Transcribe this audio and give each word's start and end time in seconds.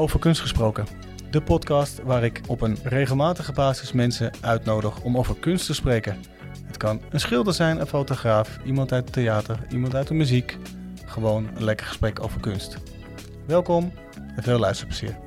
Over 0.00 0.18
Kunst 0.18 0.40
Gesproken. 0.40 0.86
De 1.30 1.42
podcast 1.42 2.02
waar 2.02 2.24
ik 2.24 2.40
op 2.46 2.60
een 2.60 2.78
regelmatige 2.82 3.52
basis 3.52 3.92
mensen 3.92 4.32
uitnodig 4.40 5.02
om 5.02 5.16
over 5.16 5.36
kunst 5.36 5.66
te 5.66 5.74
spreken. 5.74 6.16
Het 6.66 6.76
kan 6.76 7.00
een 7.10 7.20
schilder 7.20 7.54
zijn, 7.54 7.80
een 7.80 7.86
fotograaf, 7.86 8.58
iemand 8.64 8.92
uit 8.92 9.04
het 9.04 9.12
theater, 9.12 9.66
iemand 9.70 9.94
uit 9.94 10.08
de 10.08 10.14
muziek. 10.14 10.58
Gewoon 11.04 11.48
een 11.54 11.64
lekker 11.64 11.86
gesprek 11.86 12.22
over 12.22 12.40
kunst. 12.40 12.76
Welkom 13.46 13.92
en 14.36 14.42
veel 14.42 14.58
luisterplezier. 14.58 15.18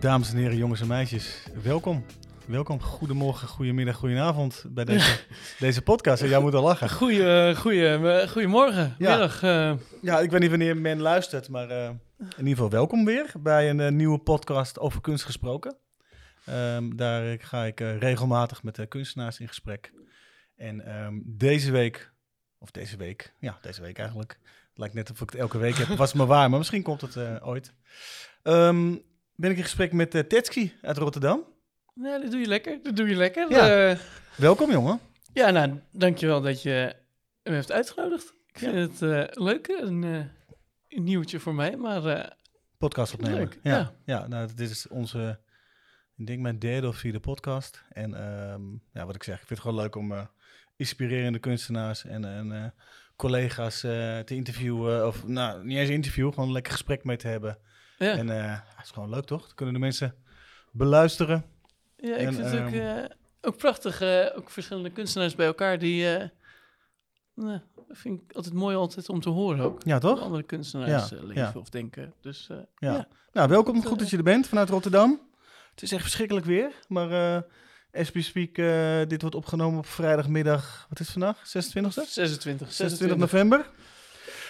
Dames 0.00 0.30
en 0.30 0.36
heren, 0.36 0.56
jongens 0.56 0.80
en 0.80 0.86
meisjes, 0.86 1.42
welkom. 1.62 2.04
Welkom, 2.46 2.80
goedemorgen, 2.82 3.48
goedemiddag, 3.48 3.96
goedenavond 3.96 4.64
bij 4.68 4.84
deze, 4.94 5.18
deze 5.58 5.82
podcast. 5.82 6.22
En 6.22 6.28
jij 6.28 6.40
moet 6.40 6.54
al 6.54 6.62
lachen. 6.62 6.90
Goeie, 6.90 7.56
goeie, 7.56 7.88
eh, 7.88 8.28
goedemorgen, 8.28 8.94
Ja. 8.98 9.10
middag. 9.10 9.42
eh. 9.42 9.72
Ja, 10.02 10.20
ik 10.20 10.30
weet 10.30 10.40
niet 10.40 10.50
wanneer 10.50 10.76
men 10.76 11.00
luistert, 11.00 11.48
maar 11.48 11.70
eh, 11.70 11.84
in 12.18 12.28
ieder 12.38 12.52
geval 12.52 12.70
welkom 12.70 13.04
weer 13.04 13.32
bij 13.38 13.70
een 13.70 13.96
nieuwe 13.96 14.18
podcast 14.18 14.78
over 14.78 15.00
kunst 15.00 15.24
gesproken. 15.24 15.76
Ehm, 16.44 16.96
daar 16.96 17.36
ga 17.40 17.64
ik 17.64 17.80
regelmatig 17.80 18.62
met 18.62 18.86
kunstenaars 18.88 19.40
in 19.40 19.48
gesprek. 19.48 19.92
En 20.56 20.86
ehm, 20.86 21.14
deze 21.24 21.70
week, 21.72 22.12
of 22.58 22.70
deze 22.70 22.96
week, 22.96 23.34
ja, 23.38 23.58
deze 23.62 23.80
week 23.82 23.98
eigenlijk. 23.98 24.38
Het 24.68 24.78
lijkt 24.78 24.94
net 24.94 25.10
of 25.10 25.20
ik 25.20 25.30
het 25.30 25.40
elke 25.40 25.58
week 25.58 25.74
heb, 25.76 25.88
was 25.98 26.12
maar 26.12 26.26
waar, 26.26 26.50
maar 26.50 26.58
misschien 26.58 26.82
komt 26.82 27.00
het 27.00 27.42
ooit. 27.42 27.72
Ehm, 28.42 28.96
ben 29.34 29.50
ik 29.50 29.56
in 29.56 29.62
gesprek 29.62 29.92
met 29.92 30.10
Tetski 30.28 30.74
uit 30.82 30.96
Rotterdam. 30.96 31.54
Ja, 32.02 32.18
dat 32.18 32.30
doe 32.30 32.40
je 32.40 32.46
lekker, 32.46 32.78
dat 32.82 32.96
doe 32.96 33.08
je 33.08 33.14
lekker. 33.16 33.50
Ja. 33.50 33.88
Eh, 33.90 33.98
Welkom 34.36 34.70
jongen. 34.70 35.00
ja, 35.32 35.50
nou, 35.50 35.80
dankjewel 35.92 36.40
dat 36.40 36.62
je 36.62 36.96
me 37.42 37.52
heeft 37.52 37.72
uitgenodigd. 37.72 38.34
Ik 38.52 38.58
vind 38.58 38.72
Ja. 38.74 38.80
het 38.80 39.02
eh, 39.32 39.42
leuk, 39.44 39.66
een, 39.68 40.02
een 40.88 41.04
nieuwtje 41.04 41.40
voor 41.40 41.54
mij, 41.54 41.76
maar 41.76 42.36
podcast 42.78 43.12
opnemen. 43.14 43.38
Leuk, 43.38 43.58
ja, 43.62 43.76
ja. 43.76 43.92
ja. 44.04 44.26
nou, 44.26 44.48
dit 44.54 44.70
is 44.70 44.88
onze, 44.88 45.38
ik 46.16 46.26
denk 46.26 46.40
mijn 46.40 46.58
derde 46.58 46.88
of 46.88 46.96
vierde 46.96 47.20
podcast. 47.20 47.84
En 47.92 48.14
ehm, 48.14 48.62
ja, 48.92 49.06
wat 49.06 49.14
ik 49.14 49.22
zeg, 49.22 49.34
ik 49.40 49.46
vind 49.46 49.50
het 49.58 49.68
gewoon 49.68 49.82
leuk 49.82 49.94
om 49.94 50.28
inspirerende 50.76 51.38
kunstenaars 51.38 52.04
en, 52.04 52.24
en 52.24 52.74
collega's 53.16 53.80
te 53.80 54.24
interviewen. 54.26 55.06
Of 55.06 55.26
nou, 55.26 55.64
niet 55.64 55.78
eens 55.78 55.88
een 55.88 55.94
interview, 55.94 56.28
gewoon 56.28 56.46
een 56.46 56.52
lekker 56.54 56.72
gesprek 56.72 57.04
mee 57.04 57.16
te 57.16 57.28
hebben. 57.28 57.58
ja. 57.98 58.12
En 58.16 58.28
het 58.28 58.62
is 58.84 58.90
gewoon 58.90 59.10
leuk, 59.10 59.24
toch? 59.24 59.46
Dan 59.46 59.54
kunnen 59.54 59.74
de 59.74 59.80
mensen 59.80 60.14
beluisteren. 60.72 61.44
Ja, 61.96 62.16
ik 62.16 62.26
en, 62.26 62.34
vind 62.34 62.50
het 62.50 62.60
ook, 62.60 62.70
ehm, 62.70 62.98
eh, 62.98 63.04
ook 63.40 63.56
prachtig, 63.56 64.00
eh, 64.00 64.26
ook 64.36 64.50
verschillende 64.50 64.90
kunstenaars 64.90 65.34
bij 65.34 65.46
elkaar, 65.46 65.78
die, 65.78 66.14
eh, 66.16 66.28
nou, 67.34 67.60
vind 67.88 68.20
ik 68.22 68.36
altijd 68.36 68.54
mooi 68.54 68.76
altijd 68.76 69.08
om 69.08 69.20
te 69.20 69.28
horen 69.28 69.64
ook. 69.64 69.80
Ja, 69.84 69.90
Hoe 69.92 70.00
toch? 70.00 70.20
andere 70.20 70.42
kunstenaars 70.42 71.08
Ja, 71.08 71.16
leven 71.20 71.34
ja. 71.34 71.52
of 71.54 71.68
denken. 71.68 72.14
Dus 72.20 72.46
Ja. 72.48 72.66
ja. 72.78 73.08
Nou, 73.32 73.48
welkom. 73.48 73.84
Goed 73.84 73.98
dat 73.98 74.10
je 74.10 74.16
er 74.16 74.22
bent 74.22 74.46
vanuit 74.48 74.68
Rotterdam. 74.68 75.20
Het 75.70 75.82
is 75.82 75.92
echt 75.92 76.02
verschrikkelijk 76.02 76.46
weer, 76.46 76.72
maar 76.88 77.42
as 77.92 78.12
we 78.12 78.22
speak, 78.22 78.54
dit 79.08 79.20
wordt 79.20 79.36
opgenomen 79.36 79.78
op 79.78 79.86
vrijdagmiddag. 79.86 80.86
Wat 80.88 81.00
is 81.00 81.06
het 81.06 81.16
vandaag? 81.18 81.46
26e? 81.46 82.04
26, 82.10 82.72
26 82.72 83.16
november. 83.18 83.70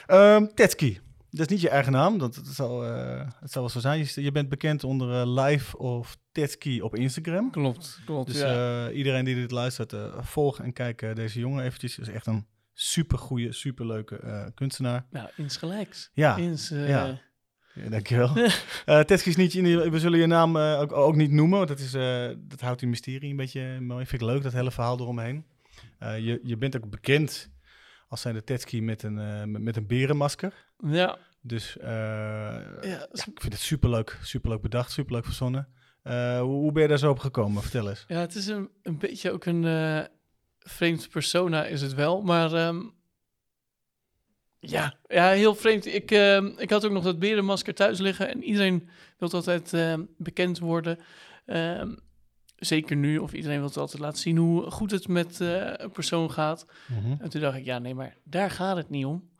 Ehm 0.07 0.47
Tetski. 0.55 1.01
Dat 1.31 1.41
is 1.41 1.53
niet 1.53 1.61
je 1.61 1.69
eigen 1.69 1.93
naam, 1.93 2.19
dat, 2.19 2.35
dat 2.35 2.47
zal, 2.47 2.85
eh, 2.85 3.29
het 3.41 3.53
zal 3.53 3.61
wel 3.63 3.71
zo 3.71 3.81
zijn. 3.81 3.99
Je, 3.99 4.23
je 4.23 4.33
bent 4.33 4.49
bekend 4.49 4.85
onder 4.85 5.21
eh, 5.21 5.45
Live 5.45 5.79
of 5.79 6.17
Tetski 6.33 6.83
op 6.83 6.95
Instagram. 6.97 7.51
Klopt, 7.51 8.01
klopt, 8.05 8.27
Dus 8.33 8.41
ja. 8.41 8.87
eh, 8.89 8.97
iedereen 8.97 9.25
die 9.25 9.35
dit 9.35 9.51
luistert, 9.51 9.95
volg 10.21 10.61
en 10.61 10.73
kijk 10.73 11.15
deze 11.17 11.39
jongen 11.39 11.65
eventjes. 11.65 11.99
is 11.99 12.09
echt 12.09 12.27
een 12.27 12.47
super 12.73 13.19
goede, 13.19 13.53
super 13.53 13.87
leuke 13.87 14.51
kunstenaar. 14.55 15.07
nou, 15.11 15.29
insgelijks. 15.37 16.11
Ja, 16.15 16.37
Ins, 16.37 16.69
ja. 16.69 17.19
Ja, 17.75 17.89
dankjewel. 17.89 18.31
Eh 18.85 19.01
Tetski 19.01 19.31
is 19.31 19.37
niet, 19.37 19.53
je- 19.53 19.91
we 19.91 19.99
zullen 20.01 20.19
je 20.19 20.27
naam 20.27 20.57
ook, 20.59 20.93
ook 20.93 21.17
niet 21.17 21.31
noemen, 21.31 21.57
want 21.57 21.69
dat, 21.69 21.79
is, 21.79 21.91
dat 22.49 22.61
houdt 22.61 22.81
die 22.81 22.89
mysterie 22.89 23.31
een 23.31 23.37
beetje 23.37 23.81
mooi. 23.81 24.07
Vind 24.07 24.23
ik 24.23 24.29
leuk, 24.29 24.43
dat 24.43 24.53
hele 24.53 24.71
verhaal 24.71 25.01
eromheen. 25.01 25.45
Eh, 25.99 26.19
je, 26.19 26.41
je 26.43 26.57
bent 26.57 26.77
ook 26.77 26.91
bekend 26.91 27.51
als 28.09 28.21
zijn 28.21 28.35
de 28.35 28.45
Tetski 28.45 28.83
met 28.83 29.03
een, 29.03 29.51
met, 29.51 29.63
met 29.63 29.77
een 29.77 29.87
berenmasker. 29.87 30.66
Ja, 30.79 31.19
Dus 31.41 31.79
eh, 31.79 31.87
ja, 31.87 32.79
ja, 32.83 33.09
ik 33.13 33.41
vind 33.41 33.53
het 33.53 33.63
superleuk, 33.63 34.19
superleuk 34.23 34.61
bedacht, 34.63 34.93
superleuk 34.93 35.25
verzonnen. 35.25 35.69
Eh, 36.03 36.41
hoe, 36.41 36.51
hoe 36.51 36.73
ben 36.73 36.83
je 36.83 36.89
daar 36.89 36.99
zo 36.99 37.11
op 37.11 37.19
gekomen? 37.19 37.63
Vertel 37.63 37.89
eens. 37.89 38.05
ja, 38.09 38.21
het 38.21 38.35
is 38.35 38.47
een, 38.47 38.71
een 38.83 38.99
beetje 38.99 39.31
ook 39.31 39.45
een 39.45 39.65
eh 39.65 40.05
vreemd 40.59 41.09
persona 41.09 41.65
is 41.65 41.83
het 41.83 41.95
wel, 41.95 42.23
maar 42.23 42.53
ehm, 42.53 42.83
ja, 44.59 44.95
ja, 45.07 45.31
heel 45.31 45.55
vreemd. 45.55 45.87
Ik, 45.87 46.11
ehm, 46.11 46.47
ik 46.57 46.71
had 46.71 46.85
ook 46.85 46.93
nog 46.93 47.05
dat 47.05 47.19
berenmasker 47.19 47.75
thuis 47.75 47.99
liggen 47.99 48.29
en 48.29 48.43
iedereen 48.43 48.89
wil 49.19 49.31
altijd 49.31 49.73
ehm, 49.73 50.05
bekend 50.19 50.59
worden. 50.59 50.99
Ehm, 51.47 51.95
zeker 52.57 52.97
nu, 52.97 53.19
of 53.19 53.33
iedereen 53.33 53.61
wil 53.61 53.75
altijd 53.75 54.03
laten 54.03 54.19
zien 54.19 54.37
hoe 54.37 54.71
goed 54.71 54.91
het 54.91 55.09
met 55.09 55.41
eh, 55.41 55.73
een 55.77 55.91
persoon 55.91 56.31
gaat. 56.31 56.67
En 57.19 57.29
toen 57.31 57.41
dacht 57.41 57.57
ik, 57.57 57.65
ja, 57.65 57.79
nee, 57.79 57.95
maar 57.95 58.17
daar 58.25 58.51
gaat 58.51 58.77
het 58.77 58.91
niet 58.91 59.05
om. 59.05 59.31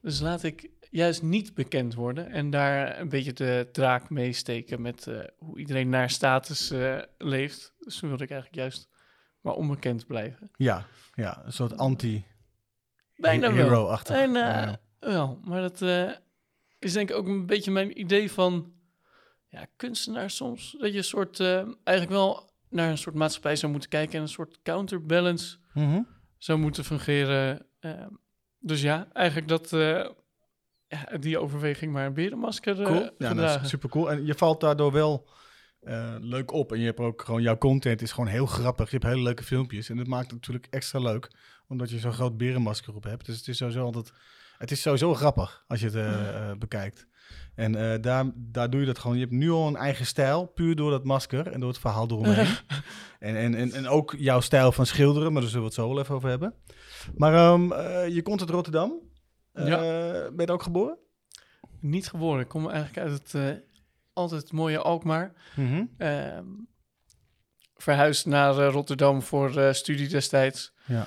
Dus 0.00 0.20
laat 0.20 0.42
ik 0.42 0.70
juist 0.90 1.22
niet 1.22 1.54
bekend 1.54 1.94
worden 1.94 2.30
en 2.30 2.50
daar 2.50 3.00
een 3.00 3.08
beetje 3.08 3.32
de 3.32 3.68
draak 3.72 4.10
mee 4.10 4.32
steken 4.32 4.82
met 4.82 5.06
eh, 5.06 5.18
hoe 5.38 5.58
iedereen 5.58 5.88
naar 5.88 6.10
status 6.10 6.70
eh, 6.70 6.98
leeft. 7.18 7.74
Dus 7.78 7.98
toen 7.98 8.08
wilde 8.08 8.24
ik 8.24 8.30
eigenlijk 8.30 8.60
juist 8.60 8.88
maar 9.40 9.54
onbekend 9.54 10.06
blijven. 10.06 10.50
Ja, 10.56 10.86
ja, 11.14 11.42
een 11.44 11.52
soort 11.52 11.76
Bijna 13.16 13.46
anti-hero-achtig. 13.46 14.16
Bijna 14.16 14.62
Ja. 14.66 14.80
wel. 15.00 15.40
Maar 15.44 15.60
dat 15.60 15.80
is 16.78 16.92
denk 16.92 17.10
ik 17.10 17.16
ook 17.16 17.26
een 17.26 17.46
beetje 17.46 17.70
mijn 17.70 18.00
idee 18.00 18.30
van 18.32 18.72
ja, 19.48 19.66
kunstenaar 19.76 20.30
soms. 20.30 20.76
Dat 20.78 20.92
je 20.92 20.98
een 20.98 21.04
soort, 21.04 21.40
eigenlijk 21.40 22.08
wel 22.08 22.50
naar 22.68 22.90
een 22.90 22.98
soort 22.98 23.14
maatschappij 23.14 23.56
zou 23.56 23.72
moeten 23.72 23.90
kijken 23.90 24.14
en 24.16 24.22
een 24.22 24.28
soort 24.28 24.62
counterbalance 24.62 25.56
Mhm. 25.74 26.02
zou 26.38 26.58
moeten 26.58 26.84
fungeren. 26.84 27.66
Ehm, 27.80 28.08
dus 28.58 28.82
ja, 28.82 29.08
eigenlijk 29.12 29.48
dat 29.48 29.72
die 31.20 31.38
overweging 31.38 31.92
maar 31.92 32.06
een 32.06 32.14
berenmasker 32.14 32.82
eh. 32.82 33.06
Ja, 33.18 33.34
dat 33.34 33.62
is 33.62 33.68
super 33.68 33.88
cool. 33.88 34.10
En 34.10 34.26
je 34.26 34.34
valt 34.34 34.60
daardoor 34.60 34.92
wel 34.92 35.28
eh, 35.80 36.14
leuk 36.20 36.52
op. 36.52 36.72
En 36.72 36.78
je 36.78 36.84
hebt 36.84 37.00
ook 37.00 37.22
gewoon, 37.22 37.42
jouw 37.42 37.58
content 37.58 38.02
is 38.02 38.12
gewoon 38.12 38.30
heel 38.30 38.46
grappig. 38.46 38.90
Je 38.90 38.96
hebt 38.96 39.08
hele 39.08 39.22
leuke 39.22 39.42
filmpjes. 39.42 39.88
En 39.88 39.96
dat 39.96 40.06
maakt 40.06 40.24
het 40.24 40.32
natuurlijk 40.32 40.66
extra 40.70 40.98
leuk, 40.98 41.30
omdat 41.68 41.90
je 41.90 41.98
zo'n 41.98 42.12
groot 42.12 42.36
berenmasker 42.36 42.94
op 42.94 43.04
hebt. 43.04 43.26
Dus 43.26 43.36
het 43.36 43.48
is 43.48 43.56
sowieso 43.56 43.84
altijd, 43.84 44.12
het 44.58 44.70
is 44.70 44.82
sowieso 44.82 45.14
grappig 45.14 45.64
als 45.66 45.80
je 45.80 45.86
het 45.86 45.94
eh, 45.94 46.50
eh, 46.50 46.58
bekijkt. 46.58 47.06
En 47.54 47.74
eh, 47.74 48.00
daar, 48.00 48.24
daar 48.34 48.70
doe 48.70 48.80
je 48.80 48.86
dat 48.86 48.98
gewoon. 48.98 49.16
Je 49.16 49.22
hebt 49.22 49.34
nu 49.34 49.50
al 49.50 49.66
een 49.66 49.76
eigen 49.76 50.06
stijl, 50.06 50.46
puur 50.46 50.76
door 50.76 50.90
dat 50.90 51.04
masker 51.04 51.46
en 51.46 51.60
door 51.60 51.68
het 51.68 51.78
verhaal 51.78 52.06
eromheen. 52.10 52.46
en, 53.18 53.36
en, 53.36 53.54
en, 53.54 53.72
en 53.72 53.88
ook 53.88 54.14
jouw 54.18 54.40
stijl 54.40 54.72
van 54.72 54.86
schilderen, 54.86 55.32
maar 55.32 55.40
daar 55.40 55.50
zullen 55.50 55.66
we 55.66 55.72
het 55.74 55.80
zo 55.80 55.88
wel 55.88 56.00
even 56.00 56.14
over 56.14 56.28
hebben. 56.28 56.54
Maar 57.14 57.34
ehm, 57.34 57.72
eh, 57.72 58.14
je 58.14 58.22
komt 58.22 58.40
uit 58.40 58.50
Rotterdam. 58.50 59.00
Eh, 59.56 59.66
Ja. 59.66 59.78
Ben 60.30 60.46
je 60.46 60.52
ook 60.52 60.62
geboren? 60.62 60.98
Niet 61.80 62.08
geboren. 62.08 62.40
Ik 62.40 62.48
kom 62.48 62.68
eigenlijk 62.70 62.98
uit 63.08 63.12
het 63.22 63.34
eh, 63.34 63.62
altijd 64.12 64.52
mooie 64.52 64.78
Alkmaar. 64.78 65.32
Ehm, 65.98 66.44
verhuisd 67.76 68.26
naar 68.26 68.58
eh, 68.58 68.72
Rotterdam 68.72 69.22
voor 69.22 69.56
eh, 69.58 69.72
studie 69.72 70.08
destijds. 70.08 70.72
Ja. 70.86 71.06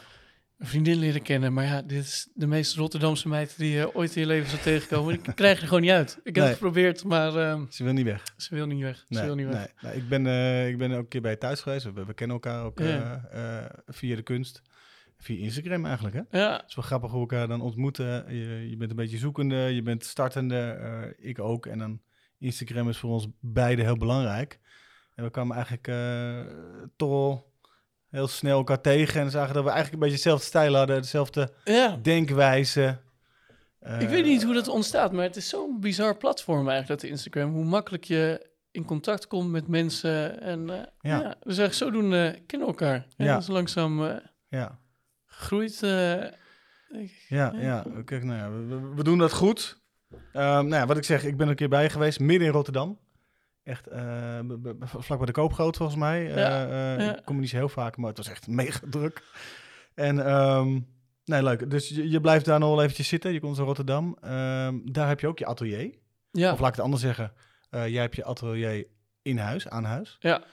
Een 0.57 0.67
vriendin 0.67 0.97
leren 0.99 1.21
kennen. 1.21 1.53
Maar 1.53 1.65
ja, 1.65 1.81
dit 1.81 2.03
is 2.03 2.29
de 2.33 2.47
meest 2.47 2.75
Rotterdamse 2.75 3.27
meid 3.27 3.57
die 3.57 3.71
je 3.71 3.95
ooit 3.95 4.15
in 4.15 4.21
je 4.21 4.27
leven 4.27 4.49
zou 4.49 4.61
tegenkomen. 4.61 5.13
Ik 5.13 5.31
krijg 5.35 5.61
er 5.61 5.67
gewoon 5.67 5.81
niet 5.81 5.91
uit. 5.91 6.11
Ik 6.23 6.23
heb 6.23 6.35
Nee. 6.35 6.43
het 6.43 6.53
geprobeerd, 6.53 7.03
maar 7.03 7.35
ehm, 7.35 7.65
Ze 7.69 7.83
wil 7.83 7.93
niet 7.93 8.05
weg. 8.05 8.23
ze 8.37 8.55
wil 8.55 8.65
niet 8.65 8.81
weg. 8.81 9.05
Ze 9.09 9.25
wil 9.25 9.35
niet 9.35 9.47
weg. 9.47 9.55
nee, 9.81 9.91
nee. 9.91 10.01
Ik, 10.01 10.09
ben, 10.09 10.27
eh, 10.27 10.67
ik 10.67 10.77
ben 10.77 10.91
ook 10.91 10.97
een 10.99 11.07
keer 11.07 11.21
bij 11.21 11.31
je 11.31 11.37
thuis 11.37 11.61
geweest. 11.61 11.83
We, 11.93 12.05
we 12.05 12.13
kennen 12.13 12.35
elkaar 12.35 12.63
ook 12.63 12.79
Ja. 12.79 13.25
eh, 13.31 13.57
eh, 13.57 13.65
via 13.87 14.15
de 14.15 14.21
kunst. 14.21 14.61
Via 15.21 15.43
Instagram 15.43 15.85
eigenlijk, 15.85 16.15
hè? 16.15 16.39
Ja, 16.39 16.51
Het 16.57 16.69
is 16.69 16.75
wel 16.75 16.85
grappig 16.85 17.11
hoe 17.11 17.25
we 17.27 17.33
elkaar 17.33 17.47
dan 17.47 17.61
ontmoeten. 17.61 18.35
Je, 18.35 18.69
je 18.69 18.77
bent 18.77 18.89
een 18.89 18.95
beetje 18.95 19.17
zoekende, 19.17 19.55
je 19.55 19.81
bent 19.81 20.05
startende, 20.05 20.59
eh, 20.59 21.29
ik 21.29 21.39
ook. 21.39 21.65
En 21.65 21.77
dan 21.77 22.01
Instagram 22.37 22.89
is 22.89 22.97
voor 22.97 23.09
ons 23.09 23.27
beiden 23.39 23.85
heel 23.85 23.97
belangrijk. 23.97 24.59
En 25.15 25.23
we 25.23 25.29
kwamen 25.31 25.55
eigenlijk 25.55 25.87
eh, 25.87 26.41
toch 26.95 27.43
heel 28.09 28.27
snel 28.27 28.57
elkaar 28.57 28.81
tegen. 28.81 29.21
En 29.21 29.31
zagen 29.31 29.53
dat 29.53 29.63
we 29.63 29.69
eigenlijk 29.69 29.93
een 29.93 30.09
beetje 30.09 30.23
dezelfde 30.23 30.45
stijl 30.45 30.75
hadden, 30.75 31.01
dezelfde 31.01 31.53
ja. 31.63 31.99
denkwijze. 32.01 32.97
Ik 33.99 34.09
weet 34.09 34.25
niet 34.25 34.43
hoe 34.43 34.53
dat 34.53 34.67
ontstaat, 34.67 35.11
maar 35.11 35.23
het 35.23 35.35
is 35.35 35.49
zo'n 35.49 35.79
bizar 35.79 36.17
platform 36.17 36.69
eigenlijk, 36.69 37.01
dat 37.01 37.09
Instagram. 37.09 37.53
Hoe 37.53 37.65
makkelijk 37.65 38.03
je 38.03 38.49
in 38.71 38.85
contact 38.85 39.27
komt 39.27 39.51
met 39.51 39.67
mensen. 39.67 40.41
En 40.41 40.69
eh, 40.69 40.85
Ja. 41.01 41.19
ja. 41.19 41.35
dus 41.43 41.77
zodoende 41.77 42.43
kennen 42.45 42.67
elkaar. 42.67 43.07
En 43.17 43.25
Ja. 43.25 43.33
dat 43.33 43.41
is 43.41 43.47
langzaam 43.47 44.21
Ja. 44.47 44.78
Gegroeid. 45.39 45.83
eh. 45.83 46.23
Ja, 47.27 47.53
ja. 47.55 47.85
Kijk, 48.05 48.23
nou 48.23 48.37
ja, 48.37 48.75
we, 48.95 49.03
doen 49.03 49.17
dat 49.17 49.33
goed. 49.33 49.81
Ehm, 50.11 50.41
nou 50.67 50.69
ja, 50.75 50.85
wat 50.85 50.97
ik 50.97 51.03
zeg, 51.03 51.23
ik 51.23 51.37
ben 51.37 51.45
er 51.45 51.51
een 51.51 51.57
keer 51.57 51.69
bij 51.69 51.89
geweest, 51.89 52.19
midden 52.19 52.47
in 52.47 52.53
Rotterdam. 52.53 52.99
Echt 53.63 53.83
b- 53.87 54.85
vlak 54.97 55.17
bij 55.17 55.25
de 55.25 55.31
Koopgroot 55.31 55.77
volgens 55.77 55.97
mij. 55.97 56.29
Eh, 56.29 56.35
Ja, 56.37 56.61
ja. 57.03 57.17
Ik 57.17 57.25
kom 57.25 57.35
er 57.35 57.41
niet 57.41 57.49
zo 57.49 57.55
heel 57.55 57.69
vaak, 57.69 57.97
maar 57.97 58.07
het 58.07 58.17
was 58.17 58.29
echt 58.29 58.47
mega 58.47 58.79
druk. 58.89 59.23
En 59.95 60.25
ehm, 60.25 60.79
nee, 61.25 61.43
leuk. 61.43 61.69
Dus 61.69 61.89
je, 61.89 62.09
je 62.09 62.21
blijft 62.21 62.45
daar 62.45 62.59
nog 62.59 62.69
wel 62.69 62.81
eventjes 62.83 63.07
zitten. 63.07 63.33
Je 63.33 63.39
komt 63.39 63.57
naar 63.57 63.65
Rotterdam. 63.65 64.17
Ehm, 64.21 64.77
daar 64.83 65.07
heb 65.07 65.19
je 65.19 65.27
ook 65.27 65.39
je 65.39 65.45
atelier. 65.45 65.93
Ja, 66.31 66.51
Of 66.51 66.59
laat 66.59 66.69
ik 66.69 66.75
het 66.75 66.83
anders 66.83 67.01
zeggen. 67.03 67.33
Eh, 67.69 67.87
jij 67.87 68.01
hebt 68.01 68.15
je 68.15 68.23
atelier 68.25 68.87
in 69.21 69.37
huis, 69.37 69.67
aan 69.67 69.83
huis. 69.83 70.17
Ja. 70.19 70.43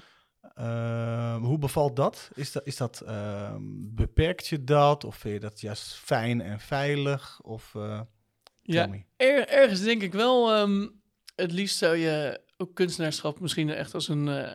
Eh, 0.55 1.37
hoe 1.37 1.59
bevalt 1.59 1.97
dat? 1.97 2.31
Is 2.35 2.53
dat, 2.53 2.67
is 2.67 2.77
dat 2.77 3.01
ehm, 3.01 3.61
beperkt 3.95 4.47
je 4.47 4.65
dat? 4.65 5.05
Of 5.05 5.17
vind 5.17 5.35
je 5.35 5.41
dat 5.41 5.61
juist 5.61 5.95
fijn 5.95 6.41
en 6.41 6.61
veilig? 6.61 7.41
Of, 7.43 7.75
eh, 7.75 8.01
Ja, 8.63 8.89
er- 9.17 9.49
ergens 9.49 9.83
denk 9.83 10.03
ik 10.03 10.13
wel, 10.13 10.53
ehm, 10.55 10.87
het 11.35 11.53
liefst 11.53 11.77
zou 11.77 11.97
je 11.97 12.41
ook 12.57 12.75
kunstenaarschap 12.75 13.41
misschien 13.41 13.71
echt 13.71 13.95
als 13.95 14.09
een, 14.09 14.29
eh, 14.29 14.53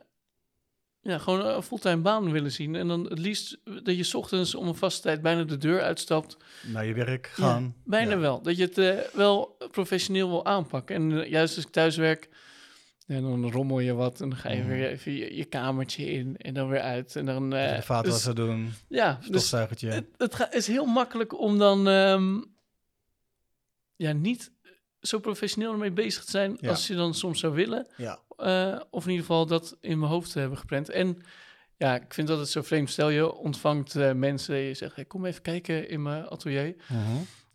ja, 1.01 1.17
gewoon 1.17 1.45
een 1.45 1.61
fulltime 1.63 2.01
baan 2.01 2.31
willen 2.31 2.51
zien. 2.51 2.75
En 2.75 2.87
dan 2.87 3.03
het 3.09 3.19
liefst 3.19 3.57
dat 3.83 3.97
je 3.97 4.03
's 4.03 4.13
ochtends 4.13 4.55
om 4.55 4.67
een 4.67 4.75
vaste 4.75 5.01
tijd 5.01 5.21
bijna 5.21 5.43
de 5.43 5.57
deur 5.57 5.81
uitstapt. 5.81 6.37
naar 6.63 6.85
je 6.85 6.93
werk 6.93 7.27
gaan? 7.27 7.75
Bijna 7.85 8.11
Ja. 8.11 8.17
wel. 8.19 8.41
Dat 8.41 8.57
je 8.57 8.63
het 8.63 8.77
eh, 8.77 8.97
wel 9.13 9.57
professioneel 9.71 10.29
wil 10.29 10.45
aanpakken. 10.45 10.95
En 10.95 11.29
juist 11.29 11.55
als 11.55 11.65
ik 11.65 11.71
thuis 11.71 11.95
werk, 11.95 12.29
en 13.11 13.21
dan 13.21 13.51
rommel 13.51 13.79
je 13.79 13.93
wat 13.93 14.21
en 14.21 14.29
dan 14.29 14.37
ga 14.37 14.51
je 14.51 14.59
Mhm. 14.59 14.67
weer 14.69 14.89
even 14.89 15.11
je, 15.11 15.35
je 15.35 15.45
kamertje 15.45 16.05
in 16.11 16.37
en 16.37 16.53
dan 16.53 16.69
weer 16.69 16.81
uit. 16.81 17.15
En 17.15 17.25
dan, 17.25 17.53
Even 17.53 17.75
de 17.75 17.81
vaatwasser 17.81 18.35
dus- 18.35 18.45
doen, 18.45 18.73
ja, 18.87 19.13
dus 19.15 19.25
stofzuigertje. 19.27 19.89
het, 19.89 20.05
het 20.17 20.35
ga- 20.35 20.51
is 20.51 20.67
heel 20.67 20.85
makkelijk 20.85 21.39
om 21.39 21.57
dan 21.57 21.87
ehm, 21.87 22.39
ja, 23.95 24.11
niet 24.11 24.51
zo 25.01 25.19
professioneel 25.19 25.71
ermee 25.71 25.91
bezig 25.91 26.23
te 26.25 26.31
zijn 26.31 26.57
Ja. 26.59 26.69
als 26.69 26.87
je 26.87 26.95
dan 26.95 27.13
soms 27.13 27.39
zou 27.39 27.53
willen. 27.53 27.87
ja. 27.97 28.19
Eh, 28.37 28.79
of 28.89 29.03
in 29.03 29.09
ieder 29.09 29.25
geval 29.25 29.45
dat 29.45 29.77
in 29.81 29.99
mijn 29.99 30.11
hoofd 30.11 30.31
te 30.31 30.39
hebben 30.39 30.57
gepland. 30.57 30.89
En 30.89 31.17
ja, 31.77 31.95
ik 31.95 32.13
vind 32.13 32.27
dat 32.27 32.39
het 32.39 32.49
zo 32.49 32.61
vreemd. 32.61 32.89
Stel 32.89 33.09
je 33.09 33.33
ontvangt 33.33 33.95
eh, 33.95 34.11
mensen, 34.13 34.55
je 34.55 34.73
zegt, 34.73 34.95
hey, 34.95 35.05
kom 35.05 35.25
even 35.25 35.41
kijken 35.41 35.89
in 35.89 36.01
mijn 36.01 36.27
atelier. 36.27 36.75
Mhm. 36.87 36.99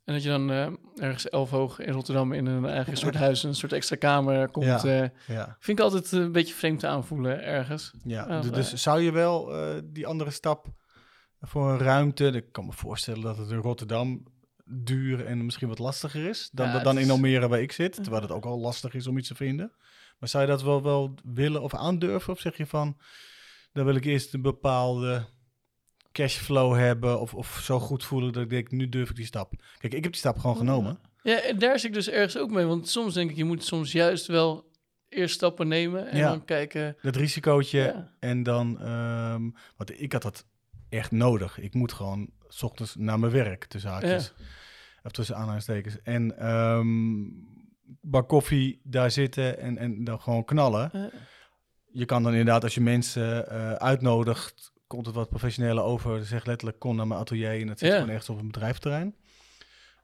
En 0.06 0.14
dat 0.14 0.22
je 0.22 0.28
dan 0.28 0.50
eh, 0.50 0.68
ergens 0.94 1.28
elf 1.28 1.50
hoog 1.50 1.78
in 1.78 1.92
Rotterdam 1.92 2.32
in 2.32 2.46
een 2.46 2.64
eigen 2.64 2.96
soort 2.96 3.14
huis, 3.14 3.42
een 3.42 3.54
soort 3.54 3.72
extra 3.72 3.96
kamer 3.96 4.48
komt. 4.48 4.66
Ja. 4.66 4.84
eh, 4.84 5.08
ja. 5.26 5.56
vind 5.60 5.78
ik 5.78 5.84
altijd 5.84 6.12
een 6.12 6.32
beetje 6.32 6.54
vreemd 6.54 6.80
te 6.80 6.86
aanvoelen 6.86 7.42
ergens. 7.42 7.92
Ja, 8.04 8.26
maar- 8.26 8.52
dus 8.52 8.72
zou 8.72 9.00
je 9.00 9.12
wel 9.12 9.54
eh, 9.54 9.80
die 9.84 10.06
andere 10.06 10.30
stap 10.30 10.66
voor 11.40 11.70
een 11.70 11.78
ruimte... 11.78 12.26
Ik 12.26 12.52
kan 12.52 12.66
me 12.66 12.72
voorstellen 12.72 13.20
dat 13.20 13.36
het 13.36 13.50
in 13.50 13.56
Rotterdam 13.56 14.22
duur 14.64 15.26
en 15.26 15.44
misschien 15.44 15.68
wat 15.68 15.78
lastiger 15.78 16.28
is... 16.28 16.50
dan, 16.52 16.68
Ja, 16.68 16.78
dan 16.78 16.98
in 16.98 17.10
Almere 17.10 17.48
waar 17.48 17.60
ik 17.60 17.72
zit. 17.72 17.94
Terwijl 17.94 18.22
het 18.22 18.32
ook 18.32 18.44
al 18.44 18.58
lastig 18.58 18.94
is 18.94 19.06
om 19.06 19.18
iets 19.18 19.28
te 19.28 19.34
vinden. 19.34 19.72
Maar 20.18 20.28
zou 20.28 20.44
je 20.44 20.50
dat 20.50 20.62
wel, 20.62 20.82
wel 20.82 21.14
willen 21.24 21.62
of 21.62 21.74
aandurven? 21.74 22.32
Of 22.32 22.40
zeg 22.40 22.56
je 22.56 22.66
van, 22.66 22.96
dan 23.72 23.84
wil 23.84 23.94
ik 23.94 24.04
eerst 24.04 24.34
een 24.34 24.42
bepaalde 24.42 25.26
cashflow 26.16 26.74
hebben... 26.76 27.20
Of, 27.20 27.34
of 27.34 27.60
zo 27.62 27.78
goed 27.80 28.04
voelen 28.04 28.32
dat 28.32 28.42
ik 28.42 28.50
denk, 28.50 28.70
nu 28.70 28.88
durf 28.88 29.10
ik 29.10 29.16
die 29.16 29.24
stap. 29.26 29.52
Kijk, 29.78 29.92
ik 29.94 30.02
heb 30.02 30.12
die 30.12 30.20
stap 30.20 30.38
gewoon 30.38 30.56
genomen. 30.56 30.98
Ja, 31.22 31.40
en 31.40 31.58
daar 31.58 31.78
zit 31.78 31.88
ik 31.88 31.94
dus 31.94 32.08
ergens 32.08 32.38
ook 32.38 32.50
mee. 32.50 32.64
Want 32.64 32.88
soms 32.88 33.14
denk 33.14 33.30
ik, 33.30 33.36
je 33.36 33.44
moet 33.44 33.64
soms 33.64 33.92
juist 33.92 34.26
wel 34.26 34.70
eerst 35.08 35.34
stappen 35.34 35.68
nemen 35.68 36.08
en 36.10 36.18
Ja. 36.18 36.28
dan 36.28 36.44
kijken. 36.44 36.96
Dat 37.02 37.16
risicootje 37.16 37.78
Ja. 37.78 38.12
En 38.18 38.42
dan, 38.42 38.80
ehm, 38.80 39.42
want 39.76 40.00
ik 40.00 40.12
had 40.12 40.22
dat 40.22 40.46
echt 40.88 41.10
nodig. 41.10 41.58
Ik 41.58 41.74
moet 41.74 41.92
gewoon 41.92 42.30
s 42.48 42.62
ochtends 42.62 42.94
naar 42.96 43.18
mijn 43.18 43.32
werk, 43.32 43.64
tussen 43.64 43.90
haakjes. 43.90 44.32
Of 45.02 45.10
tussen 45.12 45.36
aanhalingstekens. 45.36 46.02
En 46.02 46.38
ehm 46.38 46.84
bak 48.00 48.28
koffie 48.28 48.80
daar 48.84 49.10
zitten 49.10 49.58
en, 49.58 49.78
en 49.78 50.04
dan 50.04 50.20
gewoon 50.20 50.44
knallen. 50.44 51.10
Je 51.92 52.04
kan 52.04 52.22
dan 52.22 52.32
inderdaad, 52.32 52.62
als 52.62 52.74
je 52.74 52.80
mensen 52.80 53.48
eh, 53.50 53.72
uitnodigt, 53.72 54.72
komt 54.86 55.06
het 55.06 55.14
wat 55.14 55.28
professioneler 55.28 55.82
over. 55.84 56.24
Zeg 56.24 56.44
letterlijk, 56.44 56.78
kom 56.78 56.96
naar 56.96 57.06
mijn 57.06 57.20
atelier 57.20 57.60
en 57.60 57.68
het 57.68 57.78
zit 57.78 57.88
Ja. 57.92 57.98
gewoon 58.00 58.14
echt 58.14 58.28
op 58.28 58.38
een 58.38 58.46
bedrijfterrein. 58.46 59.14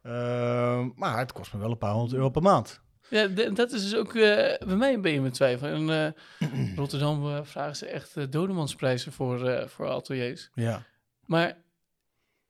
Ehm, 0.03 0.89
maar 0.95 1.19
het 1.19 1.33
kost 1.33 1.53
me 1.53 1.59
wel 1.61 1.71
een 1.71 1.79
paar 1.79 1.93
honderd 1.93 2.15
euro 2.15 2.31
per 2.31 2.43
maand. 2.43 2.81
ja, 3.09 3.27
dat 3.55 3.73
is 3.73 3.83
dus 3.83 3.97
ook 3.97 4.15
eh, 4.15 4.67
bij 4.67 4.77
mij 4.77 4.93
een 4.95 5.01
beetje 5.01 5.21
mijn 5.21 5.33
twijfel. 5.33 5.69
In 5.69 5.91
eh, 5.91 6.77
Rotterdam 6.79 7.27
eh, 7.27 7.41
vragen 7.43 7.77
ze 7.77 7.87
echt 7.87 8.33
dodemansprijzen 8.33 9.13
voor, 9.13 9.69
voor 9.69 9.89
ateliers. 9.89 10.51
Ja. 10.55 10.83
Maar 11.27 11.47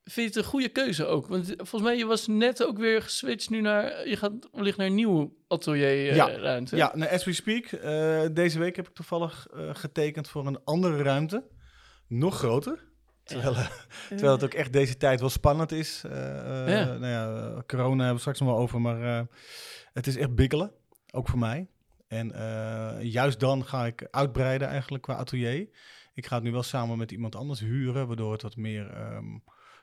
vind 0.05 0.15
je 0.15 0.23
het 0.23 0.37
een 0.37 0.51
goede 0.51 0.69
keuze 0.69 1.07
ook? 1.07 1.27
Want 1.27 1.47
volgens 1.57 1.83
mij, 1.83 1.97
je 1.97 2.07
was 2.07 2.27
net 2.27 2.65
ook 2.67 2.79
weer 2.79 3.03
geswitcht 3.03 3.51
nu 3.51 3.61
naar... 3.61 4.09
Je 4.09 4.17
gaat 4.17 4.33
wellicht 4.53 4.77
naar 4.77 4.87
een 4.87 4.95
nieuw 4.95 5.37
atelier 5.49 6.15
Ja. 6.15 6.37
ruimte. 6.37 6.77
Ja, 6.77 6.93
nou, 6.95 7.11
as 7.13 7.25
we 7.25 7.33
speak. 7.33 7.71
deze 8.35 8.59
week 8.59 8.77
heb 8.77 8.89
ik 8.89 8.95
toevallig 8.95 9.47
getekend 9.73 10.29
voor 10.29 10.47
een 10.47 10.65
andere 10.65 11.03
ruimte. 11.03 11.45
Nog 12.13 12.39
groter. 12.39 12.85
Terwijl, 13.25 13.55
eh, 13.55 13.69
terwijl 14.09 14.33
het 14.33 14.45
ook 14.45 14.55
echt 14.55 14.73
deze 14.73 14.97
tijd 14.97 15.21
wel 15.21 15.29
spannend 15.29 15.73
is. 15.73 16.05
Eh, 16.05 16.67
eh, 16.67 16.69
Ja. 16.69 16.85
Nou 16.85 17.07
ja, 17.07 17.63
corona 17.67 17.97
hebben 17.97 18.15
we 18.15 18.21
straks 18.21 18.41
nog 18.41 18.49
wel 18.49 18.59
over, 18.59 18.81
maar 18.81 19.27
het 19.93 20.07
is 20.07 20.17
echt 20.17 20.35
bikkelen. 20.35 20.73
Ook 21.11 21.29
voor 21.29 21.39
mij. 21.39 21.69
En 22.09 22.29
juist 23.01 23.41
dan 23.41 23.65
ga 23.65 23.87
ik 23.87 24.09
uitbreiden 24.11 24.69
eigenlijk 24.69 25.03
qua 25.03 25.15
atelier. 25.15 25.69
Ik 26.15 26.27
ga 26.27 26.35
het 26.35 26.45
nu 26.45 26.53
wel 26.53 26.63
samen 26.63 26.99
met 26.99 27.13
iemand 27.13 27.37
anders 27.37 27.61
huren, 27.61 28.07
waardoor 28.07 28.33
het 28.33 28.43
wat 28.43 28.57
meer... 28.57 28.91
ehm, 28.91 29.27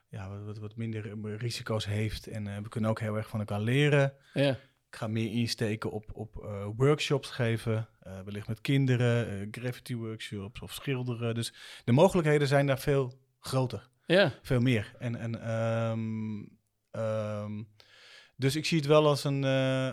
ja, 0.10 0.44
wat, 0.46 0.58
wat, 0.58 0.76
minder 0.76 1.38
risico's 1.38 1.86
heeft. 1.86 2.28
En 2.28 2.64
we 2.64 2.70
kunnen 2.70 2.90
ook 2.90 3.00
heel 3.00 3.18
erg 3.18 3.28
van 3.28 3.40
elkaar 3.40 3.62
leren. 3.62 4.14
Ja. 4.34 4.58
Ik 4.92 4.96
ga 4.96 5.08
meer 5.08 5.32
insteken 5.32 5.92
op, 5.92 6.10
op 6.14 6.44
eh, 6.44 6.68
workshops 6.76 7.30
geven, 7.30 7.90
eh, 8.00 8.20
wellicht 8.26 8.48
met 8.48 8.62
kinderen, 8.62 9.30
eh, 9.30 9.48
graffiti 9.52 9.96
workshops 9.96 10.62
of 10.62 10.74
schilderen. 10.74 11.36
Dus 11.36 11.54
de 11.84 11.92
mogelijkheden 11.92 12.48
zijn 12.48 12.66
daar 12.66 12.80
veel 12.80 13.14
groter, 13.40 13.90
ja. 14.06 14.34
veel 14.42 14.60
meer. 14.60 14.96
En, 15.00 15.16
en, 15.16 15.42
ehm, 15.42 16.46
ehm, 16.92 17.64
dus 18.36 18.56
ik 18.56 18.66
zie 18.66 18.78
het 18.78 18.88
wel 18.88 19.08
als 19.08 19.24
een, 19.24 19.44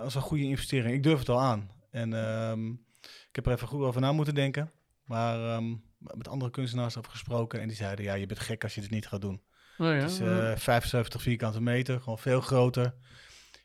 als 0.01 0.15
een 0.15 0.21
goede 0.21 0.45
investering. 0.45 0.95
Ik 0.95 1.03
durf 1.03 1.19
het 1.19 1.29
al 1.29 1.41
aan. 1.41 1.71
En 1.91 2.13
ehm, 2.13 2.71
ik 3.03 3.33
heb 3.33 3.47
er 3.47 3.53
even 3.53 3.69
goed 3.69 3.83
over 3.83 4.01
na 4.01 4.13
moeten 4.13 4.35
denken. 4.35 4.71
Maar 5.05 5.63
met 5.99 6.29
andere 6.29 6.51
kunstenaars 6.51 6.97
over 6.97 7.11
gesproken 7.11 7.61
en 7.61 7.69
die 7.69 7.77
zeiden, 7.77 8.05
ja, 8.05 8.15
je 8.15 8.27
bent 8.27 8.41
gek 8.41 8.63
als 8.63 8.75
je 8.75 8.81
dit 8.81 8.91
niet 8.91 9.07
gaat 9.07 9.21
doen. 9.21 9.43
Oh, 9.79 9.87
ja. 9.87 9.93
Het 9.93 10.11
is 10.11 10.21
eh, 10.21 10.57
75 10.57 11.23
vierkante 11.23 11.61
meter, 11.61 12.01
gewoon 12.01 12.19
veel 12.19 12.41
groter. 12.41 12.95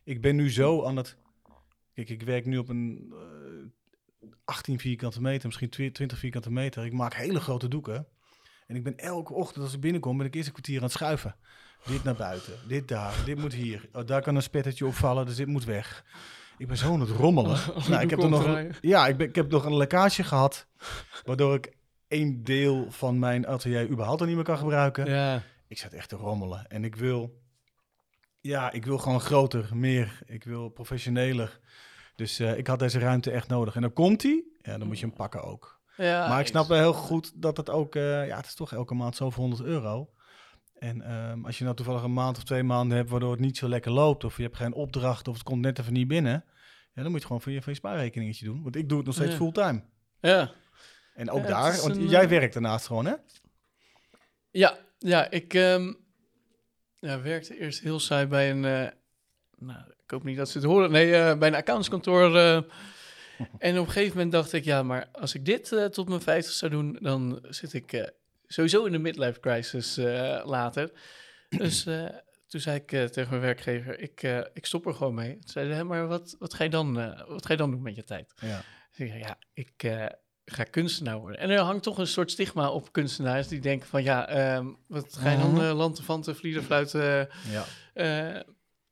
Ik 0.04 0.22
ben 0.22 0.36
nu 0.36 0.52
zo 0.52 0.86
aan 0.86 0.98
het... 0.98 1.18
Kijk, 1.94 2.10
ik 2.10 2.22
werk 2.22 2.46
nu 2.46 2.58
op 2.58 2.70
een 2.70 3.14
eh, 3.14 4.30
18 4.46 4.80
vierkante 4.80 5.22
meter, 5.22 5.46
misschien 5.46 5.70
20 5.70 6.18
vierkante 6.18 6.52
meter. 6.52 6.86
Ik 6.86 6.94
maak 6.94 7.14
hele 7.14 7.40
grote 7.40 7.68
doeken. 7.68 8.08
En 8.68 8.76
ik 8.76 8.84
ben 8.84 8.98
elke 8.98 9.34
ochtend 9.34 9.64
als 9.64 9.74
ik 9.74 9.80
binnenkom, 9.80 10.18
ben 10.18 10.26
ik 10.26 10.36
eerst 10.36 10.48
een 10.48 10.54
kwartier 10.54 10.78
aan 10.78 10.84
het 10.84 10.92
schuiven. 10.92 11.36
Dit 11.86 12.04
naar 12.04 12.16
buiten, 12.16 12.54
dit 12.68 12.88
daar, 12.88 13.22
dit 13.26 13.38
moet 13.38 13.54
hier. 13.54 13.90
Oh, 13.94 14.06
daar 14.06 14.22
kan 14.22 14.36
een 14.36 14.42
spettertje 14.42 14.86
opvallen, 14.86 15.26
dus 15.26 15.36
dit 15.36 15.48
moet 15.48 15.66
weg. 15.66 16.06
Ik 16.58 16.68
ben 16.68 16.78
zo 16.78 16.94
aan 16.94 17.00
het 17.00 17.10
rommelen. 17.10 17.60
Nou, 17.90 18.02
ik 18.02 18.10
heb 18.10 18.20
er 18.20 18.30
nog, 18.30 18.58
ja, 18.82 19.08
ik, 19.08 19.18
ben, 19.18 19.28
ik 19.28 19.36
heb 19.36 19.52
nog 19.52 19.66
een 19.66 19.78
lekkage 19.78 20.24
gehad, 20.24 20.68
waardoor 21.26 21.56
ik 21.56 21.74
één 22.08 22.44
deel 22.44 22.92
van 22.92 23.20
mijn 23.20 23.48
atelier 23.48 23.90
überhaupt 23.90 24.22
al 24.22 24.28
niet 24.28 24.36
meer 24.36 24.44
kan 24.44 24.58
gebruiken 24.58 25.06
ja. 25.06 25.44
ik 25.68 25.78
zat 25.78 25.94
echt 25.94 26.10
te 26.10 26.16
rommelen. 26.16 26.68
En 26.68 26.84
ik 26.84 26.96
wil, 26.96 27.41
ja, 28.42 28.72
ik 28.72 28.86
wil 28.86 28.98
gewoon 28.98 29.22
groter, 29.22 29.70
meer. 29.74 30.20
Ik 30.26 30.44
wil 30.44 30.70
professioneler. 30.70 31.60
Dus 32.16 32.40
eh, 32.40 32.58
ik 32.58 32.68
had 32.68 32.80
deze 32.80 33.00
ruimte 33.00 33.32
echt 33.32 33.48
nodig. 33.48 33.76
En 33.76 33.82
dan 33.82 33.94
komt 33.94 34.22
die, 34.22 34.58
ja, 34.62 34.78
dan 34.78 34.88
moet 34.88 35.00
je 35.00 35.06
hem 35.06 35.16
pakken 35.16 35.44
ook. 35.44 35.80
ja 35.98 36.28
maar 36.28 36.40
ik 36.40 36.48
snap 36.48 36.68
wel 36.68 36.78
heel 36.78 36.94
goed 36.94 37.42
dat 37.42 37.58
het 37.58 37.70
ook, 37.70 37.96
eh, 37.96 38.28
ja, 38.28 38.36
het 38.38 38.46
is 38.46 38.56
toch 38.56 38.74
elke 38.74 38.94
maand 38.94 39.16
zoveel 39.16 39.42
100 39.44 39.64
euro. 39.64 40.10
En 40.78 41.02
ehm, 41.02 41.46
als 41.46 41.58
je 41.58 41.64
nou 41.64 41.76
toevallig 41.76 42.04
een 42.04 42.14
maand 42.14 42.38
of 42.38 42.44
twee 42.44 42.64
maanden 42.64 42.98
hebt 42.98 43.10
waardoor 43.10 43.32
het 43.32 43.40
niet 43.40 43.58
zo 43.58 43.68
lekker 43.68 43.92
loopt, 43.92 44.24
of 44.24 44.38
je 44.38 44.44
hebt 44.44 44.56
geen 44.58 44.74
opdracht, 44.74 45.28
of 45.28 45.34
het 45.34 45.44
komt 45.44 45.62
net 45.62 45.80
even 45.80 45.94
niet 45.94 46.08
binnen, 46.08 46.46
ja, 46.94 47.02
dan 47.02 47.12
moet 47.12 47.20
je 47.20 47.26
gewoon 47.28 47.42
van 47.42 47.52
je, 47.52 47.62
van 47.62 47.72
je 47.74 47.78
spaarrekeningetje 47.80 48.46
doen. 48.46 48.64
Want 48.64 48.76
ik 48.76 48.90
doe 48.90 48.98
het 48.98 49.06
nog 49.06 49.16
steeds 49.16 49.32
Ja. 49.32 49.38
fulltime. 49.38 49.84
Ja. 50.22 50.52
En 51.14 51.30
ook 51.30 51.42
Ja, 51.42 51.48
daar, 51.48 51.82
want 51.82 51.96
een, 51.96 52.08
jij 52.08 52.24
eh, 52.24 52.30
werkt 52.30 52.54
daarnaast 52.54 52.86
gewoon, 52.88 53.06
hè? 53.06 53.14
Ja, 54.52 54.78
ja 54.98 55.30
ik 55.30 55.54
ehm, 55.54 55.94
ja, 57.02 57.22
werkte 57.22 57.60
eerst 57.60 57.80
heel 57.80 58.00
saai 58.00 58.26
bij 58.26 58.50
een... 58.52 58.66
eh, 58.66 58.88
nou, 59.58 59.80
ik 60.04 60.12
hoop 60.12 60.24
niet 60.24 60.38
dat 60.38 60.50
ze 60.50 60.58
het 60.58 60.68
horen. 60.68 60.92
Nee, 60.92 61.16
eh, 61.16 61.38
bij 61.38 61.48
een 61.48 61.56
accountskantoor. 61.56 62.36
eh, 62.38 62.56
en 63.58 63.80
op 63.80 63.86
een 63.86 63.92
gegeven 63.92 64.16
moment 64.16 64.32
dacht 64.32 64.54
ik, 64.54 64.64
ja, 64.64 64.84
maar 64.84 65.08
als 65.12 65.36
ik 65.36 65.46
dit 65.46 65.74
tot 65.92 66.08
mijn 66.10 66.22
50 66.22 66.54
zou 66.54 66.72
doen, 66.72 66.98
dan 67.02 67.40
zit 67.50 67.74
ik 67.74 68.12
sowieso 68.48 68.86
in 68.86 68.92
de 68.92 68.98
midlife 68.98 69.40
crisis 69.40 69.96
later. 70.46 70.92
Dus 71.50 71.84
toen 72.48 72.62
zei 72.62 72.76
ik 72.76 72.88
tegen 72.88 73.30
mijn 73.30 73.42
werkgever, 73.42 74.00
ik, 74.00 74.22
ik 74.54 74.66
stop 74.66 74.86
er 74.86 74.94
gewoon 74.94 75.14
mee. 75.14 75.32
Toen 75.34 75.50
zeiden 75.50 75.74
ze, 75.74 75.80
"Hè, 75.80 75.86
maar 75.88 76.08
wat, 76.08 76.36
wat, 76.40 76.54
ga 76.54 76.64
je 76.64 76.70
dan, 76.70 76.94
wat 77.28 77.46
ga 77.46 77.52
je 77.52 77.58
dan 77.58 77.72
doen 77.72 77.82
met 77.82 77.96
je 77.96 78.04
tijd? 78.04 78.34
Ja. 78.36 78.62
Dus 78.90 79.00
ik 79.00 79.08
zei, 79.08 79.20
ja, 79.20 79.38
ik 79.54 79.72
ga 80.52 80.64
kunstenaar 80.64 81.18
worden. 81.20 81.40
En 81.40 81.50
er 81.50 81.60
hangt 81.60 81.84
toch 81.84 81.98
een 81.98 82.08
soort 82.08 82.32
stigma 82.32 82.70
op 82.72 82.92
kunstenaars 82.92 83.48
die 83.48 83.60
denken 83.60 83.88
van, 83.88 84.04
ja, 84.04 84.28
ehm, 84.28 84.68
wat 84.88 85.18
ga 85.18 85.32
je 85.32 85.38
dan 85.38 85.52
Mhm. 85.54 85.62
uh, 85.62 85.74
lantefanten, 85.76 86.36
vlierenfluiten... 86.36 87.30
Ja. 87.50 87.66
eh, 87.94 88.36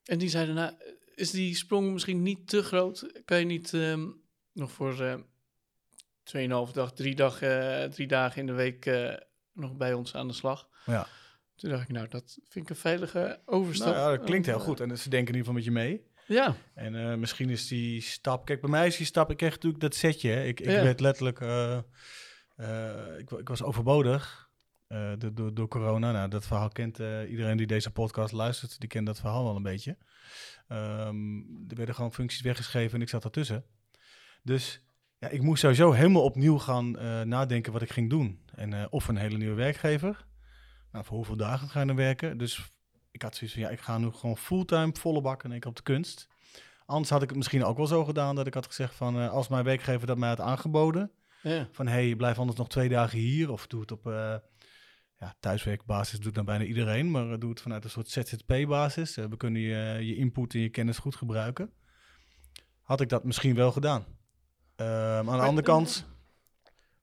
en 0.04 0.18
die 0.18 0.30
zeiden, 0.30 0.56
nou, 0.56 0.74
is 1.16 1.32
die 1.32 1.56
sprong 1.56 1.92
misschien 1.94 2.24
niet 2.24 2.48
te 2.48 2.64
groot? 2.64 3.22
Kan 3.26 3.40
je 3.40 3.46
niet 3.46 3.74
ehm, 3.74 4.08
nog 4.54 4.72
voor 4.72 5.02
eh 5.02 5.16
2,5 6.68 6.72
dag, 6.74 6.94
drie, 6.94 7.16
dag, 7.16 7.42
eh, 7.42 7.84
drie 7.84 8.08
dagen 8.08 8.40
in 8.40 8.46
de 8.48 8.54
week 8.54 8.86
eh, 8.86 9.14
nog 9.54 9.76
bij 9.78 9.94
ons 9.94 10.16
aan 10.16 10.28
de 10.28 10.34
slag? 10.34 10.68
Ja. 10.86 11.08
Toen 11.56 11.70
dacht 11.70 11.82
ik, 11.84 11.90
nou, 11.90 12.08
dat 12.08 12.38
vind 12.48 12.64
ik 12.66 12.70
een 12.70 12.76
veilige 12.82 13.40
overstap. 13.46 13.94
Nou 13.94 14.12
ja, 14.12 14.18
dat 14.18 14.26
klinkt 14.26 14.46
heel 14.48 14.60
goed. 14.60 14.80
En 14.80 14.98
ze 14.98 15.10
denken 15.10 15.34
in 15.34 15.40
ieder 15.40 15.54
geval 15.54 15.54
met 15.54 15.64
je 15.64 15.72
mee. 15.72 16.08
Ja, 16.30 16.56
En 16.74 16.96
eh, 16.96 17.16
misschien 17.18 17.50
is 17.50 17.68
die 17.68 18.02
stap... 18.02 18.46
Kijk, 18.46 18.62
bij 18.62 18.70
mij 18.70 18.88
is 18.88 18.98
die 18.98 19.06
stap... 19.06 19.32
Ik 19.32 19.38
kreeg 19.38 19.52
natuurlijk 19.52 19.82
dat 19.82 19.96
setje. 19.96 20.30
hè. 20.30 20.44
Ik, 20.44 20.60
ik 20.60 20.70
Ja. 20.70 20.82
werd 20.84 21.00
letterlijk... 21.00 21.42
eh, 21.42 21.78
eh, 22.56 23.18
ik, 23.18 23.32
ik 23.32 23.48
was 23.50 23.64
overbodig 23.64 24.48
door, 25.18 25.34
door, 25.34 25.54
door 25.54 25.68
corona. 25.68 26.12
Nou, 26.12 26.30
dat 26.30 26.46
verhaal 26.46 26.70
kent 26.70 26.98
iedereen 27.30 27.58
die 27.58 27.68
deze 27.68 27.92
podcast 27.92 28.34
luistert. 28.34 28.80
Die 28.80 28.90
kent 28.90 29.06
dat 29.06 29.20
verhaal 29.20 29.44
wel 29.44 29.56
een 29.56 29.64
beetje. 29.64 29.98
Ehm, 30.68 31.38
er 31.68 31.76
werden 31.76 31.96
gewoon 31.96 32.14
functies 32.14 32.42
weggeschreven 32.42 32.96
en 32.96 33.02
ik 33.02 33.10
zat 33.10 33.24
ertussen. 33.24 33.66
Dus 34.44 34.84
ja, 35.18 35.28
ik 35.30 35.42
moest 35.42 35.62
sowieso 35.62 35.92
helemaal 35.92 36.24
opnieuw 36.24 36.58
gaan 36.58 36.92
nadenken 37.30 37.74
wat 37.74 37.82
ik 37.82 37.92
ging 37.92 38.10
doen. 38.10 38.40
En 38.56 38.92
of 38.92 39.08
een 39.08 39.18
hele 39.18 39.38
nieuwe 39.38 39.56
werkgever. 39.56 40.26
Nou, 40.92 41.06
voor 41.06 41.16
hoeveel 41.16 41.38
dagen 41.38 41.70
ga 41.70 41.80
je 41.80 41.86
dan 41.88 41.96
werken? 41.96 42.38
Dus 42.38 42.72
ik 43.12 43.22
had 43.22 43.36
zoiets 43.36 43.56
van, 43.56 43.66
ja, 43.66 43.70
ik 43.70 43.80
ga 43.80 43.98
nu 43.98 44.12
gewoon 44.12 44.38
fulltime, 44.38 44.92
volle 44.94 45.22
bak 45.22 45.44
en 45.44 45.52
ik 45.52 45.66
op 45.66 45.76
de 45.76 45.82
kunst. 45.82 46.28
Anders 46.86 47.10
had 47.10 47.22
ik 47.22 47.28
het 47.30 47.38
misschien 47.38 47.64
ook 47.64 47.78
wel 47.78 47.88
zo 47.88 48.06
gedaan 48.06 48.36
dat 48.36 48.48
ik 48.48 48.54
had 48.54 48.66
gezegd 48.66 48.96
van, 48.96 49.20
eh, 49.20 49.30
als 49.30 49.48
mijn 49.48 49.64
werkgever 49.64 50.08
dat 50.08 50.18
mij 50.18 50.30
had 50.30 50.40
aangeboden, 50.40 51.12
ja. 51.42 51.68
van 51.72 51.88
hé, 51.88 52.06
hey, 52.06 52.16
blijf 52.16 52.40
anders 52.40 52.58
nog 52.58 52.70
twee 52.70 52.90
dagen 52.90 53.20
hier 53.20 53.52
of 53.52 53.68
doe 53.68 53.82
het 53.82 53.92
op 53.92 54.08
eh, 54.08 54.36
ja, 55.20 55.36
thuiswerkbasis, 55.40 56.20
doet 56.20 56.36
dan 56.36 56.46
bijna 56.46 56.64
iedereen, 56.64 57.12
maar 57.12 57.32
eh, 57.32 57.40
doe 57.40 57.50
het 57.50 57.62
vanuit 57.62 57.84
een 57.84 57.90
soort 57.90 58.10
ZZP-basis. 58.10 59.16
We 59.16 59.38
kunnen 59.38 59.62
je, 59.62 60.06
je 60.06 60.16
input 60.16 60.54
en 60.54 60.60
je 60.60 60.70
kennis 60.70 60.98
goed 60.98 61.16
gebruiken. 61.16 61.72
Had 62.82 63.02
ik 63.02 63.10
dat 63.10 63.24
misschien 63.24 63.56
wel 63.56 63.72
gedaan. 63.72 64.06
Ehm, 64.76 65.30
aan 65.30 65.38
de 65.38 65.46
andere 65.46 65.68
kant, 65.68 66.06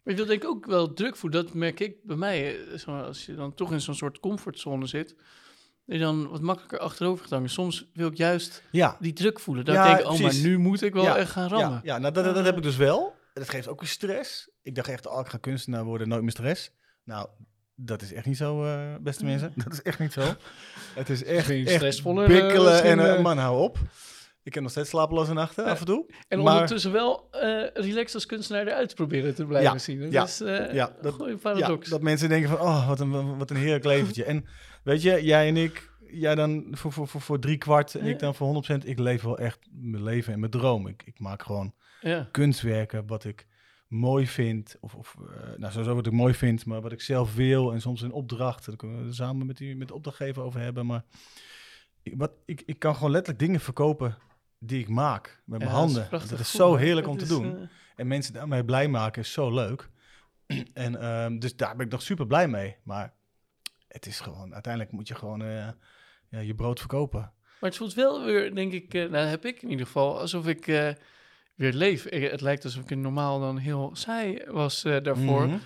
Maar 0.02 0.14
je 0.14 0.14
wilt 0.14 0.28
denk 0.28 0.42
ik 0.42 0.48
ook 0.48 0.66
wel 0.66 0.92
druk 0.92 1.16
voelen. 1.16 1.44
Dat 1.44 1.54
merk 1.54 1.80
ik 1.80 2.04
bij 2.04 2.16
mij. 2.16 2.58
Als 2.86 3.26
je 3.26 3.34
dan 3.34 3.54
toch 3.54 3.72
in 3.72 3.80
zo'n 3.80 3.94
soort 3.94 4.20
comfortzone 4.20 4.86
zit. 4.86 5.16
Je 5.86 5.98
dan 5.98 6.28
wat 6.28 6.40
makkelijker 6.40 6.78
achterover 6.78 7.22
gaat 7.22 7.30
hangen. 7.32 7.50
Soms 7.50 7.90
wil 7.94 8.08
ik 8.08 8.16
juist 8.16 8.62
ja, 8.70 8.96
die 9.00 9.12
druk 9.12 9.40
voelen. 9.40 9.64
Dat 9.64 9.74
Ja, 9.74 9.90
ik 9.90 9.96
denk, 9.96 10.08
oh, 10.10 10.20
maar 10.20 10.34
nu 10.34 10.58
moet 10.58 10.82
ik 10.82 10.92
wel 10.92 11.02
Ja, 11.04 11.16
echt 11.16 11.30
gaan 11.30 11.48
rammen. 11.48 11.70
Ja, 11.70 11.80
ja 11.82 11.98
nou, 11.98 12.12
dat, 12.12 12.24
dat, 12.24 12.34
dat 12.34 12.44
heb 12.44 12.56
ik 12.56 12.62
dus 12.62 12.76
wel. 12.76 13.14
Dat 13.32 13.48
geeft 13.48 13.68
ook 13.68 13.80
weer 13.80 13.88
stress. 13.88 14.48
Ik 14.62 14.74
dacht 14.74 14.88
echt, 14.88 15.06
oh, 15.06 15.20
ik 15.20 15.26
ga 15.28 15.38
kunstenaar 15.38 15.84
worden, 15.84 16.08
nooit 16.08 16.22
meer 16.22 16.30
stress. 16.30 16.70
Nou, 17.04 17.28
dat 17.74 18.02
is 18.02 18.12
echt 18.12 18.26
niet 18.26 18.36
zo, 18.36 18.64
eh, 18.64 18.94
beste 19.00 19.24
mensen. 19.24 19.52
Dat 19.54 19.72
is 19.72 19.82
echt 19.82 19.98
niet 19.98 20.12
zo. 20.12 20.20
Het 20.94 21.08
is 21.08 21.24
echt, 21.24 21.50
echt 21.50 21.70
stressvoller, 21.70 22.24
eh, 22.30 22.40
bikkelen 22.42 22.82
en 22.82 22.98
eh, 22.98 23.14
eh. 23.14 23.22
man, 23.22 23.38
hou 23.38 23.60
op. 23.62 23.78
Ik 24.42 24.54
heb 24.54 24.62
nog 24.62 24.72
steeds 24.72 24.88
slapeloze 24.88 25.32
nachten 25.32 25.64
af 25.64 25.78
en 25.80 25.86
toe. 25.86 26.06
En 26.28 26.42
Maar- 26.42 26.52
ondertussen 26.52 26.92
wel 26.92 27.28
eh 27.30 27.66
relaxed 27.74 28.14
als 28.14 28.26
kunstenaar 28.26 28.66
eruit 28.66 28.94
proberen 28.94 29.34
te 29.34 29.44
blijven 29.46 29.72
Ja, 29.72 29.78
zien. 29.78 30.10
Dat 30.10 30.28
is 30.28 30.40
eh 30.40 30.72
ja, 30.74 30.88
een 30.88 31.02
dat- 31.02 31.14
goede 31.14 31.30
Ja, 31.32 31.36
paradox. 31.36 31.88
dat 31.88 32.02
mensen 32.02 32.28
denken 32.28 32.48
van, 32.50 32.60
oh, 32.60 32.88
wat 32.88 33.00
een, 33.00 33.38
wat 33.38 33.50
een 33.50 33.56
heerlijk 33.56 33.84
leventje. 33.84 34.24
En 34.24 34.46
weet 34.86 35.02
je, 35.02 35.24
jij 35.24 35.48
en 35.48 35.56
ik, 35.56 35.90
jij 36.10 36.34
dan 36.34 36.66
voor, 36.70 36.92
voor, 36.92 37.08
voor, 37.08 37.20
voor 37.20 37.38
drie 37.38 37.58
kwart 37.58 37.94
en 37.94 38.04
Ja. 38.06 38.10
ik 38.12 38.18
dan 38.18 38.34
voor 38.34 38.64
100%. 38.82 38.84
Ik 38.84 38.98
leef 38.98 39.22
wel 39.22 39.38
echt 39.38 39.66
mijn 39.72 40.02
leven 40.02 40.32
en 40.32 40.38
mijn 40.38 40.50
droom. 40.50 40.86
Ik, 40.86 41.02
ik 41.04 41.18
maak 41.20 41.42
gewoon 41.42 41.74
ja. 42.00 42.28
kunstwerken 42.32 43.06
wat 43.06 43.24
ik 43.24 43.46
mooi 43.88 44.26
vind. 44.26 44.76
Of, 44.80 44.94
of 44.94 45.16
eh, 45.20 45.56
nou, 45.56 45.72
sowieso 45.72 45.94
wat 45.94 46.06
ik 46.06 46.12
mooi 46.12 46.34
vind, 46.34 46.66
maar 46.66 46.80
wat 46.80 46.92
ik 46.92 47.00
zelf 47.00 47.34
wil. 47.34 47.72
En 47.72 47.80
soms 47.80 48.00
een 48.02 48.12
opdracht. 48.12 48.66
Daar 48.66 48.76
kunnen 48.76 49.04
we 49.06 49.12
samen 49.12 49.46
met, 49.46 49.56
die, 49.56 49.76
met 49.76 49.88
de 49.88 49.94
opdrachtgever 49.94 50.42
over 50.42 50.60
hebben. 50.60 50.86
Maar 50.86 51.04
ik, 52.02 52.14
wat, 52.16 52.32
ik, 52.44 52.62
ik 52.66 52.78
kan 52.78 52.94
gewoon 52.94 53.10
letterlijk 53.10 53.44
dingen 53.44 53.60
verkopen 53.60 54.16
die 54.58 54.80
ik 54.80 54.88
maak 54.88 55.42
met 55.44 55.58
mijn 55.58 55.70
Ja, 55.70 55.76
dat 55.80 55.88
is 55.88 55.94
handen. 55.96 56.28
Dat 56.30 56.38
is 56.40 56.50
zo 56.50 56.74
heerlijk 56.76 57.06
om 57.08 57.16
te 57.16 57.22
is, 57.24 57.28
doen. 57.30 57.56
eh, 57.56 57.68
En 57.96 58.06
mensen 58.06 58.32
daarmee 58.32 58.64
blij 58.64 58.88
maken 58.88 59.22
is 59.22 59.32
zo 59.32 59.54
leuk. 59.54 59.88
en 60.72 61.00
ehm, 61.00 61.38
dus 61.38 61.56
daar 61.56 61.76
ben 61.76 61.86
ik 61.86 61.92
nog 61.92 62.02
super 62.02 62.26
blij 62.26 62.48
mee. 62.48 62.76
Maar 62.82 63.14
het 63.96 64.06
is 64.06 64.20
gewoon, 64.20 64.52
uiteindelijk 64.54 64.92
moet 64.92 65.08
je 65.08 65.14
gewoon 65.14 65.42
eh, 65.42 65.68
ja, 66.28 66.38
je 66.38 66.54
brood 66.54 66.78
verkopen. 66.78 67.20
Maar 67.60 67.70
het 67.70 67.76
voelt 67.78 67.94
wel 67.94 68.24
weer, 68.24 68.54
denk 68.54 68.72
ik, 68.72 68.94
eh, 68.94 69.10
nou 69.10 69.26
heb 69.26 69.44
ik 69.44 69.62
in 69.62 69.70
ieder 69.70 69.86
geval, 69.86 70.20
alsof 70.20 70.46
ik 70.46 70.66
eh, 70.66 70.90
weer 71.54 71.72
leef. 71.72 72.06
Ik- 72.06 72.30
het 72.30 72.40
lijkt 72.40 72.64
alsof 72.64 72.82
ik 72.90 72.96
normaal 72.96 73.40
dan 73.40 73.58
heel 73.58 73.90
saai 73.92 74.44
was 74.46 74.82
daarvoor. 74.82 75.46
Mhm. 75.46 75.58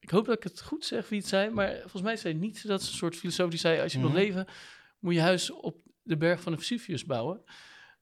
Ik 0.00 0.10
hoop 0.10 0.26
dat 0.26 0.36
ik 0.36 0.42
het 0.42 0.62
goed 0.62 0.84
zeg 0.84 1.08
wie 1.08 1.18
het 1.18 1.28
zei, 1.28 1.50
maar 1.50 1.76
volgens 1.80 2.02
mij 2.02 2.16
zei 2.16 2.34
niet 2.34 2.66
dat 2.66 2.80
is 2.80 2.88
een 2.88 2.94
soort 2.94 3.16
filosoof 3.16 3.50
die 3.50 3.58
zei: 3.58 3.80
als 3.80 3.92
je 3.92 3.98
Mhm. 3.98 4.06
wil 4.06 4.16
leven, 4.16 4.46
moet 4.98 5.14
je 5.14 5.20
huis 5.20 5.50
op 5.50 5.76
de 6.02 6.16
berg 6.16 6.40
van 6.40 6.52
de 6.52 6.58
Vesuvius 6.58 7.04
bouwen. 7.04 7.42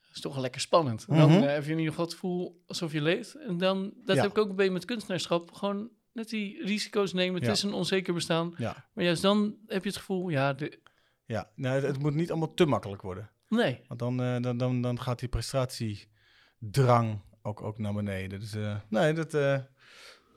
Dat 0.00 0.14
is 0.14 0.20
toch 0.20 0.32
wel 0.32 0.42
lekker 0.42 0.60
spannend. 0.60 1.06
Dan 1.06 1.30
Mhm. 1.30 1.42
heb 1.42 1.64
je 1.64 1.70
in 1.70 1.78
ieder 1.78 1.90
geval 1.90 2.04
het 2.04 2.14
gevoel 2.14 2.62
alsof 2.66 2.92
je 2.92 3.00
leeft. 3.02 3.34
En 3.34 3.58
dan, 3.58 3.92
dat 4.04 4.16
Ja. 4.16 4.22
heb 4.22 4.30
ik 4.30 4.38
ook 4.38 4.48
een 4.48 4.56
beetje 4.56 4.72
met 4.72 4.84
kunstenaarschap. 4.84 5.52
Gewoon 5.52 5.90
net 6.14 6.28
die 6.28 6.64
risico's 6.64 7.12
nemen. 7.12 7.34
Het 7.34 7.44
Ja. 7.44 7.52
is 7.52 7.62
een 7.62 7.72
onzeker 7.72 8.14
bestaan. 8.14 8.54
Ja, 8.56 8.84
Maar 8.92 9.04
juist 9.04 9.22
dan 9.22 9.56
heb 9.66 9.82
je 9.82 9.88
het 9.88 9.98
gevoel, 9.98 10.28
ja, 10.28 10.52
de, 10.52 10.78
ja. 11.26 11.50
Nou, 11.54 11.74
het, 11.74 11.84
het 11.84 11.98
moet 11.98 12.14
niet 12.14 12.30
allemaal 12.30 12.54
te 12.54 12.66
makkelijk 12.66 13.02
worden. 13.02 13.30
nee. 13.48 13.80
Want 13.88 14.00
dan, 14.00 14.22
eh, 14.22 14.40
dan, 14.42 14.56
dan, 14.56 14.80
dan 14.82 15.00
gaat 15.00 15.18
die 15.18 15.28
prestatiedrang 15.28 17.20
ook, 17.42 17.62
ook 17.62 17.78
naar 17.78 17.92
beneden. 17.94 18.40
Dus 18.40 18.54
eh, 18.54 18.76
nee, 18.88 19.12
dat, 19.12 19.34
eh, 19.34 19.58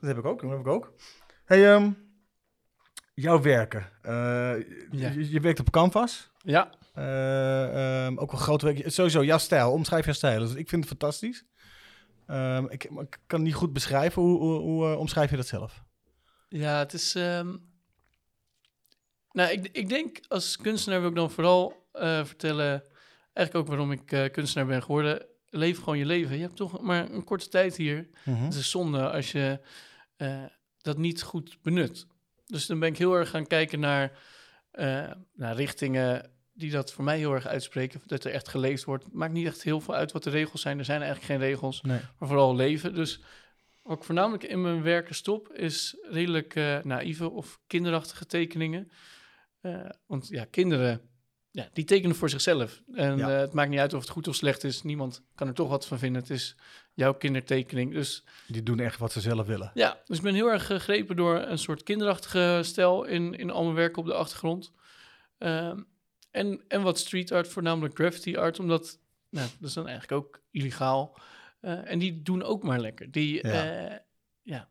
dat 0.00 0.08
heb 0.08 0.18
ik 0.18 0.24
ook. 0.24 0.40
Dat 0.40 0.50
heb 0.50 0.60
ik 0.60 0.66
ook. 0.66 0.92
Hey, 1.44 1.74
ehm, 1.74 1.90
jouw 3.14 3.40
werken. 3.42 3.86
Ja. 4.02 4.54
je, 4.90 5.30
je 5.30 5.40
werkt 5.40 5.60
op 5.60 5.70
Canvas. 5.70 6.30
Ja, 6.42 6.76
Eh, 6.94 8.04
ehm, 8.06 8.16
ook 8.18 8.30
wel 8.32 8.40
groot 8.40 8.62
werk. 8.62 8.82
Sowieso, 8.90 9.24
jouw 9.24 9.38
stijl. 9.38 9.72
Omschrijf 9.72 10.04
jouw 10.04 10.14
stijl. 10.14 10.40
Dus 10.40 10.54
ik 10.54 10.68
vind 10.68 10.80
het 10.84 10.98
fantastisch. 10.98 11.44
Ehm, 12.28 12.64
ik, 12.68 12.90
kan 13.26 13.42
niet 13.42 13.54
goed 13.54 13.72
beschrijven. 13.72 14.22
Hoe, 14.22 14.38
hoe, 14.38 14.60
hoe 14.60 14.92
eh, 14.92 14.98
omschrijf 14.98 15.30
je 15.30 15.36
dat 15.36 15.46
zelf? 15.46 15.82
Ja, 16.48 16.78
het 16.78 16.92
is. 16.92 17.14
ehm, 17.14 17.56
Nou, 19.30 19.50
ik, 19.50 19.68
ik 19.72 19.88
denk 19.88 20.20
als 20.28 20.56
kunstenaar 20.56 21.00
wil 21.00 21.08
ik 21.08 21.14
dan 21.14 21.30
vooral 21.30 21.88
eh, 21.92 22.24
vertellen. 22.24 22.82
Eigenlijk 23.32 23.54
ook 23.54 23.66
waarom 23.66 23.92
ik 23.92 24.12
eh, 24.12 24.30
kunstenaar 24.30 24.66
ben 24.66 24.82
geworden. 24.82 25.26
Leef 25.50 25.78
gewoon 25.78 25.98
je 25.98 26.06
leven. 26.06 26.36
Je 26.36 26.42
hebt 26.42 26.56
toch 26.56 26.80
maar 26.80 27.10
een 27.10 27.24
korte 27.24 27.48
tijd 27.48 27.76
hier. 27.76 28.08
Mhm. 28.24 28.44
Het 28.44 28.54
is 28.54 28.70
zonde 28.70 29.10
als 29.10 29.32
je 29.32 29.60
dat 30.78 30.98
niet 30.98 31.22
goed 31.22 31.58
benut. 31.62 32.06
Dus 32.46 32.66
dan 32.66 32.78
ben 32.78 32.88
ik 32.88 32.98
heel 32.98 33.14
erg 33.14 33.30
gaan 33.30 33.46
kijken 33.46 33.80
naar, 33.80 34.18
naar 35.34 35.56
richtingen 35.56 36.30
die 36.58 36.70
dat 36.70 36.92
voor 36.92 37.04
mij 37.04 37.18
heel 37.18 37.32
erg 37.32 37.46
uitspreken. 37.46 38.00
Dat 38.06 38.24
er 38.24 38.32
echt 38.32 38.48
geleefd 38.48 38.84
wordt. 38.84 39.12
Maakt 39.12 39.32
niet 39.32 39.46
echt 39.46 39.62
heel 39.62 39.80
veel 39.80 39.94
uit 39.94 40.12
wat 40.12 40.22
de 40.22 40.30
regels 40.30 40.60
zijn. 40.60 40.78
Er 40.78 40.84
zijn 40.84 41.02
eigenlijk 41.02 41.30
geen 41.32 41.48
regels 41.48 41.80
Nee. 41.82 42.00
maar 42.18 42.28
vooral 42.28 42.54
leven. 42.56 42.94
Dus 42.94 43.20
wat 43.82 43.96
ik 43.98 44.04
voornamelijk 44.04 44.42
in 44.44 44.60
mijn 44.62 44.82
werken 44.82 45.14
stop, 45.14 45.52
is 45.52 45.96
redelijk 46.10 46.54
eh, 46.54 46.78
naïeve 46.82 47.30
of 47.30 47.60
kinderachtige 47.66 48.26
tekeningen. 48.26 48.90
Eh, 49.60 49.84
want 50.06 50.28
ja, 50.28 50.44
kinderen, 50.50 51.00
ja, 51.50 51.68
die 51.72 51.84
tekenen 51.84 52.16
voor 52.16 52.30
zichzelf. 52.30 52.82
En 52.94 53.16
Ja. 53.16 53.30
eh, 53.34 53.38
het 53.40 53.52
maakt 53.52 53.70
niet 53.70 53.78
uit 53.78 53.94
of 53.94 54.00
het 54.00 54.10
goed 54.10 54.28
of 54.28 54.34
slecht 54.34 54.64
is. 54.64 54.82
Niemand 54.82 55.22
kan 55.34 55.46
er 55.48 55.54
toch 55.54 55.68
wat 55.68 55.86
van 55.86 55.98
vinden. 55.98 56.20
Het 56.22 56.30
is 56.30 56.56
jouw 56.94 57.14
kindertekening. 57.14 57.92
Dus 57.92 58.24
Die 58.46 58.62
doen 58.62 58.80
echt 58.80 58.98
wat 58.98 59.12
ze 59.12 59.20
zelf 59.20 59.46
willen. 59.46 59.70
ja, 59.74 60.00
dus 60.04 60.16
ik 60.16 60.22
ben 60.22 60.34
heel 60.34 60.50
erg 60.50 60.66
gegrepen 60.66 61.16
door 61.16 61.36
een 61.38 61.58
soort 61.58 61.82
kinderachtige 61.82 62.60
stijl 62.62 63.04
in, 63.04 63.34
in 63.34 63.50
al 63.50 63.62
mijn 63.64 63.74
werken 63.76 63.98
op 64.02 64.06
de 64.08 64.14
achtergrond. 64.14 64.72
Ehm, 65.38 65.80
en, 66.30 66.64
en 66.68 66.82
wat 66.82 66.98
street 66.98 67.32
art, 67.32 67.48
voornamelijk 67.48 67.94
graffiti 67.94 68.36
art, 68.36 68.58
omdat 68.60 68.98
nou, 69.30 69.48
dat 69.60 69.68
is 69.68 69.74
dan 69.74 69.88
eigenlijk 69.88 70.22
ook 70.24 70.42
illegaal. 70.50 71.18
Eh, 71.60 71.90
en 71.90 71.98
die 71.98 72.22
doen 72.22 72.42
ook 72.42 72.62
maar 72.62 72.80
lekker. 72.80 73.10
Die, 73.10 73.46
Ja. 73.46 73.64
ja. 73.64 74.02
ja, 74.42 74.68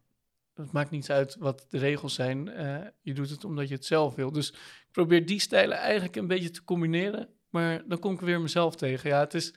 het 0.54 0.72
maakt 0.72 0.92
niets 0.92 1.10
uit 1.10 1.36
wat 1.40 1.66
de 1.70 1.78
regels 1.78 2.14
zijn. 2.14 2.50
Eh, 2.50 2.86
je 3.02 3.14
doet 3.14 3.30
het 3.30 3.44
omdat 3.44 3.68
je 3.68 3.74
het 3.76 3.86
zelf 3.86 4.16
wil. 4.16 4.32
Dus 4.32 4.50
ik 4.52 4.88
probeer 4.92 5.26
die 5.26 5.40
stijlen 5.40 5.78
eigenlijk 5.78 6.16
een 6.16 6.28
beetje 6.28 6.50
te 6.50 6.64
combineren. 6.64 7.30
Maar 7.50 7.88
dan 7.88 8.00
kom 8.00 8.14
ik 8.14 8.20
weer 8.20 8.42
mezelf 8.42 8.76
tegen. 8.76 9.10
Ja, 9.10 9.20
het 9.20 9.34
is 9.34 9.54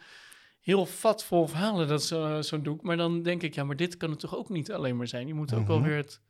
heel 0.61 0.87
vat 0.87 1.25
vol 1.25 1.47
verhalen, 1.47 1.89
dat 1.89 2.03
zo- 2.05 2.43
zo'n 2.43 2.63
doek. 2.63 2.83
Maar 2.83 2.97
dan 2.97 3.23
denk 3.23 3.43
ik, 3.43 3.55
ja, 3.55 3.65
maar 3.65 3.77
dit 3.77 3.97
kan 3.97 4.11
het 4.11 4.19
toch 4.21 4.37
ook 4.37 4.49
niet 4.49 4.73
alleen 4.73 4.97
maar 4.97 5.07
zijn. 5.09 5.27
Je 5.27 5.35
moet 5.35 5.55
ook 5.55 5.67
wel 5.67 5.79
Mhm. 5.79 5.89
weer 5.89 5.97
het 5.97 6.21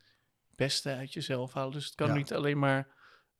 beste 0.56 0.90
uit 0.94 1.12
jezelf 1.12 1.52
halen. 1.52 1.72
Dus 1.72 1.84
het 1.84 1.94
kan 1.94 2.06
Ja. 2.08 2.14
niet 2.14 2.32
alleen 2.32 2.58
maar 2.58 2.88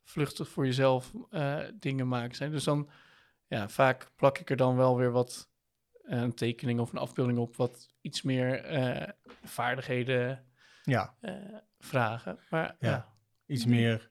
vluchtig 0.04 0.48
voor 0.48 0.66
jezelf 0.66 1.12
eh, 1.30 1.58
dingen 1.74 2.08
maken 2.08 2.34
zijn. 2.36 2.50
Dus 2.50 2.64
dan, 2.64 2.90
ja, 3.46 3.68
vaak 3.68 4.10
plak 4.16 4.38
ik 4.38 4.50
er 4.50 4.56
dan 4.56 4.76
wel 4.76 4.96
weer 4.96 5.10
wat 5.10 5.48
eh, 6.02 6.20
een 6.20 6.34
tekening 6.34 6.80
of 6.80 6.92
een 6.92 6.98
afbeelding 6.98 7.38
op, 7.38 7.56
wat 7.56 7.88
iets 8.00 8.22
meer 8.22 8.64
eh, 8.64 9.08
vaardigheden 9.42 10.44
Ja, 10.82 11.14
vragen. 11.78 12.38
Maar 12.50 12.76
Ja. 12.78 12.88
ja, 12.90 13.12
iets 13.46 13.66
meer 13.66 14.10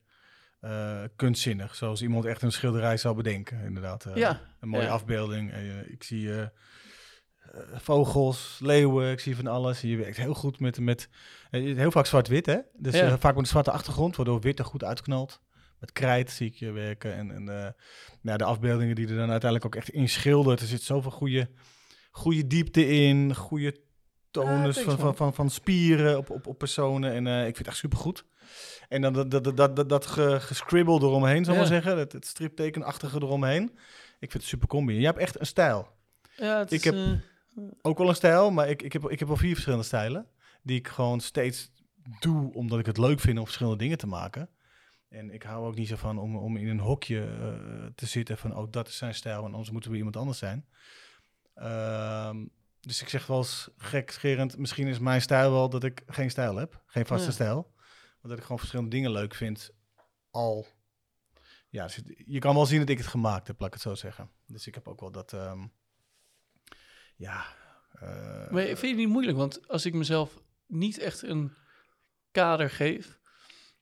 kunstzinnig. 1.15 1.75
Zoals 1.75 2.01
iemand 2.01 2.25
echt 2.25 2.41
een 2.41 2.51
schilderij 2.51 2.98
zou 2.98 3.15
bedenken, 3.15 3.63
inderdaad. 3.63 4.05
Ja, 4.15 4.41
Een 4.60 4.69
mooie 4.69 4.84
Ja. 4.86 4.91
afbeelding. 4.91 5.53
Ik 5.88 6.03
zie 6.03 6.31
vogels, 7.74 8.60
leeuwen, 8.62 9.12
ik 9.12 9.19
zie 9.19 9.36
van 9.36 9.48
alles. 9.48 9.81
Je 9.81 9.98
werkt 9.98 10.17
heel 10.17 10.34
goed 10.34 10.60
met... 10.60 10.79
met 10.79 11.10
heel 11.51 11.91
vaak 11.91 12.05
zwart-wit, 12.05 12.46
hè? 12.46 12.58
Dus 12.74 13.00
Ja. 13.00 13.17
vaak 13.17 13.34
met 13.34 13.43
een 13.43 13.50
zwarte 13.50 13.72
achtergrond, 13.72 14.15
waardoor 14.15 14.39
wit 14.41 14.60
er 14.60 14.65
goed 14.65 14.84
uitknalt. 14.84 15.41
Met 15.80 15.92
krijt 15.92 16.32
zie 16.32 16.48
ik 16.48 16.56
je 16.56 16.72
werken. 16.72 17.16
En, 17.16 17.32
en 17.32 17.50
eh, 17.66 17.72
nou, 18.22 18.38
de 18.38 18.44
afbeeldingen 18.44 18.96
die 18.96 19.08
er 19.08 19.16
dan 19.16 19.30
uiteindelijk 19.32 19.66
ook 19.66 19.76
echt 19.76 19.90
in 19.90 20.10
schildert. 20.10 20.60
Er 20.60 20.68
zit 20.68 20.82
zoveel 20.82 21.12
goede, 21.12 21.50
goede 22.12 22.48
diepte 22.48 22.88
in, 22.88 23.36
goede 23.36 23.80
tonus 24.32 24.80
van, 24.80 24.98
van, 25.00 25.16
van, 25.16 25.34
van 25.34 25.50
spieren 25.50 26.18
op, 26.18 26.30
op, 26.30 26.48
op 26.48 26.58
personen. 26.58 27.12
En 27.14 27.28
eh, 27.28 27.38
ik 27.40 27.44
vind 27.44 27.58
het 27.58 27.68
echt 27.68 27.78
supergoed. 27.78 28.26
En 28.88 29.02
dan 29.02 29.14
dat, 29.14 29.32
dat, 29.32 29.44
dat, 29.44 29.58
dat, 29.58 29.76
dat, 29.76 29.90
dat 29.90 30.06
ge- 30.06 30.40
gescribbel 30.40 31.00
eromheen, 31.02 31.44
zal 31.46 31.54
ik 31.54 31.60
Ja. 31.62 31.70
maar 31.70 31.82
zeggen. 31.82 31.98
Het, 32.00 32.12
het 32.12 32.26
striptekenachtige 32.26 33.16
eromheen. 33.16 33.64
Ik 34.20 34.32
vind 34.32 34.34
het 34.34 34.44
super 34.52 34.68
combi. 34.68 34.94
Je 35.00 35.06
hebt 35.06 35.18
echt 35.18 35.40
een 35.40 35.46
stijl. 35.46 35.88
Ja, 36.36 36.58
het 36.60 36.72
Ik 36.72 36.78
is, 36.80 36.84
heb- 36.86 36.94
eh, 36.96 37.64
ook 37.82 37.98
wel 37.98 38.10
een 38.10 38.16
stijl, 38.16 38.52
maar 38.52 38.70
ik, 38.70 38.82
ik, 38.82 38.94
heb, 38.94 39.10
ik 39.10 39.20
heb 39.20 39.28
wel 39.28 39.38
vier 39.38 39.52
verschillende 39.54 39.86
stijlen. 39.86 40.28
Die 40.64 40.78
ik 40.78 40.88
gewoon 40.88 41.20
steeds 41.20 41.72
doe 42.20 42.54
omdat 42.54 42.80
ik 42.80 42.86
het 42.86 42.98
leuk 42.98 43.20
vind 43.20 43.38
om 43.38 43.44
verschillende 43.46 43.78
dingen 43.78 43.98
te 43.98 44.08
maken. 44.08 44.50
En 45.10 45.30
ik 45.32 45.44
hou 45.44 45.66
ook 45.68 45.75
niet 45.75 45.88
zo 45.88 45.96
van 45.96 46.18
om, 46.18 46.36
om 46.38 46.58
in 46.58 46.68
een 46.68 46.80
hokje 46.80 47.25
eh, 47.25 47.86
te 47.96 48.06
zitten 48.06 48.38
van, 48.38 48.56
oh, 48.56 48.72
dat 48.72 48.88
is 48.88 48.98
zijn 48.98 49.16
stijl 49.16 49.46
en 49.46 49.51
anders 49.51 49.72
moeten 49.72 49.92
we 49.92 49.98
iemand 49.98 50.16
anders 50.18 50.38
zijn. 50.38 50.66
Ehm, 51.54 52.46
dus 52.80 53.01
ik 53.01 53.10
zeg 53.10 53.28
wel 53.28 53.38
eens 53.38 53.70
gekscherend, 53.78 54.58
misschien 54.58 54.88
is 54.88 55.00
mijn 55.00 55.22
stijl 55.22 55.51
wel 55.51 55.70
dat 55.70 55.84
ik 55.84 56.04
geen 56.08 56.30
stijl 56.30 56.56
heb. 56.56 56.84
Geen 56.86 57.06
vaste 57.06 57.25
Ja. 57.28 57.32
stijl. 57.34 57.72
Maar 58.22 58.30
dat 58.32 58.38
ik 58.38 58.42
gewoon 58.44 58.58
verschillende 58.60 58.92
dingen 58.96 59.12
leuk 59.12 59.36
vind. 59.36 59.72
Al, 60.32 60.68
ja, 61.70 61.84
dus 61.84 62.01
je 62.25 62.39
kan 62.39 62.56
wel 62.56 62.66
zien 62.66 62.80
dat 62.80 62.89
ik 62.89 62.98
het 62.98 63.08
gemaakt 63.08 63.48
heb, 63.48 63.60
laat 63.60 63.68
ik 63.68 63.74
het 63.74 63.84
zo 63.84 63.96
zeggen. 63.96 64.30
Dus 64.48 64.68
ik 64.68 64.74
heb 64.75 64.88
ook 64.88 65.00
wel 65.00 65.12
dat, 65.12 65.34
ehm, 65.34 65.68
ja... 67.16 67.46
eh, 67.92 68.50
Maar 68.51 68.63
vind 68.63 68.80
je 68.80 68.88
het 68.88 68.98
niet 68.98 69.08
moeilijk? 69.10 69.38
Want 69.38 69.68
als 69.68 69.86
ik 69.86 69.94
mezelf 69.94 70.42
niet 70.68 70.98
echt 70.98 71.22
een 71.24 71.54
kader 72.32 72.70
geef, 72.70 73.19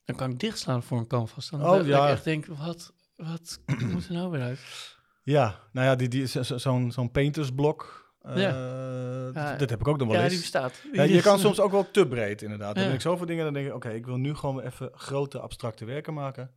dan 0.08 0.16
kan 0.16 0.32
ik 0.32 0.40
dichtslaan 0.40 0.84
voor 0.84 0.98
een 0.98 1.08
canvas. 1.08 1.50
Dan 1.50 1.62
Oh, 1.66 1.72
dat 1.72 1.86
ja. 1.86 2.06
ik 2.06 2.12
echt 2.12 2.24
denk, 2.24 2.46
wat, 2.46 2.94
wat 3.16 3.60
moet 3.92 4.08
er 4.08 4.14
nou 4.14 4.30
weer 4.32 4.42
uit? 4.42 4.60
Ja, 5.24 5.60
nou 5.72 5.88
ja, 5.88 5.96
die, 5.96 6.08
die, 6.08 6.28
zo- 6.28 6.44
zo- 6.44 6.58
zo'n 6.58 6.92
zo'n 6.92 7.12
paintersblok. 7.12 8.12
eh, 8.22 8.38
Ja. 8.42 9.56
dat, 9.58 9.70
heb 9.70 9.80
ik 9.80 9.88
ook 9.88 9.98
nog 9.98 10.08
wel 10.08 10.16
Ja, 10.18 10.22
die 10.24 10.32
eens. 10.32 10.42
bestaat. 10.42 10.82
Ja, 10.92 11.04
je 11.04 11.22
kan 11.22 11.40
soms 11.40 11.60
ook 11.60 11.72
wel 11.72 11.92
te 11.92 12.08
breed, 12.08 12.42
inderdaad. 12.42 12.76
Dan 12.76 12.84
Ja. 12.84 12.90
ik 12.94 13.02
zoveel 13.02 13.26
dingen, 13.26 13.44
dan 13.44 13.54
denk 13.54 13.68
ik, 13.68 13.74
oké, 13.74 13.90
ik 13.90 14.06
wil 14.06 14.18
nu 14.18 14.36
gewoon 14.36 14.60
even 14.60 14.90
grote 14.94 15.40
abstracte 15.40 15.86
werken 15.86 16.14
maken. 16.14 16.52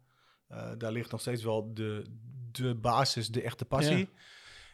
Eh, 0.49 0.69
daar 0.79 0.93
ligt 0.93 1.11
nog 1.11 1.21
steeds 1.21 1.43
wel 1.45 1.75
de, 1.75 2.05
de 2.53 2.75
basis, 2.75 3.29
de 3.29 3.43
echte 3.43 3.65
passie. 3.65 3.99
Ja. 3.99 4.07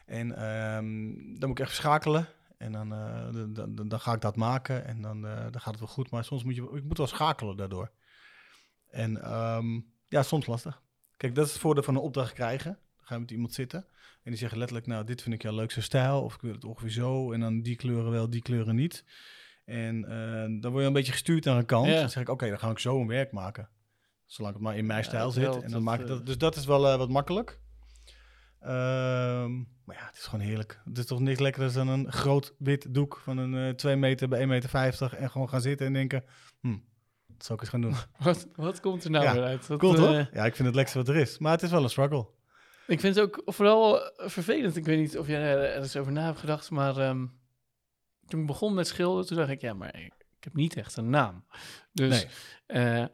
En 0.05 0.31
ehm, 0.35 1.13
dan 1.39 1.49
moet 1.49 1.59
ik 1.59 1.65
even 1.65 1.75
schakelen. 1.75 2.27
En 2.57 2.71
dan, 2.71 2.93
eh, 2.93 3.33
dan, 3.53 3.75
dan, 3.75 3.87
dan 3.87 3.99
ga 3.99 4.13
ik 4.13 4.21
dat 4.21 4.35
maken 4.35 4.85
en 4.85 5.01
dan, 5.01 5.21
dan 5.21 5.51
gaat 5.61 5.65
het 5.71 5.79
wel 5.79 5.87
goed. 5.87 6.09
Maar 6.11 6.23
soms 6.23 6.43
moet 6.43 6.55
je, 6.55 6.69
ik 6.75 6.83
moet 6.83 6.97
wel 6.97 7.07
schakelen 7.07 7.57
daardoor. 7.57 7.91
En 8.97 9.21
ehm, 9.21 9.79
ja, 10.07 10.23
soms 10.23 10.45
lastig. 10.45 10.81
Kijk, 11.17 11.35
dat 11.35 11.45
is 11.45 11.51
het 11.51 11.61
voordeel 11.61 11.83
van 11.83 11.95
een 11.95 12.01
opdracht 12.01 12.33
krijgen. 12.33 12.79
Dan 12.97 13.05
ga 13.05 13.13
je 13.13 13.21
met 13.21 13.31
iemand 13.31 13.53
zitten 13.53 13.85
en 14.23 14.33
die 14.33 14.41
zeggen 14.41 14.57
letterlijk, 14.57 14.87
nou, 14.87 15.03
dit 15.03 15.21
vind 15.21 15.35
ik 15.35 15.41
jouw 15.41 15.55
leukste 15.55 15.81
stijl. 15.81 16.21
Of 16.23 16.35
ik 16.35 16.41
wil 16.41 16.53
het 16.53 16.63
ongeveer 16.63 16.89
zo. 16.89 17.31
En 17.31 17.39
dan 17.39 17.61
die 17.61 17.75
kleuren 17.75 18.11
wel, 18.11 18.29
die 18.29 18.41
kleuren 18.41 18.75
niet. 18.75 19.05
En 19.65 20.05
eh, 20.05 20.61
dan 20.61 20.71
word 20.71 20.81
je 20.81 20.87
een 20.87 20.93
beetje 20.93 21.11
gestuurd 21.11 21.45
naar 21.45 21.57
een 21.57 21.65
kant. 21.65 21.87
Ja. 21.87 21.99
Dan 21.99 22.09
zeg 22.09 22.23
ik, 22.23 22.29
oké, 22.29 22.49
dan 22.49 22.59
ga 22.59 22.69
ik 22.69 22.79
zo 22.79 23.01
een 23.01 23.07
werk 23.07 23.31
maken. 23.31 23.69
Zolang 24.25 24.53
het 24.53 24.63
maar 24.63 24.77
in 24.77 24.85
mijn 24.85 25.03
stijl 25.03 25.31
zit. 25.31 25.45
En 25.45 25.61
dan 25.61 25.71
dat, 25.71 25.81
maak 25.81 25.99
ik 25.99 26.05
eh, 26.05 26.11
dat. 26.11 26.25
Dus 26.25 26.37
dat 26.37 26.55
is 26.55 26.65
wel 26.65 26.87
eh, 26.87 26.97
wat 26.97 27.09
makkelijk. 27.09 27.59
Ehm, 28.59 29.55
maar 29.57 29.95
ja, 29.95 30.05
het 30.05 30.17
is 30.17 30.25
gewoon 30.25 30.45
heerlijk. 30.45 30.81
Het 30.85 30.97
is 30.97 31.05
toch 31.05 31.19
niks 31.19 31.39
lekkerder 31.39 31.73
dan 31.73 31.87
een 31.87 32.11
groot 32.11 32.55
wit 32.57 32.93
doek 32.93 33.21
van 33.23 33.37
een 33.37 33.69
eh 33.69 33.75
2 33.75 33.95
meter 33.95 34.27
bij 34.27 34.41
1,50 34.41 34.47
meter. 34.47 35.13
En 35.13 35.29
gewoon 35.31 35.49
gaan 35.49 35.61
zitten 35.61 35.87
en 35.87 35.93
denken, 35.93 36.23
hm, 36.59 36.77
zou 37.45 37.53
ik 37.53 37.59
eens 37.61 37.69
gaan 37.69 37.81
doen. 37.81 37.95
Wat, 38.27 38.47
wat 38.55 38.79
komt 38.79 39.03
er 39.03 39.11
nou 39.11 39.25
Ja, 39.25 39.33
weer 39.33 39.43
uit? 39.43 39.67
Dat, 39.67 39.79
Cool 39.79 39.95
eh, 39.95 39.99
toch? 39.99 40.27
Ja, 40.33 40.45
ik 40.45 40.55
vind 40.55 40.67
het 40.67 40.75
lekkerste 40.75 40.97
wat 40.97 41.07
er 41.07 41.15
is. 41.15 41.37
Maar 41.37 41.51
het 41.51 41.61
is 41.61 41.71
wel 41.71 41.83
een 41.83 41.89
struggle. 41.89 42.27
Ik 42.87 42.99
vind 42.99 43.15
het 43.15 43.23
ook 43.23 43.41
vooral 43.45 44.01
eh, 44.11 44.29
vervelend. 44.29 44.75
Ik 44.75 44.85
weet 44.85 44.99
niet 44.99 45.17
of 45.17 45.27
jij 45.27 45.41
er 45.41 45.75
eens 45.81 45.95
over 45.97 46.11
na 46.11 46.25
hebt 46.25 46.39
gedacht, 46.39 46.69
maar 46.71 46.97
ehm, 46.97 47.25
toen 48.27 48.39
ik 48.41 48.45
begon 48.47 48.73
met 48.73 48.87
schilderen, 48.87 49.25
toen 49.25 49.37
dacht 49.37 49.49
ik, 49.49 49.61
ja, 49.61 49.73
maar 49.73 49.95
ik, 49.99 50.13
ik 50.37 50.43
heb 50.43 50.53
niet 50.53 50.75
echt 50.75 50.97
een 50.97 51.09
naam. 51.09 51.45
Dus 51.93 52.25
Nee. 52.67 52.83
eh, 53.01 53.05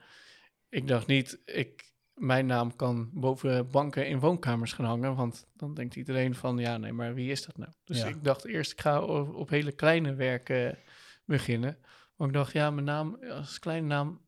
ik 0.70 0.88
dacht 0.88 1.08
niet, 1.08 1.40
ik, 1.46 1.92
mijn 2.14 2.46
naam 2.46 2.76
kan 2.76 3.10
boven 3.14 3.70
banken 3.72 4.08
in 4.08 4.20
woonkamers 4.20 4.74
gaan 4.74 4.86
hangen, 4.86 5.16
want 5.16 5.46
dan 5.54 5.74
denkt 5.74 5.96
iedereen 5.96 6.36
van, 6.36 6.58
ja, 6.58 6.78
nee, 6.78 6.92
maar 6.94 7.14
wie 7.14 7.32
is 7.32 7.46
dat 7.46 7.58
nou? 7.58 7.72
Dus 7.84 7.98
Ja. 8.02 8.06
ik 8.08 8.24
dacht 8.24 8.46
eerst, 8.46 8.72
ik 8.72 8.82
ga 8.82 9.02
op, 9.02 9.36
op 9.36 9.50
hele 9.50 9.72
kleine 9.72 10.14
werken 10.14 10.78
beginnen. 11.26 11.78
Maar 12.16 12.28
ik 12.28 12.34
dacht, 12.34 12.54
ja, 12.54 12.72
mijn 12.72 12.86
naam 12.86 13.24
als 13.30 13.60
kleine 13.60 13.88
naam 13.88 14.22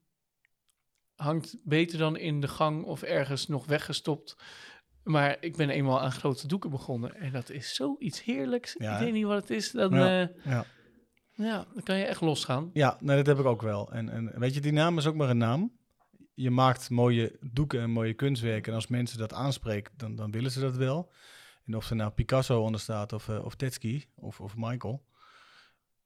hangt 1.15 1.57
beter 1.63 1.97
dan 1.97 2.17
in 2.17 2.41
de 2.41 2.47
gang 2.47 2.83
of 2.83 3.01
ergens 3.01 3.47
nog 3.47 3.65
weggestopt. 3.65 4.37
Maar 5.03 5.37
ik 5.39 5.55
ben 5.55 5.69
eenmaal 5.69 6.01
aan 6.01 6.11
grote 6.11 6.47
doeken 6.47 6.69
begonnen. 6.69 7.15
En 7.15 7.31
dat 7.31 7.49
is 7.49 7.75
zoiets 7.75 8.23
heerlijks. 8.23 8.75
Ja, 8.77 8.93
ik 8.93 9.03
weet 9.03 9.13
niet 9.13 9.25
wat 9.25 9.41
het 9.41 9.49
is. 9.49 9.71
Dan, 9.71 9.93
Ja. 9.93 10.19
ja. 10.19 10.29
Ja. 10.43 10.65
ja, 11.31 11.65
dan 11.73 11.83
kan 11.83 11.97
je 11.97 12.05
echt 12.05 12.21
losgaan. 12.21 12.69
Ja, 12.73 12.97
nee, 12.99 13.15
dat 13.17 13.25
heb 13.25 13.39
ik 13.39 13.45
ook 13.45 13.61
wel. 13.61 13.91
En, 13.91 14.09
en 14.09 14.39
weet 14.39 14.53
je, 14.53 14.61
die 14.61 14.71
naam 14.71 14.97
is 14.97 15.05
ook 15.07 15.15
maar 15.15 15.29
een 15.29 15.37
naam. 15.37 15.77
Je 16.33 16.49
maakt 16.49 16.89
mooie 16.89 17.37
doeken 17.41 17.81
en 17.81 17.89
mooie 17.89 18.13
kunstwerken. 18.13 18.71
En 18.71 18.77
als 18.77 18.87
mensen 18.87 19.17
dat 19.17 19.33
aanspreken, 19.33 19.93
dan, 19.97 20.15
dan 20.15 20.31
willen 20.31 20.51
ze 20.51 20.59
dat 20.59 20.75
wel. 20.75 21.11
En 21.65 21.75
of 21.75 21.89
er 21.89 21.95
nou 21.95 22.11
Picasso 22.11 22.61
onder 22.61 22.79
staat 22.79 23.13
of, 23.13 23.29
eh 23.29 23.45
of 23.45 23.55
Tetsky 23.55 24.05
of, 24.15 24.41
of 24.41 24.53
Michael. 24.57 25.05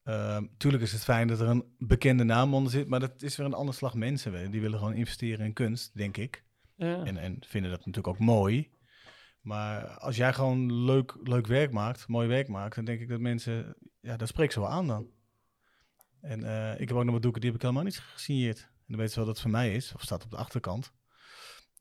Ehm, 0.10 0.46
tuurlijk 0.58 0.84
is 0.84 0.92
het 0.92 1.04
fijn 1.04 1.28
dat 1.28 1.40
er 1.40 1.48
een 1.48 1.64
bekende 1.78 2.24
naam 2.24 2.54
onder 2.54 2.72
zit. 2.72 2.88
Maar 2.88 3.00
dat 3.00 3.22
is 3.22 3.36
weer 3.36 3.46
een 3.46 3.54
ander 3.54 3.74
slag 3.74 3.94
mensen. 3.94 4.32
weet. 4.32 4.52
Die 4.52 4.62
willen 4.62 4.80
gewoon 4.80 4.94
investeren 4.94 5.46
in 5.46 5.54
kunst, 5.54 5.98
denk 5.98 6.18
ik. 6.18 6.44
Ja. 6.76 7.04
En, 7.04 7.18
en 7.18 7.38
vinden 7.40 7.72
dat 7.72 7.80
natuurlijk 7.80 8.08
ook 8.08 8.20
mooi. 8.20 8.70
Maar 9.42 9.88
als 9.88 10.16
jij 10.16 10.34
gewoon 10.34 10.84
leuk, 10.84 11.16
leuk 11.24 11.48
werk 11.48 11.72
maakt, 11.72 12.08
mooi 12.08 12.28
werk 12.28 12.48
maakt, 12.48 12.76
dan 12.76 12.86
denk 12.86 13.00
ik 13.00 13.10
dat 13.10 13.20
mensen, 13.20 13.76
ja, 14.00 14.18
dat 14.18 14.28
spreekt 14.28 14.54
ze 14.54 14.60
wel 14.60 14.70
aan 14.70 14.88
dan. 14.88 15.08
En 16.22 16.44
eh, 16.44 16.82
ik 16.82 16.88
heb 16.88 16.98
ook 16.98 17.04
nog 17.04 17.14
wat 17.14 17.22
doeken, 17.22 17.42
die 17.42 17.50
heb 17.50 17.60
ik 17.60 17.66
helemaal 17.66 17.86
niet 17.86 18.00
gesigneerd. 18.00 18.60
En 18.60 18.86
dan 18.88 18.98
weten 18.98 19.14
ze 19.14 19.18
wel 19.20 19.26
dat 19.26 19.34
het 19.34 19.44
van 19.44 19.52
mij 19.52 19.74
is, 19.74 19.94
of 19.94 20.02
staat 20.02 20.24
op 20.24 20.30
de 20.30 20.38
achterkant. 20.38 20.92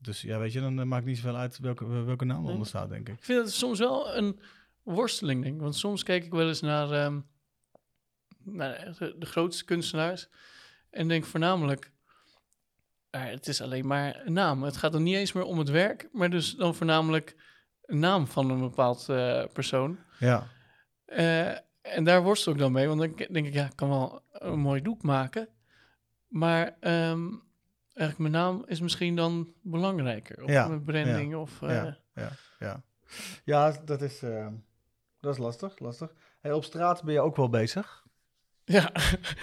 Dus 0.01 0.21
ja, 0.21 0.39
weet 0.39 0.53
je, 0.53 0.61
dan 0.61 0.81
eh, 0.81 0.87
maakt 0.87 1.05
niet 1.05 1.17
zoveel 1.17 1.37
uit 1.37 1.59
welke, 1.59 1.87
welke 1.87 2.25
naam 2.25 2.45
eronder 2.45 2.67
staat, 2.67 2.89
denk 2.89 3.09
ik. 3.09 3.15
Ik 3.15 3.25
vind 3.25 3.45
het 3.45 3.53
soms 3.53 3.79
wel 3.79 4.17
een 4.17 4.41
worsteling, 4.83 5.43
denk 5.43 5.55
ik. 5.55 5.61
Want 5.61 5.77
soms 5.77 6.03
kijk 6.03 6.25
ik 6.25 6.33
wel 6.33 6.49
eens 6.49 6.61
naar, 6.61 6.91
ehm, 6.91 7.21
naar 8.53 8.95
de, 8.99 9.15
de 9.19 9.27
grootste 9.27 9.65
kunstenaars. 9.65 10.29
En 10.91 11.09
denk 11.09 11.25
voornamelijk, 11.25 11.91
ah, 13.11 13.25
het 13.25 13.47
is 13.49 13.61
alleen 13.61 13.87
maar 13.87 14.27
een 14.27 14.33
naam. 14.33 14.63
Het 14.63 14.77
gaat 14.77 14.93
dan 14.93 15.03
niet 15.03 15.17
eens 15.17 15.33
meer 15.33 15.45
om 15.45 15.59
het 15.59 15.69
werk, 15.71 16.09
maar 16.13 16.31
dus 16.31 16.55
dan 16.55 16.75
voornamelijk 16.75 17.37
een 17.83 17.99
naam 17.99 18.27
van 18.27 18.51
een 18.51 18.61
bepaald 18.61 19.09
eh, 19.09 19.45
persoon. 19.53 19.99
Ja, 20.19 20.47
Eh, 21.05 21.49
en 21.81 22.05
daar 22.05 22.23
worstel 22.23 22.53
ik 22.53 22.59
dan 22.59 22.73
mee, 22.73 22.89
want 22.89 23.01
dan 23.01 23.27
denk 23.33 23.47
ik, 23.47 23.53
ja, 23.53 23.65
ik 23.65 23.77
kan 23.77 23.89
wel 23.89 24.23
een 24.33 24.59
mooi 24.59 24.83
doek 24.83 25.03
maken. 25.03 25.49
Maar 26.29 26.77
ehm, 26.81 27.27
eigenlijk 27.95 28.19
mijn 28.19 28.33
naam 28.33 28.65
is 28.67 28.81
misschien 28.81 29.17
dan 29.17 29.53
belangrijker. 29.63 30.43
Of 30.45 30.51
Ja, 30.51 30.69
mijn 30.69 30.85
branding. 30.85 31.35
Of, 31.37 31.63
eh, 31.63 31.69
ja, 31.69 31.99
ja, 32.15 32.31
ja. 32.59 32.83
Ja, 33.45 33.71
dat 33.85 34.03
is, 34.03 34.23
eh, 34.23 34.49
dat 35.21 35.33
is 35.35 35.41
lastig, 35.41 35.79
lastig. 35.79 36.15
Hey, 36.41 36.53
op 36.53 36.65
straat 36.65 37.03
ben 37.03 37.15
je 37.15 37.21
ook 37.21 37.37
wel 37.37 37.49
bezig. 37.49 38.05
Ja. 38.69 38.93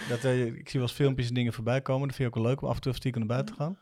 Dat, 0.09 0.23
eh, 0.23 0.45
ik 0.45 0.69
zie 0.69 0.79
wel 0.79 0.89
eens 0.89 0.97
filmpjes 0.97 1.27
en 1.27 1.33
dingen 1.33 1.53
voorbij 1.53 1.81
komen. 1.81 2.07
Dat 2.07 2.15
vind 2.15 2.29
je 2.29 2.37
ook 2.37 2.43
wel 2.43 2.51
leuk 2.51 2.61
om 2.61 2.69
af 2.69 2.75
en 2.75 2.81
toe 2.81 2.93
stiekem 2.93 3.19
naar 3.19 3.29
buiten 3.29 3.55
te 3.55 3.61
gaan. 3.61 3.79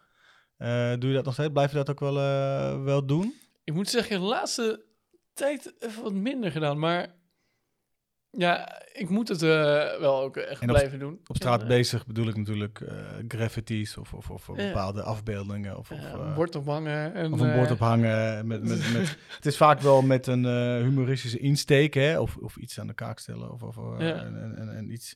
Eh, 0.57 0.99
doe 0.99 1.09
je 1.09 1.15
dat 1.15 1.25
nog 1.25 1.33
steeds? 1.33 1.51
Blijf 1.51 1.71
je 1.71 1.77
dat 1.77 1.89
ook 1.89 1.99
wel, 1.99 2.19
eh, 2.19 2.83
wel 2.83 3.05
doen? 3.05 3.33
Ik 3.63 3.73
moet 3.73 3.89
zeggen, 3.89 4.19
de 4.19 4.25
laatste 4.25 4.85
tijd 5.33 5.73
even 5.79 6.03
wat 6.03 6.13
minder 6.13 6.51
gedaan. 6.51 6.79
Maar 6.79 7.15
ja, 8.37 8.81
ik 8.93 9.09
moet 9.09 9.27
het 9.27 9.41
eh, 9.41 9.49
wel 9.99 10.21
ook 10.21 10.37
echt 10.37 10.61
En 10.61 10.69
op- 10.69 10.75
blijven 10.75 10.99
doen. 10.99 11.19
Op 11.27 11.35
straat 11.35 11.67
bezig 11.67 12.05
bedoel 12.05 12.27
ik 12.27 12.37
natuurlijk 12.37 12.81
eh 12.81 12.95
graffitis 13.27 13.97
of, 13.97 14.13
of, 14.13 14.29
of 14.29 14.47
Ja. 14.47 14.53
bepaalde 14.53 15.01
afbeeldingen. 15.03 15.77
Of, 15.77 15.91
of, 15.91 15.97
eh, 15.97 16.13
eh, 16.13 16.19
een 16.19 16.33
bord 16.33 16.55
ophangen. 16.55 17.13
En, 17.13 17.33
of 17.33 17.39
een 17.39 17.53
bord 17.55 17.71
ophangen. 17.71 18.47
Met, 18.47 18.61
met, 18.63 18.93
met, 18.93 19.17
het 19.35 19.45
is 19.45 19.57
vaak 19.57 19.79
wel 19.79 20.01
met 20.01 20.27
een 20.27 20.45
eh, 20.45 20.81
humoristische 20.83 21.39
insteek, 21.39 21.93
hè? 21.93 22.19
Of, 22.19 22.37
of 22.37 22.55
iets 22.57 22.79
aan 22.79 22.87
de 22.87 22.93
kaak 22.93 23.19
stellen 23.19 23.51
of, 23.51 23.61
of 23.63 23.75
Ja. 23.75 23.97
en, 24.23 24.41
en, 24.41 24.55
en, 24.57 24.75
en 24.75 24.91
iets 24.91 25.15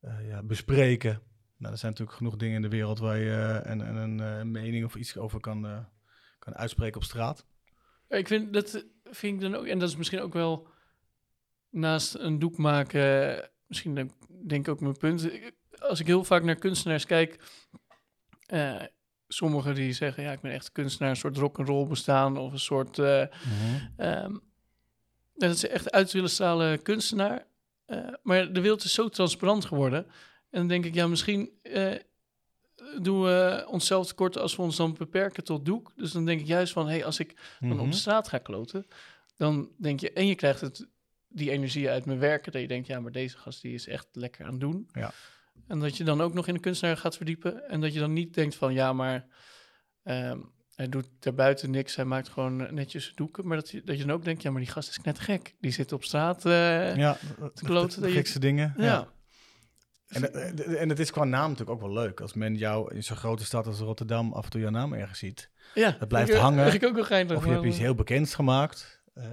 eh, 0.00 0.28
ja, 0.28 0.42
bespreken. 0.42 1.20
Nou, 1.56 1.72
er 1.72 1.78
zijn 1.78 1.90
natuurlijk 1.92 2.18
genoeg 2.18 2.36
dingen 2.36 2.56
in 2.56 2.62
de 2.62 2.68
wereld 2.68 2.98
waar 2.98 3.18
je 3.18 3.30
eh, 3.30 3.70
en, 3.70 3.80
en 3.86 3.96
een 3.96 4.20
eh, 4.20 4.42
mening 4.42 4.84
of 4.84 4.94
iets 4.94 5.16
over 5.16 5.40
kan, 5.40 5.66
eh, 5.66 5.78
kan 6.38 6.54
uitspreken 6.56 6.96
op 6.96 7.04
straat. 7.04 7.46
Ik 8.08 8.26
vind 8.28 8.52
dat 8.52 8.84
vind 9.04 9.34
ik 9.34 9.40
dan 9.40 9.54
ook, 9.60 9.66
en 9.66 9.78
dat 9.78 9.88
is 9.88 9.96
misschien 9.96 10.20
ook 10.20 10.32
wel 10.32 10.66
naast 11.74 12.14
een 12.14 12.38
doek 12.38 12.56
maken, 12.56 13.40
misschien 13.66 13.94
denk, 13.94 14.10
denk 14.46 14.66
ik 14.66 14.72
ook 14.72 14.80
mijn 14.80 14.96
punt. 14.96 15.28
Als 15.78 16.00
ik 16.00 16.06
heel 16.06 16.24
vaak 16.24 16.42
naar 16.42 16.54
kunstenaars 16.56 17.06
kijk, 17.06 17.38
eh 18.46 18.82
sommigen 19.28 19.74
die 19.74 19.92
zeggen, 19.92 20.22
ja, 20.22 20.32
ik 20.32 20.40
ben 20.40 20.52
echt 20.52 20.72
kunstenaar, 20.72 21.10
een 21.10 21.16
soort 21.16 21.36
rock'n'roll 21.36 21.86
bestaan 21.86 22.36
of 22.36 22.52
een 22.52 22.58
soort, 22.58 22.98
ehm, 23.96 24.36
dat 25.34 25.58
ze 25.58 25.68
echt 25.68 25.90
uit 25.90 26.12
willen 26.12 26.30
stralen 26.30 26.82
kunstenaar. 26.82 27.46
Eh, 27.86 27.98
maar 28.22 28.52
de 28.52 28.60
wereld 28.60 28.84
is 28.84 28.94
zo 28.94 29.08
transparant 29.08 29.64
geworden. 29.64 30.04
En 30.50 30.58
dan 30.58 30.68
denk 30.68 30.84
ik, 30.84 30.94
ja, 30.94 31.06
misschien 31.06 31.50
doen 33.00 33.22
we 33.22 33.66
onszelf 33.70 34.06
tekort 34.06 34.38
als 34.38 34.56
we 34.56 34.62
ons 34.62 34.76
dan 34.76 34.94
beperken 34.94 35.44
tot 35.44 35.64
doek. 35.66 35.92
Dus 35.96 36.12
dan 36.12 36.24
denk 36.24 36.40
ik 36.40 36.46
juist 36.46 36.72
van, 36.72 36.88
hey, 36.88 37.04
als 37.04 37.18
ik 37.18 37.34
dan 37.60 37.68
Mhm. 37.68 37.80
op 37.80 37.90
de 37.90 37.96
straat 37.96 38.28
ga 38.28 38.38
kloten, 38.38 38.86
dan 39.36 39.70
denk 39.78 40.00
je, 40.00 40.12
en 40.12 40.26
je 40.26 40.34
krijgt 40.34 40.60
het, 40.60 40.86
die 41.34 41.50
energie 41.50 41.90
uit 41.90 42.06
mijn 42.06 42.18
werken, 42.18 42.52
dat 42.52 42.60
je 42.60 42.68
denkt, 42.68 42.86
ja, 42.86 43.00
maar 43.00 43.12
deze 43.12 43.36
gast 43.38 43.62
die 43.62 43.74
is 43.74 43.86
echt 43.88 44.06
lekker 44.12 44.44
aan 44.44 44.50
het 44.50 44.60
doen. 44.60 44.88
Ja. 44.92 45.12
En 45.68 45.78
dat 45.80 45.96
je 45.96 46.04
dan 46.04 46.20
ook 46.20 46.34
nog 46.34 46.46
in 46.48 46.54
de 46.54 46.60
kunstenaar 46.60 46.96
gaat 46.96 47.16
verdiepen 47.16 47.68
en 47.68 47.80
dat 47.80 47.92
je 47.94 47.98
dan 48.00 48.12
niet 48.12 48.34
denkt 48.34 48.54
van, 48.54 48.74
ja, 48.74 48.92
maar 48.92 49.26
ehm, 50.02 50.38
hij 50.74 50.88
doet 50.88 51.08
daarbuiten 51.18 51.70
niks. 51.70 51.96
Hij 51.96 52.04
maakt 52.04 52.28
gewoon 52.28 52.74
netjes 52.74 53.12
doeken. 53.14 53.46
Maar 53.46 53.56
dat 53.56 53.70
je, 53.70 53.82
dat 53.84 53.96
je 53.98 54.04
dan 54.04 54.16
ook 54.16 54.24
denkt, 54.24 54.42
ja, 54.42 54.50
maar 54.50 54.60
die 54.60 54.70
gast 54.70 54.88
is 54.88 55.00
net 55.00 55.18
gek. 55.20 55.54
Die 55.60 55.70
zit 55.70 55.92
op 55.92 56.04
straat. 56.04 56.46
eh, 56.46 56.96
ja, 56.96 57.16
te 57.54 57.64
kloten 57.64 58.02
de, 58.02 58.08
je- 58.08 58.14
gekste 58.14 58.38
dingen. 58.38 58.74
ja. 58.76 58.84
Ja. 58.84 59.12
En, 60.08 60.34
eh, 60.34 60.80
en 60.80 60.88
het 60.88 60.98
is 60.98 61.10
qua 61.10 61.24
naam 61.24 61.50
natuurlijk 61.50 61.70
ook 61.82 61.86
wel 61.86 61.92
leuk. 62.02 62.20
Als 62.20 62.34
men 62.34 62.56
jou 62.56 62.94
in 62.94 63.02
zo'n 63.04 63.16
grote 63.16 63.44
stad 63.44 63.66
als 63.66 63.78
Rotterdam 63.78 64.32
af 64.32 64.44
en 64.44 64.50
toe 64.50 64.60
jouw 64.60 64.70
naam 64.70 64.92
ergens 64.92 65.18
ziet. 65.18 65.50
ja. 65.74 65.90
Dat 65.98 66.08
blijft 66.08 66.30
ik, 66.30 66.36
hangen. 66.36 66.74
Ik 66.74 66.84
ook 66.84 66.94
wel 66.94 67.04
geinig. 67.04 67.36
Of 67.36 67.44
je 67.44 67.50
hebt 67.50 67.64
iets 67.64 67.78
heel 67.78 67.94
bekends 67.94 68.34
gemaakt. 68.34 69.02
Eh, 69.14 69.24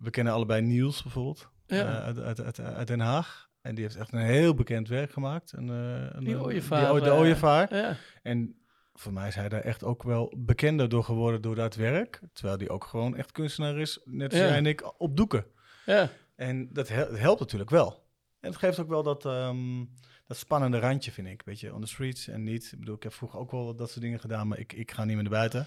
we 0.00 0.10
kennen 0.10 0.32
allebei 0.32 0.62
Niels 0.62 1.02
bijvoorbeeld. 1.02 1.50
Ja. 1.66 1.76
eh, 1.98 2.04
uit, 2.04 2.18
uit, 2.18 2.40
uit, 2.40 2.60
uit 2.60 2.86
Den 2.86 3.00
Haag. 3.00 3.48
En 3.60 3.74
die 3.74 3.84
heeft 3.84 3.96
echt 3.96 4.12
een 4.12 4.18
heel 4.18 4.54
bekend 4.54 4.88
werk 4.88 5.12
gemaakt. 5.12 5.52
Een, 5.52 5.68
eh, 5.70 6.06
een, 6.16 6.24
Die 6.24 6.38
ooievaar, 6.40 6.92
Die, 6.92 7.00
de 7.02 7.08
eh, 7.10 7.18
ooievaar. 7.18 7.74
Ja. 7.74 7.96
En 8.22 8.54
voor 8.92 9.12
mij 9.12 9.28
is 9.28 9.34
hij 9.34 9.48
daar 9.48 9.60
echt 9.60 9.84
ook 9.84 10.02
wel 10.02 10.34
bekender 10.36 10.88
door 10.88 11.04
geworden 11.04 11.42
door 11.42 11.54
dat 11.54 11.74
werk. 11.74 12.20
Terwijl 12.32 12.58
hij 12.58 12.68
ook 12.68 12.84
gewoon 12.84 13.16
echt 13.16 13.32
kunstenaar 13.32 13.78
is, 13.78 14.00
net 14.04 14.30
als 14.30 14.40
Ja. 14.40 14.46
jij 14.46 14.56
en 14.56 14.66
ik, 14.66 15.00
op 15.00 15.16
doeken. 15.16 15.44
ja. 15.86 16.08
En 16.36 16.72
dat 16.72 16.88
helpt 16.88 17.40
natuurlijk 17.40 17.70
wel. 17.70 18.08
En 18.40 18.48
het 18.50 18.58
geeft 18.58 18.78
ook 18.78 18.88
wel 18.88 19.02
dat, 19.02 19.24
ehm, 19.24 19.84
dat 20.26 20.36
spannende 20.36 20.78
randje, 20.78 21.12
vind 21.12 21.26
ik. 21.28 21.44
Beetje 21.44 21.74
on 21.74 21.80
the 21.80 21.86
streets 21.86 22.28
en 22.28 22.42
niet. 22.42 22.70
Ik 22.72 22.78
bedoel, 22.78 22.94
ik 22.94 23.02
heb 23.02 23.12
vroeger 23.12 23.38
ook 23.38 23.50
wel 23.50 23.76
dat 23.76 23.90
soort 23.90 24.00
dingen 24.00 24.20
gedaan, 24.20 24.48
maar 24.48 24.58
ik, 24.58 24.72
ik 24.72 24.90
ga 24.90 25.04
niet 25.04 25.14
meer 25.14 25.22
naar 25.22 25.32
buiten. 25.32 25.66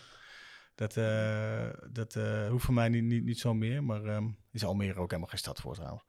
Dat, 0.75 0.97
eh, 0.97 1.69
dat 1.91 2.15
eh, 2.15 2.47
hoeft 2.49 2.65
voor 2.65 2.73
mij 2.73 2.89
niet, 2.89 3.03
niet, 3.03 3.23
niet 3.23 3.39
zo 3.39 3.53
meer. 3.53 3.83
Maar 3.83 4.05
ehm 4.05 4.27
is 4.51 4.65
Almere 4.65 4.99
ook 4.99 5.09
helemaal 5.09 5.29
geen 5.29 5.39
stad 5.39 5.59
voor 5.59 5.73
trouwens, 5.73 6.03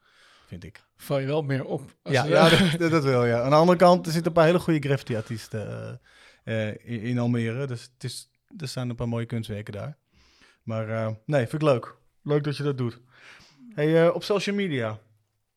vind 0.46 0.64
ik. 0.64 0.84
Val 0.96 1.18
je 1.18 1.26
wel 1.26 1.42
meer 1.42 1.64
op. 1.64 1.96
als 2.02 2.14
Ja, 2.14 2.24
ja 2.24 2.76
dat, 2.78 2.90
dat 2.90 3.04
wel, 3.04 3.24
ja. 3.24 3.42
Aan 3.42 3.50
de 3.50 3.56
andere 3.56 3.78
kant, 3.78 4.06
er 4.06 4.12
zitten 4.12 4.30
een 4.30 4.36
paar 4.36 4.46
hele 4.46 4.58
goede 4.58 4.86
graffiti-artiesten 4.86 6.00
eh, 6.44 6.68
in, 6.68 7.00
in 7.00 7.18
Almere. 7.18 7.66
Dus 7.66 7.82
het 7.82 8.04
is, 8.04 8.30
er 8.56 8.68
staan 8.68 8.88
een 8.88 8.96
paar 8.96 9.08
mooie 9.08 9.26
kunstwerken 9.26 9.72
daar. 9.72 9.96
Maar 10.62 11.16
nee, 11.26 11.40
vind 11.40 11.62
ik 11.62 11.68
leuk. 11.68 11.94
Leuk 12.22 12.44
dat 12.44 12.56
je 12.56 12.62
dat 12.62 12.78
doet. 12.78 13.00
Hey, 13.74 14.10
op 14.10 14.22
social 14.22 14.56
media. 14.56 14.98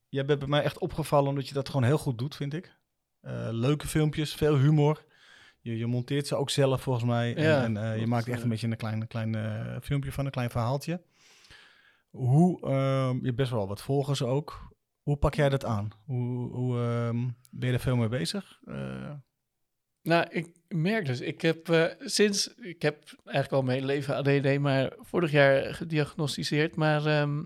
Jij 0.09 0.25
bent 0.25 0.39
bij 0.39 0.47
mij 0.47 0.63
echt 0.63 0.77
opgevallen 0.77 1.29
omdat 1.29 1.47
je 1.47 1.53
dat 1.53 1.67
gewoon 1.69 1.83
heel 1.83 1.97
goed 1.97 2.17
doet, 2.17 2.35
vind 2.35 2.53
ik. 2.53 2.75
Leuke 3.51 3.87
filmpjes, 3.87 4.33
veel 4.33 4.57
humor. 4.57 5.03
Je, 5.67 5.77
je 5.77 5.85
monteert 5.85 6.27
ze 6.27 6.35
ook 6.35 6.49
zelf 6.49 6.81
volgens 6.81 7.05
mij. 7.05 7.35
En, 7.35 7.43
Ja, 7.43 7.63
en 7.63 7.77
eh, 7.77 7.99
je 7.99 8.07
maakt 8.07 8.27
echt 8.27 8.43
een 8.43 8.49
beetje 8.49 8.67
een 8.67 8.77
klein, 8.77 9.07
klein 9.07 9.35
eh, 9.35 9.75
filmpje 9.81 10.11
van, 10.11 10.25
een 10.25 10.31
klein 10.31 10.49
verhaaltje. 10.49 11.01
Hoe, 12.09 12.61
ehm, 12.61 13.15
je 13.15 13.25
hebt 13.25 13.35
best 13.35 13.51
wel 13.51 13.67
wat 13.67 13.81
volgers 13.81 14.21
ook. 14.21 14.75
Hoe 15.01 15.17
pak 15.17 15.33
jij 15.33 15.49
dat 15.49 15.65
aan? 15.65 15.89
Hoe, 16.05 16.51
hoe 16.51 16.77
ehm, 16.79 17.27
ben 17.51 17.67
je 17.67 17.73
er 17.73 17.79
veel 17.79 17.95
mee 17.95 18.07
bezig? 18.07 18.59
Eh, 18.65 19.13
Nou, 20.01 20.25
ik 20.29 20.49
merk 20.67 21.05
dus, 21.05 21.21
ik 21.21 21.41
heb 21.41 21.89
sinds, 21.99 22.53
ik 22.55 22.81
heb 22.81 22.97
eigenlijk 23.23 23.51
al 23.51 23.61
mijn 23.61 23.79
hele 23.79 23.93
leven 23.93 24.15
ADD, 24.15 24.59
maar 24.59 24.93
vorig 24.99 25.31
jaar 25.31 25.73
gediagnosticeerd. 25.73 26.75
Maar 26.75 27.05
ehm, 27.05 27.43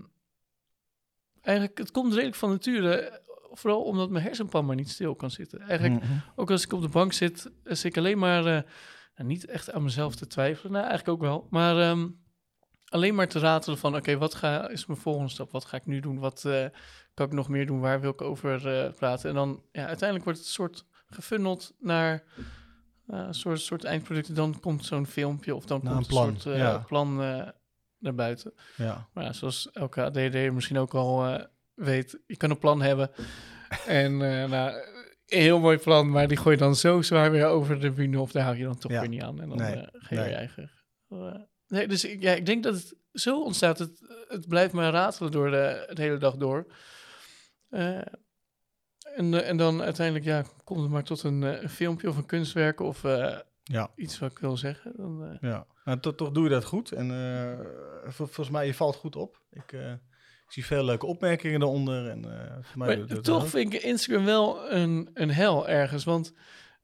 eigenlijk, 1.40 1.78
het 1.78 1.90
komt 1.90 2.12
redelijk 2.12 2.36
van 2.36 2.50
nature, 2.50 3.21
vooral 3.52 3.82
omdat 3.82 4.10
mijn 4.10 4.24
hersenpan 4.24 4.66
maar 4.66 4.76
niet 4.76 4.90
stil 4.90 5.14
kan 5.14 5.30
zitten. 5.30 5.60
Eigenlijk, 5.60 6.02
mhm. 6.02 6.12
ook 6.36 6.50
als 6.50 6.64
ik 6.64 6.72
op 6.72 6.82
de 6.82 6.88
bank 6.88 7.12
zit, 7.12 7.50
eh, 7.64 7.74
zit 7.74 7.84
ik 7.84 7.96
alleen 7.96 8.18
maar, 8.18 8.46
eh, 8.46 8.62
nou, 9.14 9.28
niet 9.28 9.46
echt 9.46 9.72
aan 9.72 9.82
mezelf 9.82 10.14
te 10.14 10.26
twijfelen. 10.26 10.72
Nou, 10.72 10.86
eigenlijk 10.86 11.14
ook 11.14 11.28
wel, 11.28 11.46
maar 11.50 11.78
ehm, 11.78 12.08
alleen 12.84 13.14
maar 13.14 13.28
te 13.28 13.38
ratelen 13.38 13.78
van, 13.78 13.96
oké, 13.96 14.18
wat 14.18 14.34
ga, 14.34 14.68
is 14.68 14.86
mijn 14.86 14.98
volgende 14.98 15.30
stap? 15.30 15.50
Wat 15.50 15.64
ga 15.64 15.76
ik 15.76 15.86
nu 15.86 16.00
doen? 16.00 16.18
Wat 16.18 16.44
eh, 16.44 16.66
kan 17.14 17.26
ik 17.26 17.32
nog 17.32 17.48
meer 17.48 17.66
doen? 17.66 17.80
Waar 17.80 18.00
wil 18.00 18.10
ik 18.10 18.22
over 18.22 18.60
praten? 18.92 19.28
En 19.28 19.34
dan, 19.34 19.62
ja, 19.72 19.86
uiteindelijk 19.86 20.24
wordt 20.24 20.38
het 20.38 20.48
een 20.48 20.54
soort 20.54 20.86
gefunneld 21.06 21.74
naar 21.78 22.22
een 23.06 23.34
soort, 23.34 23.60
soort 23.60 23.84
eindproduct. 23.84 24.28
En 24.28 24.34
dan 24.34 24.60
komt 24.60 24.84
zo'n 24.84 25.06
filmpje 25.06 25.54
of 25.54 25.64
dan 25.64 25.80
komt 25.80 25.96
een 25.96 26.06
plan, 26.06 26.28
een 26.28 26.40
soort 26.40 26.56
ja. 26.56 26.78
plan 26.78 27.16
naar 27.98 28.14
buiten. 28.14 28.52
Ja. 28.76 29.08
Maar 29.12 29.24
ja, 29.24 29.32
zoals 29.32 29.70
elke 29.70 30.02
ADD 30.02 30.52
misschien 30.52 30.78
ook 30.78 30.94
al 30.94 31.40
weet, 31.74 32.18
je 32.26 32.36
kan 32.36 32.50
een 32.50 32.58
plan 32.58 32.82
hebben. 32.82 33.10
en 33.86 34.12
eh, 34.22 34.48
nou, 34.50 34.72
een 35.26 35.40
heel 35.40 35.60
mooi 35.60 35.78
plan, 35.78 36.10
maar 36.10 36.28
die 36.28 36.36
gooi 36.36 36.54
je 36.56 36.62
dan 36.62 36.76
zo 36.76 37.02
zwaar 37.02 37.30
weer 37.30 37.46
over 37.46 37.80
de 37.80 37.90
bühne 37.90 38.20
of 38.20 38.32
daar 38.32 38.44
hou 38.44 38.56
je 38.56 38.64
dan 38.64 38.78
toch 38.78 38.90
Ja. 38.92 39.00
weer 39.00 39.08
niet 39.08 39.22
aan. 39.22 39.40
En 39.40 39.48
dan 39.48 39.58
Nee, 39.58 39.74
eh, 39.74 39.86
ga 39.92 40.14
je 40.14 40.20
nee. 40.20 40.28
je 40.28 40.34
eigen... 40.34 40.70
eh, 41.08 41.34
nee, 41.66 41.88
dus 41.88 42.04
ik, 42.04 42.22
ja, 42.22 42.32
ik 42.32 42.46
denk 42.46 42.62
dat 42.62 42.74
het 42.74 42.94
zo 43.12 43.42
ontstaat. 43.42 43.78
Het, 43.78 44.00
het 44.28 44.48
blijft 44.48 44.72
maar 44.72 44.92
ratelen 44.92 45.32
door 45.32 45.50
de, 45.50 45.90
de 45.92 46.02
hele 46.02 46.16
dag 46.18 46.36
door. 46.36 46.66
En, 49.16 49.44
en 49.44 49.56
dan 49.56 49.82
uiteindelijk 49.82 50.24
ja, 50.24 50.44
komt 50.64 50.80
het 50.80 50.90
maar 50.90 51.04
tot 51.04 51.22
een, 51.22 51.68
filmpje 51.68 52.08
of 52.08 52.16
een 52.16 52.26
kunstwerk 52.26 52.80
of 52.80 53.02
Ja. 53.62 53.90
iets 53.96 54.18
wat 54.18 54.30
ik 54.30 54.38
wil 54.38 54.56
zeggen. 54.56 54.92
Dan, 54.96 55.38
Ja, 55.40 55.66
nou, 55.84 56.00
to- 56.00 56.14
toch 56.14 56.30
doe 56.30 56.44
je 56.44 56.50
dat 56.50 56.64
goed. 56.64 56.92
En 56.92 57.08
vol- 58.04 58.26
volgens 58.26 58.50
mij, 58.50 58.66
je 58.66 58.74
valt 58.74 58.96
goed 58.96 59.16
op. 59.16 59.40
Ik, 59.50 59.74
ik 60.52 60.58
zie 60.58 60.76
veel 60.76 60.84
leuke 60.84 61.06
opmerkingen 61.06 61.60
daaronder. 61.60 62.08
En, 62.08 62.24
eh 62.24 62.74
Maar 62.74 63.06
doet 63.06 63.24
toch 63.24 63.48
vind 63.48 63.74
ik 63.74 63.82
Instagram 63.82 64.24
wel 64.24 64.72
een, 64.72 65.10
een 65.14 65.30
hel 65.30 65.68
ergens. 65.68 66.04
Want 66.04 66.32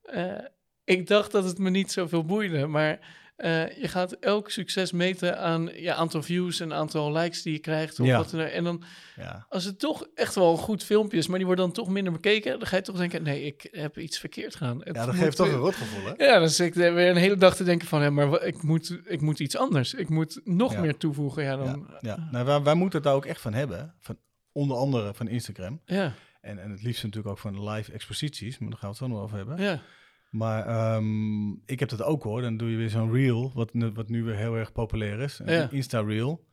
eh, 0.01 0.37
ik 0.83 1.07
dacht 1.07 1.31
dat 1.31 1.43
het 1.43 1.57
me 1.57 1.69
niet 1.69 1.91
zoveel 1.91 2.25
boeide. 2.25 2.67
Maar 2.67 2.99
eh, 3.39 3.77
je 3.81 3.87
gaat 3.87 4.11
elk 4.11 4.49
succes 4.49 4.91
meten 4.91 5.39
aan 5.39 5.69
je 5.75 5.93
aantal 5.93 6.21
views 6.23 6.59
en 6.59 6.73
aantal 6.73 7.11
likes 7.11 7.41
die 7.41 7.53
je 7.53 7.59
krijgt. 7.59 7.99
Of 7.99 8.05
Ja. 8.05 8.17
wat 8.17 8.33
ook. 8.35 8.41
En 8.41 8.63
dan, 8.63 8.83
Ja, 9.15 9.45
als 9.49 9.63
het 9.63 9.79
toch 9.79 10.07
echt 10.15 10.35
wel 10.35 10.51
een 10.51 10.57
goed 10.57 10.83
filmpje 10.83 11.17
is, 11.17 11.27
maar 11.27 11.37
die 11.37 11.45
wordt 11.45 11.61
dan 11.61 11.71
toch 11.71 11.89
minder 11.89 12.13
bekeken, 12.13 12.59
dan 12.59 12.67
ga 12.67 12.75
je 12.75 12.81
toch 12.81 12.97
denken: 12.97 13.23
nee, 13.23 13.43
ik 13.43 13.67
heb 13.71 13.97
iets 13.97 14.19
verkeerd 14.19 14.55
gedaan. 14.55 14.81
Het 14.83 14.95
ja 14.95 15.05
dat 15.05 15.15
geeft 15.15 15.35
toch 15.37 15.45
weer- 15.45 15.55
een 15.55 15.61
rotgevoel, 15.61 16.05
hè? 16.05 16.25
Ja, 16.25 16.39
dan 16.39 16.49
zit 16.49 16.67
ik 16.75 16.83
er 16.83 16.93
weer 16.93 17.09
een 17.09 17.15
hele 17.15 17.37
dag 17.37 17.55
te 17.55 17.63
denken 17.63 17.87
van, 17.87 18.01
hè, 18.01 18.11
maar 18.11 18.43
ik 18.43 18.61
moet, 18.63 18.99
ik 19.05 19.21
moet 19.21 19.39
iets 19.39 19.57
anders. 19.57 19.93
Ik 19.93 20.09
moet 20.09 20.41
nog 20.43 20.73
Ja. 20.73 20.81
meer 20.81 20.97
toevoegen. 20.97 21.43
Ja, 21.43 21.55
dan, 21.55 21.87
Ja, 21.89 21.97
ja. 22.01 22.27
Nou, 22.31 22.45
wij, 22.45 22.61
wij 22.61 22.73
moeten 22.73 22.99
het 22.99 23.07
daar 23.07 23.17
ook 23.17 23.25
echt 23.25 23.41
van 23.41 23.53
hebben. 23.53 23.93
Van, 23.99 24.17
onder 24.51 24.77
andere 24.77 25.13
van 25.13 25.27
Instagram. 25.27 25.81
ja, 25.85 26.13
En, 26.41 26.59
en 26.59 26.71
het 26.71 26.81
liefst 26.83 27.03
natuurlijk 27.03 27.29
ook 27.31 27.39
van 27.39 27.69
live 27.69 27.91
exposities. 27.91 28.57
Maar 28.57 28.69
daar 28.69 28.79
gaan 28.79 28.89
we 28.89 28.95
het 28.95 29.05
zo 29.05 29.11
nog 29.13 29.23
over 29.23 29.37
hebben. 29.37 29.57
ja, 29.61 29.81
Maar 30.29 30.65
ehm, 30.67 31.49
ik 31.65 31.79
heb 31.79 31.89
dat 31.89 32.03
ook 32.03 32.23
hoor. 32.23 32.41
Dan 32.41 32.57
doe 32.57 32.71
je 32.71 32.77
weer 32.77 32.89
zo'n 32.89 33.11
reel, 33.13 33.51
wat, 33.55 33.73
nu- 33.73 33.91
wat 33.91 34.09
nu 34.09 34.23
weer 34.23 34.35
heel 34.35 34.55
erg 34.55 34.71
populair 34.71 35.19
is. 35.19 35.39
Een 35.43 35.53
Ja. 35.53 35.67
Insta-reel. 35.71 36.45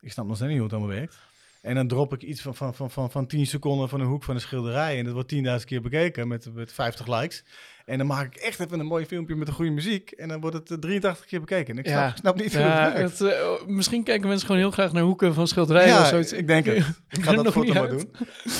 Ik 0.00 0.12
snap 0.12 0.26
nog 0.26 0.36
steeds 0.36 0.50
niet 0.50 0.60
hoe 0.60 0.68
het 0.70 0.78
allemaal 0.78 0.96
werkt. 0.96 1.18
En 1.62 1.74
dan 1.74 1.88
drop 1.88 2.12
ik 2.12 2.22
iets 2.22 2.40
van, 2.40 2.54
van, 2.54 2.74
van, 2.74 2.90
van, 2.90 3.10
van 3.10 3.26
10 3.26 3.46
seconden 3.46 3.88
van 3.88 4.00
een 4.00 4.06
hoek 4.06 4.22
van 4.22 4.34
een 4.34 4.40
schilderij. 4.40 4.98
En 4.98 5.04
dat 5.04 5.12
wordt 5.14 5.34
10.000 5.34 5.40
keer 5.64 5.80
bekeken 5.82 6.28
met, 6.28 6.54
met 6.54 6.72
50 6.72 7.06
likes. 7.20 7.44
En 7.84 7.98
dan 7.98 8.06
maak 8.06 8.26
ik 8.26 8.42
echt 8.42 8.60
even 8.60 8.80
een 8.80 8.86
mooi 8.86 9.06
filmpje 9.06 9.34
met 9.36 9.48
een 9.48 9.54
goede 9.54 9.70
muziek. 9.70 10.10
En 10.10 10.28
dan 10.28 10.40
wordt 10.40 10.56
het 10.56 10.70
eh, 10.70 10.76
83 10.78 11.26
keer 11.26 11.40
bekeken. 11.40 11.74
En 11.74 11.78
ik 11.84 11.86
snap, 11.90 11.98
Ja. 12.08 12.16
snap 12.16 12.36
niet 12.36 12.52
hoe 12.54 12.62
ja 12.62 12.84
het 12.84 12.94
werkt. 12.94 13.18
het, 13.18 13.28
eh, 13.30 13.66
misschien 13.66 14.04
kijken 14.04 14.28
mensen 14.28 14.46
gewoon 14.46 14.60
heel 14.62 14.70
graag 14.70 14.92
naar 14.92 15.02
hoeken 15.02 15.34
van 15.34 15.46
schilderijen 15.48 15.88
Ja, 15.94 16.00
of 16.00 16.06
zoiets. 16.06 16.32
ik 16.32 16.46
denk 16.46 16.64
het. 16.66 16.76
Ik 17.08 17.22
ga 17.24 17.32
dat 17.32 17.44
nog 17.44 17.52
foto 17.52 17.72
maar 17.72 17.88
doen. 17.88 18.10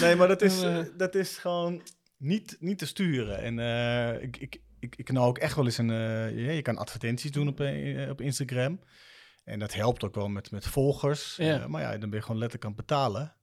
Nee, 0.01 0.17
maar 0.17 0.29
dat 0.29 0.43
is, 0.43 0.63
eh, 0.63 0.79
eh, 0.79 0.87
dat 0.97 1.15
is 1.15 1.39
gewoon 1.39 1.83
niet, 2.25 2.57
niet 2.61 2.79
te 2.79 2.87
sturen. 2.87 3.39
En 3.39 3.59
eh, 3.59 4.23
ik, 4.23 4.37
ik, 4.37 4.61
ik, 4.79 4.97
ik 4.97 5.05
knal 5.05 5.27
ook 5.27 5.39
echt 5.39 5.57
wel 5.57 5.65
eens 5.65 5.79
een... 5.79 5.91
eh, 5.91 6.55
je 6.55 6.63
kan 6.63 6.77
advertenties 6.77 7.33
doen 7.33 7.49
op, 7.49 7.61
eh, 7.61 8.11
op 8.11 8.21
Instagram. 8.21 8.81
En 9.45 9.59
dat 9.59 9.75
helpt 9.75 10.05
ook 10.05 10.15
wel 10.15 10.29
met, 10.29 10.51
met 10.51 10.67
volgers. 10.67 11.37
Ja. 11.37 11.69
Maar 11.69 11.83
ja, 11.83 11.91
dan 11.99 12.11
ben 12.11 12.19
je 12.19 12.25
gewoon 12.25 12.41
letterlijk 12.41 12.65
aan 12.65 12.77
het 12.77 12.87
betalen. 12.87 13.37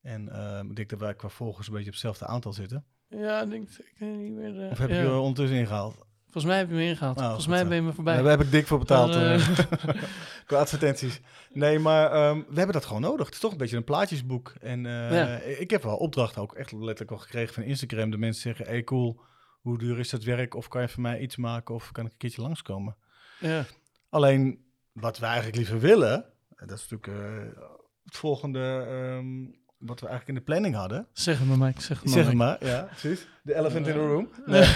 En 0.00 0.22
ik 0.68 0.76
denk 0.76 0.90
dat 0.90 1.00
wij 1.00 1.14
qua 1.14 1.28
volgers 1.28 1.66
een 1.66 1.72
beetje 1.72 1.88
op 1.88 1.92
hetzelfde 1.92 2.26
aantal 2.26 2.52
zitten. 2.52 2.84
Ja, 3.08 3.46
denk 3.46 3.68
ik 3.68 4.00
niet 4.00 4.32
meer. 4.32 4.70
Of 4.70 4.78
heb 4.78 4.88
je 4.88 4.94
er 4.94 5.18
ondertussen 5.18 5.58
ingehaald? 5.58 6.06
Volgens 6.30 6.44
mij 6.44 6.58
heb 6.58 6.68
je 6.68 6.74
me 6.74 6.84
ingehaald. 6.84 7.16
Oh, 7.16 7.24
Volgens 7.24 7.46
mij 7.46 7.66
ben 7.66 7.76
je 7.76 7.82
me 7.82 7.92
voorbij. 7.92 8.16
Daar 8.16 8.30
heb 8.30 8.40
ik 8.40 8.50
dik 8.50 8.66
voor 8.66 8.78
betaald. 8.78 9.14
Maar, 9.14 9.34
eh, 9.34 10.02
qua 10.46 10.58
advertenties. 10.58 11.20
Nee, 11.52 11.78
maar 11.78 12.12
ehm, 12.12 12.36
we 12.36 12.54
hebben 12.54 12.72
dat 12.72 12.84
gewoon 12.84 13.00
nodig. 13.02 13.24
Het 13.26 13.34
is 13.34 13.40
toch 13.40 13.52
een 13.52 13.58
beetje 13.58 13.76
een 13.76 13.84
plaatjesboek. 13.84 14.52
En 14.60 14.86
eh, 14.86 15.12
Ja. 15.12 15.26
ik 15.38 15.70
heb 15.70 15.82
wel 15.82 15.96
opdrachten 15.96 16.42
ook 16.42 16.54
echt 16.54 16.72
letterlijk 16.72 17.10
al 17.10 17.18
gekregen 17.18 17.54
van 17.54 17.62
Instagram. 17.62 18.10
De 18.10 18.18
mensen 18.18 18.42
zeggen, 18.42 18.66
hey 18.66 18.84
cool, 18.84 19.20
hoe 19.60 19.78
duur 19.78 19.98
is 19.98 20.10
dat 20.10 20.22
werk? 20.22 20.54
Of 20.54 20.68
kan 20.68 20.82
je 20.82 20.88
voor 20.88 21.02
mij 21.02 21.20
iets 21.20 21.36
maken? 21.36 21.74
Of 21.74 21.92
kan 21.92 22.04
ik 22.06 22.12
een 22.12 22.18
keertje 22.18 22.42
langskomen? 22.42 22.96
ja. 23.38 23.64
Alleen, 24.08 24.64
wat 24.92 25.18
we 25.18 25.24
eigenlijk 25.26 25.56
liever 25.56 25.80
willen, 25.80 26.24
en 26.56 26.66
dat 26.66 26.78
is 26.78 26.88
natuurlijk 26.88 27.22
eh, 27.22 27.62
het 28.04 28.16
volgende 28.16 28.86
ehm, 28.88 29.44
wat 29.80 30.00
we 30.00 30.06
eigenlijk 30.06 30.28
in 30.28 30.34
de 30.34 30.50
planning 30.50 30.74
hadden. 30.74 31.06
Zeg 31.12 31.38
het 31.38 31.48
maar, 31.48 31.58
Mike. 31.58 31.80
Zeg 31.82 32.00
het 32.00 32.14
maar. 32.14 32.24
Zeg 32.24 32.32
maar, 32.32 32.66
ja, 32.66 32.82
precies. 32.82 33.26
De 33.42 33.54
elephant 33.54 33.86
in 33.86 33.92
the 33.92 33.98
room. 33.98 34.28
Nee, 34.46 34.74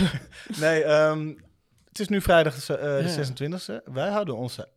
nee 0.61 0.83
ehm, 0.95 1.35
het 1.88 2.01
is 2.01 2.09
nu 2.09 2.21
vrijdag 2.21 2.64
de, 2.64 2.77
eh, 2.77 3.05
de 3.05 3.23
Ja. 3.49 3.59
26e. 3.81 3.93
Wij 3.93 4.11
houden 4.11 4.37
onze 4.37 4.69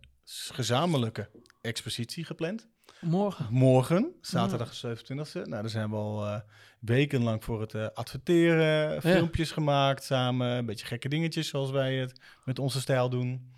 gezamenlijke 0.51 1.29
expositie 1.61 2.25
gepland. 2.25 2.67
Morgen. 3.01 3.47
Morgen, 3.49 4.11
zaterdag 4.21 4.79
de 4.79 4.97
27e. 4.97 5.31
Nou, 5.33 5.49
daar 5.49 5.69
zijn 5.69 5.89
we 5.89 5.95
al 5.95 6.25
eh, 6.25 6.39
wekenlang 6.79 7.43
voor 7.43 7.61
het 7.61 7.73
eh, 7.73 7.87
adverteren, 7.93 9.01
filmpjes 9.01 9.51
gemaakt 9.51 10.03
samen. 10.03 10.47
Een 10.47 10.65
beetje 10.65 10.85
gekke 10.85 11.09
dingetjes 11.09 11.47
zoals 11.47 11.71
wij 11.71 11.95
het 11.95 12.19
met 12.45 12.59
onze 12.59 12.79
stijl 12.79 13.09
doen. 13.09 13.53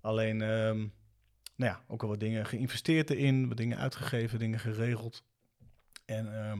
Alleen, 0.00 0.42
ehm, 0.42 0.76
nou 1.56 1.72
ja, 1.72 1.80
ook 1.88 2.02
al 2.02 2.08
wat 2.08 2.20
dingen 2.20 2.46
geïnvesteerd 2.46 3.10
erin, 3.10 3.48
wat 3.48 3.56
dingen 3.56 3.78
uitgegeven, 3.78 4.38
dingen 4.38 4.58
geregeld. 4.58 5.22
En 6.10 6.34
ehm, 6.44 6.58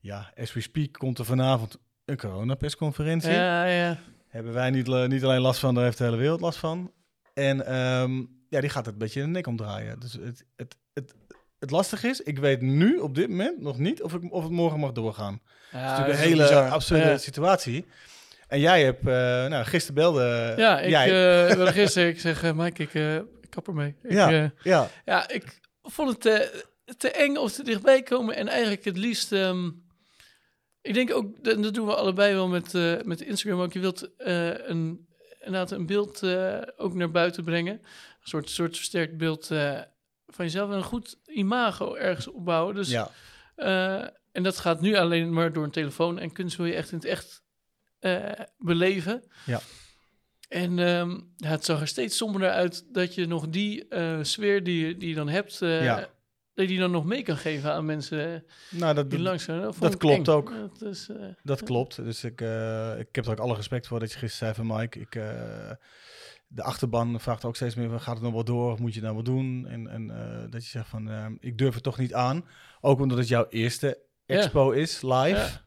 ja, 0.00 0.32
as 0.40 0.52
we 0.52 0.60
speak 0.60 0.92
komt 0.92 1.18
er 1.18 1.24
vanavond 1.24 1.78
een 2.04 2.16
coronapersconferentie. 2.16 3.30
Ja, 3.32 3.64
ja. 3.64 3.98
Hebben 4.28 4.52
wij 4.52 4.70
niet, 4.70 4.88
eh, 4.88 5.06
niet 5.06 5.24
alleen 5.24 5.40
last 5.40 5.60
van, 5.60 5.74
daar 5.74 5.84
heeft 5.84 5.98
de 5.98 6.04
hele 6.04 6.16
wereld 6.16 6.40
last 6.40 6.58
van. 6.58 6.92
En 7.34 7.66
ehm, 7.66 8.16
ja, 8.48 8.60
die 8.60 8.68
gaat 8.70 8.84
het 8.84 8.94
een 8.94 8.98
beetje 9.00 9.20
in 9.20 9.26
de 9.26 9.32
nek 9.32 9.46
omdraaien. 9.46 10.00
Dus 10.00 10.12
het, 10.12 10.44
het, 10.56 10.76
het, 10.92 11.14
het 11.58 11.70
lastige 11.70 12.08
is, 12.08 12.20
ik 12.20 12.38
weet 12.38 12.60
nu 12.60 12.98
op 12.98 13.14
dit 13.14 13.28
moment 13.28 13.60
nog 13.60 13.78
niet 13.78 14.02
of, 14.02 14.14
ik, 14.14 14.32
of 14.32 14.42
het 14.42 14.52
morgen 14.52 14.78
mag 14.80 14.92
doorgaan. 14.92 15.40
Ja, 15.70 15.78
het 15.78 15.84
is 15.84 15.88
natuurlijk 15.90 16.06
dat 16.08 16.16
een 16.16 16.30
hele 16.30 16.42
bizar. 16.42 16.68
absurde 16.70 17.04
Ja. 17.04 17.16
situatie. 17.18 17.86
En 18.48 18.60
jij 18.60 18.84
hebt, 18.84 19.06
eh, 19.06 19.12
nou, 19.50 19.64
gisteren 19.64 19.94
belde 19.94 20.54
Ja, 20.56 20.80
ik 20.80 20.88
jij. 20.90 21.48
eh, 21.48 21.66
gisteren, 21.78 22.08
ik 22.08 22.20
zeg, 22.20 22.42
eh, 22.42 22.52
Mike, 22.52 22.82
ik, 22.82 22.94
eh, 22.94 23.14
ik 23.16 23.46
kap 23.50 23.66
ermee. 23.68 23.94
Ik, 24.02 24.12
Ja. 24.12 24.30
eh, 24.42 24.50
ja, 24.62 24.88
ja, 25.04 25.28
ik 25.28 25.60
vond 25.82 26.24
het 26.24 26.50
te, 26.98 27.10
eng 27.10 27.36
of 27.36 27.52
te 27.52 27.64
dichtbij 27.64 28.02
komen. 28.02 28.34
En 28.36 28.48
eigenlijk 28.48 28.84
het 28.84 28.96
liefst... 28.96 29.32
ehm, 29.32 29.70
ik 30.80 30.94
denk 30.94 31.14
ook, 31.14 31.44
dat 31.44 31.74
doen 31.74 31.86
we 31.86 31.94
allebei 31.94 32.34
wel 32.34 32.48
met, 32.48 32.74
eh, 32.74 33.00
met 33.02 33.20
Instagram 33.20 33.60
ook. 33.60 33.72
Je 33.72 33.80
wilt 33.80 34.16
eh, 34.16 34.66
een, 34.68 35.06
inderdaad 35.38 35.70
een 35.70 35.86
beeld 35.86 36.22
eh, 36.22 36.58
ook 36.76 36.94
naar 36.94 37.10
buiten 37.10 37.44
brengen. 37.44 37.72
Een 37.74 38.28
soort, 38.28 38.50
soort 38.50 38.76
versterkt 38.76 39.16
beeld 39.16 39.46
van 40.26 40.44
jezelf. 40.44 40.70
En 40.70 40.76
een 40.76 40.82
goed 40.82 41.18
imago 41.26 41.94
ergens 41.94 42.26
opbouwen. 42.28 42.74
Dus, 42.74 42.88
ja. 42.90 43.10
en 44.32 44.42
dat 44.42 44.58
gaat 44.58 44.80
nu 44.80 44.94
alleen 44.96 45.32
maar 45.32 45.52
door 45.52 45.64
een 45.64 45.70
telefoon. 45.70 46.18
En 46.18 46.32
kunst 46.32 46.56
wil 46.56 46.66
je 46.66 46.74
echt 46.74 46.90
in 46.90 46.96
het 46.96 47.06
echt 47.06 47.42
beleven. 48.58 49.22
Ja. 49.46 49.60
En 50.48 50.78
ehm, 50.78 51.10
ja, 51.36 51.48
het 51.48 51.64
zag 51.64 51.80
er 51.80 51.88
steeds 51.88 52.16
somberder 52.16 52.50
uit 52.50 52.84
dat 52.94 53.14
je 53.14 53.26
nog 53.26 53.48
die 53.48 53.86
sfeer 54.22 54.64
die, 54.64 54.86
je- 54.86 54.96
die 54.96 55.08
je 55.08 55.14
dan 55.14 55.28
hebt, 55.28 55.58
Ja. 55.58 56.08
Dat 56.54 56.64
je 56.64 56.70
die 56.70 56.78
dan 56.78 56.90
nog 56.90 57.04
mee 57.04 57.22
kan 57.22 57.36
geven 57.36 57.72
aan 57.72 57.84
mensen 57.84 58.44
Nou, 58.70 58.94
dat, 58.94 59.10
die 59.10 59.18
langs. 59.20 59.46
Dat, 59.46 59.76
dat 59.80 59.96
klopt 59.96 60.28
eng. 60.28 60.34
ook. 60.34 60.52
Dat 60.78 60.82
is, 60.90 61.08
eh, 61.08 61.16
dat 61.42 61.62
klopt. 61.62 61.96
Dus 61.96 62.24
ik, 62.24 62.40
eh, 62.40 62.98
ik 62.98 63.08
heb 63.14 63.24
er 63.24 63.30
ook 63.30 63.38
alle 63.38 63.54
respect 63.54 63.86
voor 63.86 64.00
dat 64.00 64.12
je 64.12 64.18
gisteren 64.18 64.54
zei 64.54 64.66
van 64.66 64.76
Mike, 64.78 65.00
ik, 65.00 65.14
eh, 65.14 65.70
de 66.46 66.62
achterban 66.62 67.20
vraagt 67.20 67.44
ook 67.44 67.56
steeds 67.56 67.74
meer, 67.74 68.00
gaat 68.00 68.14
het 68.14 68.24
nog 68.24 68.32
wel 68.32 68.44
door? 68.44 68.72
Of 68.72 68.78
moet 68.78 68.94
je 68.94 69.00
nou 69.00 69.14
wat 69.14 69.24
doen? 69.24 69.66
En, 69.66 69.88
en 69.88 70.06
dat 70.50 70.64
je 70.64 70.70
zegt 70.70 70.88
van, 70.88 71.36
ik 71.40 71.58
durf 71.58 71.74
het 71.74 71.82
toch 71.82 71.98
niet 71.98 72.14
aan. 72.14 72.44
Ook 72.80 73.00
omdat 73.00 73.18
het 73.18 73.28
jouw 73.28 73.46
eerste 73.48 73.98
Ja. 74.26 74.36
expo 74.36 74.70
is, 74.70 75.02
live. 75.02 75.60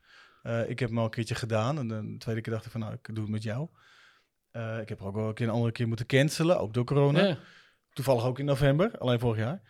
Ja. 0.44 0.64
Ik 0.64 0.80
heb 0.80 0.90
hem 0.90 0.98
al 0.98 1.04
een 1.04 1.10
keertje 1.10 1.36
gedaan. 1.36 1.78
En 1.78 1.88
de 1.88 2.16
tweede 2.18 2.42
keer 2.42 2.54
dacht 2.54 2.66
ik 2.66 2.72
van, 2.72 2.80
nou, 2.80 2.94
ik 2.94 3.16
doe 3.16 3.24
het 3.24 3.34
met 3.34 3.44
jou. 3.44 3.68
Ik 4.82 4.90
heb 4.90 5.00
er 5.00 5.06
ook 5.06 5.16
wel 5.16 5.28
een 5.28 5.34
keer 5.34 5.48
een 5.48 5.54
andere 5.54 5.72
keer 5.72 5.88
moeten 5.88 6.06
cancelen, 6.06 6.60
ook 6.60 6.74
door 6.74 6.84
corona. 6.86 7.24
ja. 7.28 7.38
Toevallig 7.94 8.24
ook 8.24 8.40
in 8.40 8.46
november, 8.46 8.98
alleen 8.98 9.20
vorig 9.20 9.38
jaar. 9.38 9.62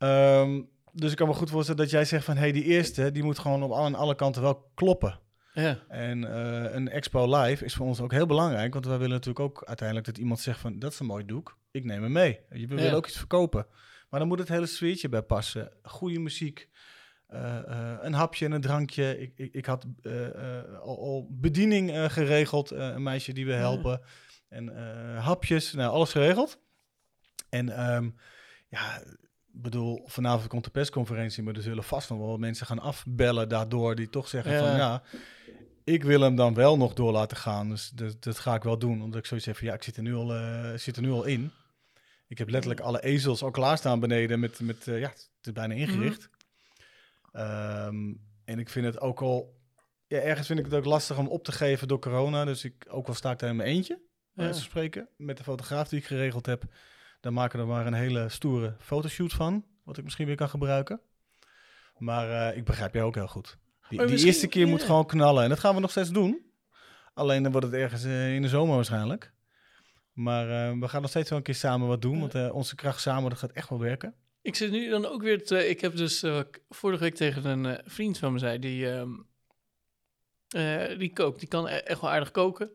Ehm, 0.00 0.62
dus 0.92 1.10
ik 1.10 1.16
kan 1.16 1.28
me 1.28 1.34
goed 1.34 1.50
voorstellen 1.50 1.80
dat 1.80 1.90
jij 1.90 2.04
zegt 2.04 2.24
van... 2.24 2.34
hé, 2.34 2.40
hey, 2.40 2.52
die 2.52 2.64
eerste, 2.64 3.12
die 3.12 3.22
moet 3.22 3.38
gewoon 3.38 3.62
op 3.62 3.70
alle, 3.70 3.84
aan 3.84 3.94
alle 3.94 4.14
kanten 4.14 4.42
wel 4.42 4.70
kloppen. 4.74 5.20
Ja. 5.52 5.78
En 5.88 6.24
eh, 6.24 6.74
een 6.74 6.88
expo 6.88 7.36
live 7.40 7.64
is 7.64 7.74
voor 7.74 7.86
ons 7.86 8.00
ook 8.00 8.12
heel 8.12 8.26
belangrijk. 8.26 8.72
Want 8.72 8.86
wij 8.86 8.96
willen 8.98 9.12
natuurlijk 9.12 9.40
ook 9.40 9.64
uiteindelijk 9.64 10.06
dat 10.06 10.18
iemand 10.18 10.40
zegt 10.40 10.60
van... 10.60 10.78
dat 10.78 10.92
is 10.92 10.98
een 10.98 11.06
mooi 11.06 11.24
doek, 11.24 11.58
ik 11.70 11.84
neem 11.84 12.02
hem 12.02 12.12
mee. 12.12 12.40
Je 12.50 12.66
wil 12.66 12.78
Ja. 12.78 12.92
ook 12.92 13.06
iets 13.06 13.16
verkopen. 13.18 13.66
Maar 14.10 14.20
dan 14.20 14.28
moet 14.28 14.38
het 14.38 14.48
hele 14.48 14.66
sfeertje 14.66 15.08
bij 15.08 15.22
passen. 15.22 15.72
Goede 15.82 16.18
muziek, 16.18 16.68
eh, 17.26 17.58
eh, 17.58 17.98
een 18.00 18.12
hapje 18.12 18.44
en 18.44 18.52
een 18.52 18.60
drankje. 18.60 19.18
Ik, 19.20 19.32
ik, 19.36 19.54
ik 19.54 19.66
had 19.66 19.86
al, 20.82 20.98
al 20.98 21.26
bediening 21.30 22.12
geregeld, 22.12 22.70
een 22.70 23.02
meisje 23.02 23.32
die 23.32 23.46
we 23.46 23.52
Ja. 23.52 23.58
helpen. 23.58 24.00
En 24.48 24.68
hapjes, 25.16 25.72
nou, 25.72 25.90
alles 25.92 26.10
geregeld. 26.12 26.60
En 27.48 27.68
ehm, 27.68 28.10
ja, 28.68 29.02
bedoel, 29.52 30.02
vanavond 30.06 30.48
komt 30.48 30.64
de 30.64 30.70
persconferentie, 30.70 31.42
maar 31.42 31.54
er 31.54 31.62
zullen 31.62 31.84
vast 31.84 32.10
nog 32.10 32.18
wel 32.18 32.36
mensen 32.36 32.66
gaan 32.66 32.78
afbellen 32.78 33.48
daardoor, 33.48 33.94
die 33.94 34.10
toch 34.10 34.28
zeggen 34.28 34.52
Ja. 34.52 34.58
van 34.58 34.76
ja, 34.76 35.02
ik 35.84 36.02
wil 36.04 36.20
hem 36.20 36.36
dan 36.36 36.54
wel 36.54 36.76
nog 36.76 36.94
door 36.94 37.12
laten 37.12 37.36
gaan. 37.36 37.68
Dus 37.68 37.90
dat, 37.90 38.22
dat 38.22 38.38
ga 38.38 38.54
ik 38.54 38.62
wel 38.62 38.78
doen, 38.78 39.02
omdat 39.02 39.20
ik 39.20 39.26
zoiets 39.26 39.46
heb 39.46 39.56
van 39.56 39.66
ja, 39.66 39.74
ik 39.74 39.82
zit 39.82 39.96
er 39.96 40.02
nu 40.02 40.14
al, 40.14 40.34
eh, 40.34 40.72
zit 40.74 40.96
er 40.96 41.02
nu 41.02 41.10
al 41.10 41.24
in. 41.24 41.50
Ik 42.28 42.38
heb 42.38 42.48
letterlijk 42.48 42.80
alle 42.82 43.02
ezels 43.02 43.42
al 43.42 43.50
klaarstaan 43.50 44.00
beneden 44.00 44.40
met, 44.40 44.60
met 44.60 44.88
eh, 44.88 45.00
ja, 45.00 45.08
het 45.08 45.28
is 45.42 45.52
bijna 45.52 45.74
ingericht. 45.74 46.28
Ehm, 47.32 48.12
en 48.44 48.58
ik 48.58 48.68
vind 48.68 48.86
het 48.86 49.00
ook 49.00 49.20
al, 49.22 49.60
ja, 50.06 50.18
ergens 50.18 50.46
vind 50.46 50.58
ik 50.58 50.64
het 50.64 50.74
ook 50.74 50.84
lastig 50.84 51.18
om 51.18 51.28
op 51.28 51.44
te 51.44 51.52
geven 51.52 51.88
door 51.88 51.98
corona. 51.98 52.44
Dus 52.44 52.64
ik, 52.64 52.86
ook 52.88 53.08
al 53.08 53.14
sta 53.14 53.30
ik 53.30 53.38
daar 53.38 53.50
in 53.50 53.56
mijn 53.56 53.68
eentje, 53.68 54.00
Ja. 54.34 54.52
spreken, 54.52 55.08
met 55.16 55.36
de 55.36 55.42
fotograaf 55.42 55.88
die 55.88 55.98
ik 55.98 56.06
geregeld 56.06 56.46
heb, 56.46 56.62
dan 57.20 57.32
maken 57.32 57.58
we 57.58 57.64
er 57.64 57.70
maar 57.70 57.86
een 57.86 57.92
hele 57.92 58.28
stoere 58.28 58.74
fotoshoot 58.78 59.32
van, 59.32 59.64
wat 59.84 59.98
ik 59.98 60.04
misschien 60.04 60.26
weer 60.26 60.36
kan 60.36 60.48
gebruiken. 60.48 61.00
Maar 61.98 62.50
eh, 62.50 62.56
ik 62.56 62.64
begrijp 62.64 62.94
jou 62.94 63.06
ook 63.06 63.14
heel 63.14 63.28
goed. 63.28 63.58
Die, 63.88 64.24
eerste 64.24 64.46
keer 64.46 64.68
moet 64.68 64.82
gewoon 64.82 65.06
knallen. 65.06 65.42
En 65.42 65.48
dat 65.48 65.58
gaan 65.58 65.74
we 65.74 65.80
nog 65.80 65.90
steeds 65.90 66.10
doen. 66.10 66.52
Alleen 67.14 67.42
dan 67.42 67.52
wordt 67.52 67.66
het 67.66 67.76
ergens 67.76 68.04
eh, 68.04 68.34
in 68.34 68.42
de 68.42 68.48
zomer 68.48 68.74
waarschijnlijk. 68.74 69.32
Maar 70.12 70.50
eh, 70.50 70.78
we 70.78 70.88
gaan 70.88 71.00
nog 71.00 71.10
steeds 71.10 71.28
wel 71.28 71.38
een 71.38 71.44
keer 71.44 71.54
samen 71.54 71.88
wat 71.88 72.02
doen. 72.02 72.20
Want 72.20 72.50
onze 72.50 72.74
kracht 72.74 73.00
samen, 73.00 73.30
dat 73.30 73.38
gaat 73.38 73.52
echt 73.52 73.68
wel 73.68 73.78
werken. 73.78 74.14
Ik 74.42 74.54
zit 74.54 74.70
nu 74.70 74.90
dan 74.90 75.06
ook 75.06 75.22
weer 75.22 75.44
te... 75.44 75.68
Ik 75.68 75.80
heb 75.80 75.96
dus 75.96 76.24
vorige 76.68 77.02
week 77.02 77.14
tegen 77.14 77.44
een 77.44 77.80
vriend 77.84 78.18
van 78.18 78.32
me 78.32 78.38
zei, 78.38 78.58
die, 78.58 78.90
ehm, 78.90 79.10
eh, 80.50 80.98
die 80.98 81.12
kookt. 81.12 81.38
Die 81.38 81.48
kan 81.48 81.66
e- 81.66 81.70
echt 81.70 82.00
wel 82.00 82.10
aardig 82.10 82.30
koken. 82.30 82.70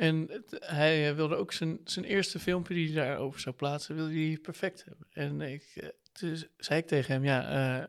En 0.00 0.26
het- 0.30 0.56
hij 0.66 1.08
eh, 1.08 1.14
wilde 1.14 1.36
ook 1.36 1.52
zijn, 1.52 1.80
zijn 1.84 2.04
eerste 2.04 2.38
filmpje 2.38 2.74
die 2.74 2.92
hij 2.92 3.04
daarover 3.06 3.40
zou 3.40 3.54
plaatsen, 3.54 3.94
wilde 3.94 4.12
hij 4.26 4.38
perfect 4.42 4.84
hebben. 4.84 5.06
En 5.10 5.40
ik, 5.40 5.70
eh, 5.74 5.88
toen 6.12 6.42
zei 6.56 6.80
ik 6.80 6.86
tegen 6.86 7.12
hem, 7.14 7.24
ja, 7.24 7.88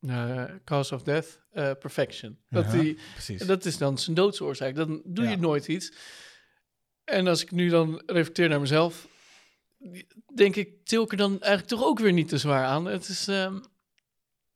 eh, 0.00 0.44
cause 0.64 0.94
of 0.94 1.02
death, 1.02 1.40
perfection. 1.78 2.38
Dat, 2.50 2.70
die, 2.70 2.98
Precies. 3.12 3.40
dat 3.46 3.64
is 3.64 3.78
dan 3.78 3.98
zijn 3.98 4.16
doodsoorzaak. 4.16 4.74
Dan 4.74 5.02
doe 5.04 5.24
Ja. 5.24 5.30
je 5.30 5.36
nooit 5.36 5.68
iets. 5.68 5.92
En 7.04 7.26
als 7.26 7.42
ik 7.42 7.50
nu 7.50 7.68
dan 7.68 8.02
reflecteer 8.06 8.48
naar 8.48 8.60
mezelf, 8.60 9.08
denk 10.34 10.56
ik, 10.56 10.84
til 10.84 11.02
ik 11.02 11.10
er 11.10 11.16
dan 11.16 11.30
eigenlijk 11.30 11.66
toch 11.66 11.84
ook 11.84 11.98
weer 11.98 12.12
niet 12.12 12.28
te 12.28 12.38
zwaar 12.38 12.64
aan. 12.64 12.84
Het 12.84 13.08
is, 13.08 13.28
ehm, 13.28 13.56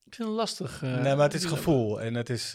ik 0.05 0.15
vind 0.15 0.29
het 0.29 0.37
lastig. 0.37 0.81
nee, 0.81 1.15
maar 1.15 1.19
het 1.27 1.35
is 1.35 1.45
gevoel. 1.45 2.01
En 2.01 2.15
het 2.15 2.31
is, 2.31 2.53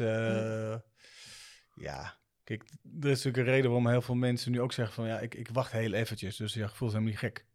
ja, 1.76 2.20
kijk, 2.58 2.70
er 3.02 3.10
is 3.10 3.24
natuurlijk 3.24 3.38
een 3.38 3.54
reden 3.54 3.72
waarom 3.72 3.88
heel 3.88 4.02
veel 4.02 4.16
mensen 4.16 4.52
nu 4.52 4.62
ook 4.62 4.74
zeggen 4.74 4.96
van, 4.96 5.08
ja, 5.08 5.20
ik, 5.20 5.36
ik 5.36 5.50
wacht 5.54 5.72
heel 5.72 5.94
eventjes. 5.94 6.36
Dus 6.36 6.54
ja, 6.54 6.68
gevoel 6.68 6.88
is 6.88 6.94
helemaal 6.94 7.14
niet 7.14 7.24
gek. 7.24 7.46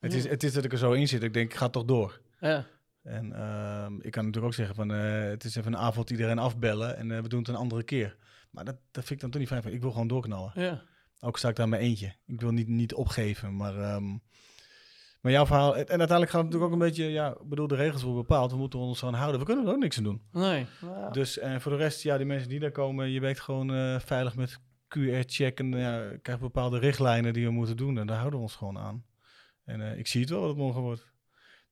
Het, 0.00 0.14
is, 0.14 0.28
het 0.28 0.42
is 0.42 0.52
dat 0.52 0.64
ik 0.64 0.72
er 0.72 0.78
zo 0.78 0.92
in 0.92 1.08
zit. 1.08 1.22
Ik 1.22 1.32
denk, 1.32 1.50
ik 1.50 1.58
ga 1.58 1.68
toch 1.68 1.84
door. 1.84 2.20
Ja, 2.40 2.66
En 3.02 3.32
ehm, 3.32 3.94
ik 4.00 4.10
kan 4.10 4.24
natuurlijk 4.24 4.44
ook 4.44 4.54
zeggen 4.54 4.74
van, 4.74 4.92
eh, 4.92 5.22
het 5.28 5.44
is 5.44 5.56
even 5.56 5.72
een 5.72 5.78
avond 5.78 6.10
iedereen 6.10 6.38
afbellen 6.38 6.96
en 6.96 7.10
eh, 7.10 7.20
we 7.20 7.28
doen 7.28 7.38
het 7.38 7.48
een 7.48 7.54
andere 7.54 7.82
keer. 7.82 8.16
Maar 8.50 8.64
dat, 8.64 8.76
dat 8.90 9.04
vind 9.04 9.10
ik 9.10 9.20
dan 9.20 9.30
toch 9.30 9.40
niet 9.40 9.48
fijn. 9.48 9.74
Ik 9.74 9.80
wil 9.80 9.90
gewoon 9.90 10.08
doorknallen. 10.08 10.52
ja. 10.54 10.82
Ook 11.20 11.38
sta 11.38 11.48
ik 11.48 11.56
daar 11.56 11.68
mijn 11.68 11.82
eentje. 11.82 12.14
Ik 12.26 12.40
wil 12.40 12.50
niet, 12.50 12.68
niet 12.68 12.94
opgeven, 12.94 13.56
maar... 13.56 13.78
ehm, 13.78 14.16
maar 15.20 15.32
jouw 15.32 15.46
verhaal... 15.46 15.76
En 15.76 15.86
uiteindelijk 15.88 16.30
gaat 16.30 16.42
het 16.42 16.52
natuurlijk 16.52 16.64
ook 16.64 16.80
een 16.80 16.86
beetje... 16.86 17.04
Ja, 17.04 17.30
ik 17.30 17.48
bedoel, 17.48 17.66
de 17.66 17.74
regels 17.74 18.02
worden 18.02 18.22
bepaald. 18.22 18.50
We 18.50 18.56
moeten 18.56 18.78
ons 18.78 19.04
aan 19.04 19.14
houden. 19.14 19.40
We 19.40 19.46
kunnen 19.46 19.66
er 19.66 19.72
ook 19.72 19.78
niks 19.78 19.98
aan 19.98 20.04
doen. 20.04 20.22
Nee. 20.32 20.66
Dus 21.12 21.38
en 21.38 21.60
voor 21.60 21.72
de 21.72 21.78
rest, 21.78 22.02
ja, 22.02 22.16
die 22.16 22.26
mensen 22.26 22.48
die 22.48 22.60
daar 22.60 22.70
komen... 22.70 23.10
Je 23.10 23.20
werkt 23.20 23.40
gewoon 23.40 23.74
eh, 23.74 23.98
veilig 23.98 24.36
met 24.36 24.58
QR-check. 24.88 25.58
En 25.58 25.70
ja, 25.72 26.16
krijgt 26.22 26.42
bepaalde 26.42 26.78
richtlijnen 26.78 27.32
die 27.32 27.46
we 27.46 27.52
moeten 27.52 27.76
doen. 27.76 27.98
En 27.98 28.06
daar 28.06 28.18
houden 28.18 28.38
we 28.38 28.44
ons 28.44 28.56
gewoon 28.56 28.78
aan. 28.78 29.04
En 29.64 29.80
eh, 29.80 29.98
ik 29.98 30.06
zie 30.06 30.20
het 30.20 30.30
wel 30.30 30.40
wat 30.40 30.48
het 30.48 30.58
morgen 30.58 30.82
wordt. 30.82 31.12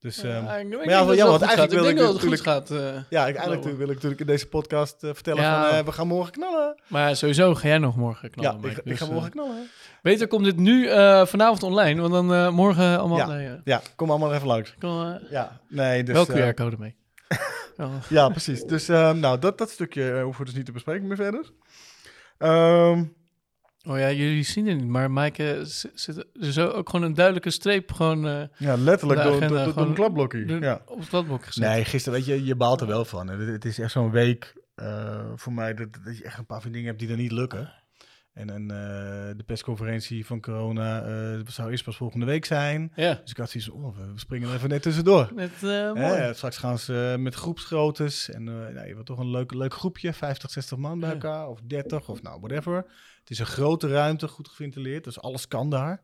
Dus... 0.01 0.23
ehm, 0.23 0.45
ja, 0.45 0.57
ik 0.57 0.71
denk 0.71 0.85
ja, 0.85 0.99
dat 0.99 1.09
het 1.09 1.17
ja, 1.17 1.23
wel 1.23 1.31
want 1.31 1.43
eigenlijk 1.43 1.73
wil 1.73 1.83
denk 1.83 1.95
ik 1.95 2.03
dat 2.05 2.13
het 2.13 2.23
goed 2.23 2.31
natuurlijk- 2.31 2.69
gaat. 2.69 2.71
eh. 2.71 3.03
ja, 3.11 3.27
ik, 3.27 3.37
eigenlijk 3.37 3.77
wil 3.77 3.89
ik 3.89 3.95
natuurlijk 3.95 4.21
in 4.21 4.27
deze 4.27 4.49
podcast 4.49 5.03
eh, 5.05 5.11
vertellen 5.15 5.43
Ja. 5.43 5.69
van... 5.69 5.79
eh, 5.79 5.85
we 5.85 5.93
gaan 5.93 6.07
morgen 6.07 6.33
knallen. 6.33 6.81
maar 6.89 7.17
sowieso 7.17 7.55
ga 7.55 7.69
jij 7.69 7.79
nog 7.79 7.97
morgen 7.97 8.31
knallen. 8.31 8.51
ja, 8.53 8.57
Mike. 8.57 8.71
ik, 8.71 8.77
ik 8.79 8.85
Dus, 8.85 8.99
ga 8.99 9.05
eh, 9.07 9.11
morgen 9.13 9.31
knallen. 9.31 9.69
beter 10.03 10.27
komt 10.29 10.45
dit 10.45 10.57
nu 10.57 10.87
eh, 10.89 11.27
vanavond 11.27 11.63
online, 11.63 12.01
want 12.01 12.13
dan 12.13 12.35
eh, 12.35 12.51
morgen 12.51 12.99
allemaal... 12.99 13.19
Ja. 13.19 13.27
Nee, 13.27 13.61
Ja, 13.65 13.81
kom 13.97 14.11
allemaal 14.11 14.35
even 14.35 14.47
langs. 14.47 14.75
eh, 14.79 15.11
Ja, 15.31 15.61
nee, 15.69 16.03
dus... 16.03 16.15
wel 16.15 16.27
QR-code 16.27 16.77
mee. 16.79 16.97
Ja. 17.77 17.89
Ja, 18.09 18.29
precies. 18.29 18.63
Dus 18.65 18.89
eh, 18.89 19.13
nou, 19.13 19.39
dat, 19.39 19.59
dat 19.59 19.71
stukje 19.71 20.21
hoeven 20.23 20.41
we 20.41 20.47
dus 20.47 20.57
niet 20.57 20.67
te 20.67 20.73
bespreken 20.73 21.07
meer 21.07 21.17
verder. 21.17 21.51
Ehm, 22.39 23.05
Oh 23.87 23.99
ja, 23.99 24.11
jullie 24.11 24.43
zien 24.43 24.67
het 24.67 24.77
niet, 24.77 24.87
maar 24.87 25.11
Maaike 25.11 25.53
eh, 25.53 25.61
zit 25.95 26.27
er 26.41 26.53
zo 26.53 26.69
ook 26.69 26.89
gewoon 26.89 27.07
een 27.07 27.15
duidelijke 27.15 27.51
streep 27.51 27.93
gewoon 27.93 28.27
eh, 28.27 28.43
ja, 28.57 28.77
letterlijk 28.77 29.23
door, 29.23 29.33
agenda 29.33 29.49
door, 29.49 29.57
door, 29.57 29.65
door 29.65 29.73
gewoon 29.73 29.89
een 29.89 29.95
klapblokje. 29.95 30.61
Ja. 30.61 30.83
op 30.87 30.99
het 30.99 31.09
kladblok 31.09 31.45
gezet. 31.45 31.65
Nee, 31.69 31.85
gisteren, 31.85 32.19
weet 32.19 32.29
je, 32.29 32.45
je 32.45 32.57
baalt 32.57 32.81
er 32.81 32.87
wel 32.87 33.05
van. 33.05 33.29
Het, 33.29 33.49
het 33.49 33.65
is 33.65 33.79
echt 33.79 33.93
zo'n 33.93 34.11
week 34.11 34.55
eh, 34.75 35.33
voor 35.35 35.53
mij 35.53 35.75
dat, 35.75 35.89
dat 36.05 36.19
je 36.19 36.25
echt 36.25 36.39
een 36.39 36.47
paar 36.47 36.61
van 36.61 36.71
die 36.71 36.81
dingen 36.81 36.89
hebt 36.89 37.01
die 37.01 37.11
er 37.11 37.23
niet 37.23 37.33
lukken. 37.33 37.73
En, 38.37 38.51
en 38.51 38.63
eh, 38.63 39.37
de 39.37 39.43
persconferentie 39.47 40.27
van 40.27 40.41
corona 40.41 41.03
eh, 41.03 41.41
zou 41.47 41.71
eerst 41.71 41.85
pas 41.85 41.97
volgende 41.97 42.27
week 42.27 42.45
zijn. 42.45 42.93
Ja, 42.97 43.15
Dus 43.23 43.31
ik 43.31 43.37
had 43.37 43.51
zoiets 43.51 43.71
oh, 43.71 43.97
we 43.97 44.19
springen 44.19 44.55
even 44.55 44.69
net 44.69 44.83
tussendoor. 44.83 45.31
net 45.35 45.53
eh 45.63 45.93
mooi. 45.93 46.35
Straks 46.35 46.57
gaan 46.57 46.79
ze 46.79 47.17
met 47.19 47.35
groepsgroottes. 47.35 48.31
En 48.31 48.45
nou, 48.45 48.87
je 48.87 48.93
wordt 48.93 49.07
toch 49.07 49.19
een 49.19 49.31
leuk, 49.31 49.55
leuk 49.55 49.75
groepje, 49.75 50.13
50, 50.13 50.51
60 50.51 50.79
man 50.79 51.01
bij 51.01 51.11
elkaar. 51.11 51.49
Of 51.49 51.61
30, 51.65 52.09
of 52.09 52.23
nou, 52.23 52.41
whatever. 52.41 52.77
Het 53.21 53.31
is 53.31 53.39
een 53.39 53.47
grote 53.47 53.89
ruimte, 53.89 54.29
goed 54.29 54.49
geventileerd. 54.49 55.05
Dus 55.05 55.21
alles 55.21 55.49
kan 55.49 55.71
daar. 55.71 56.03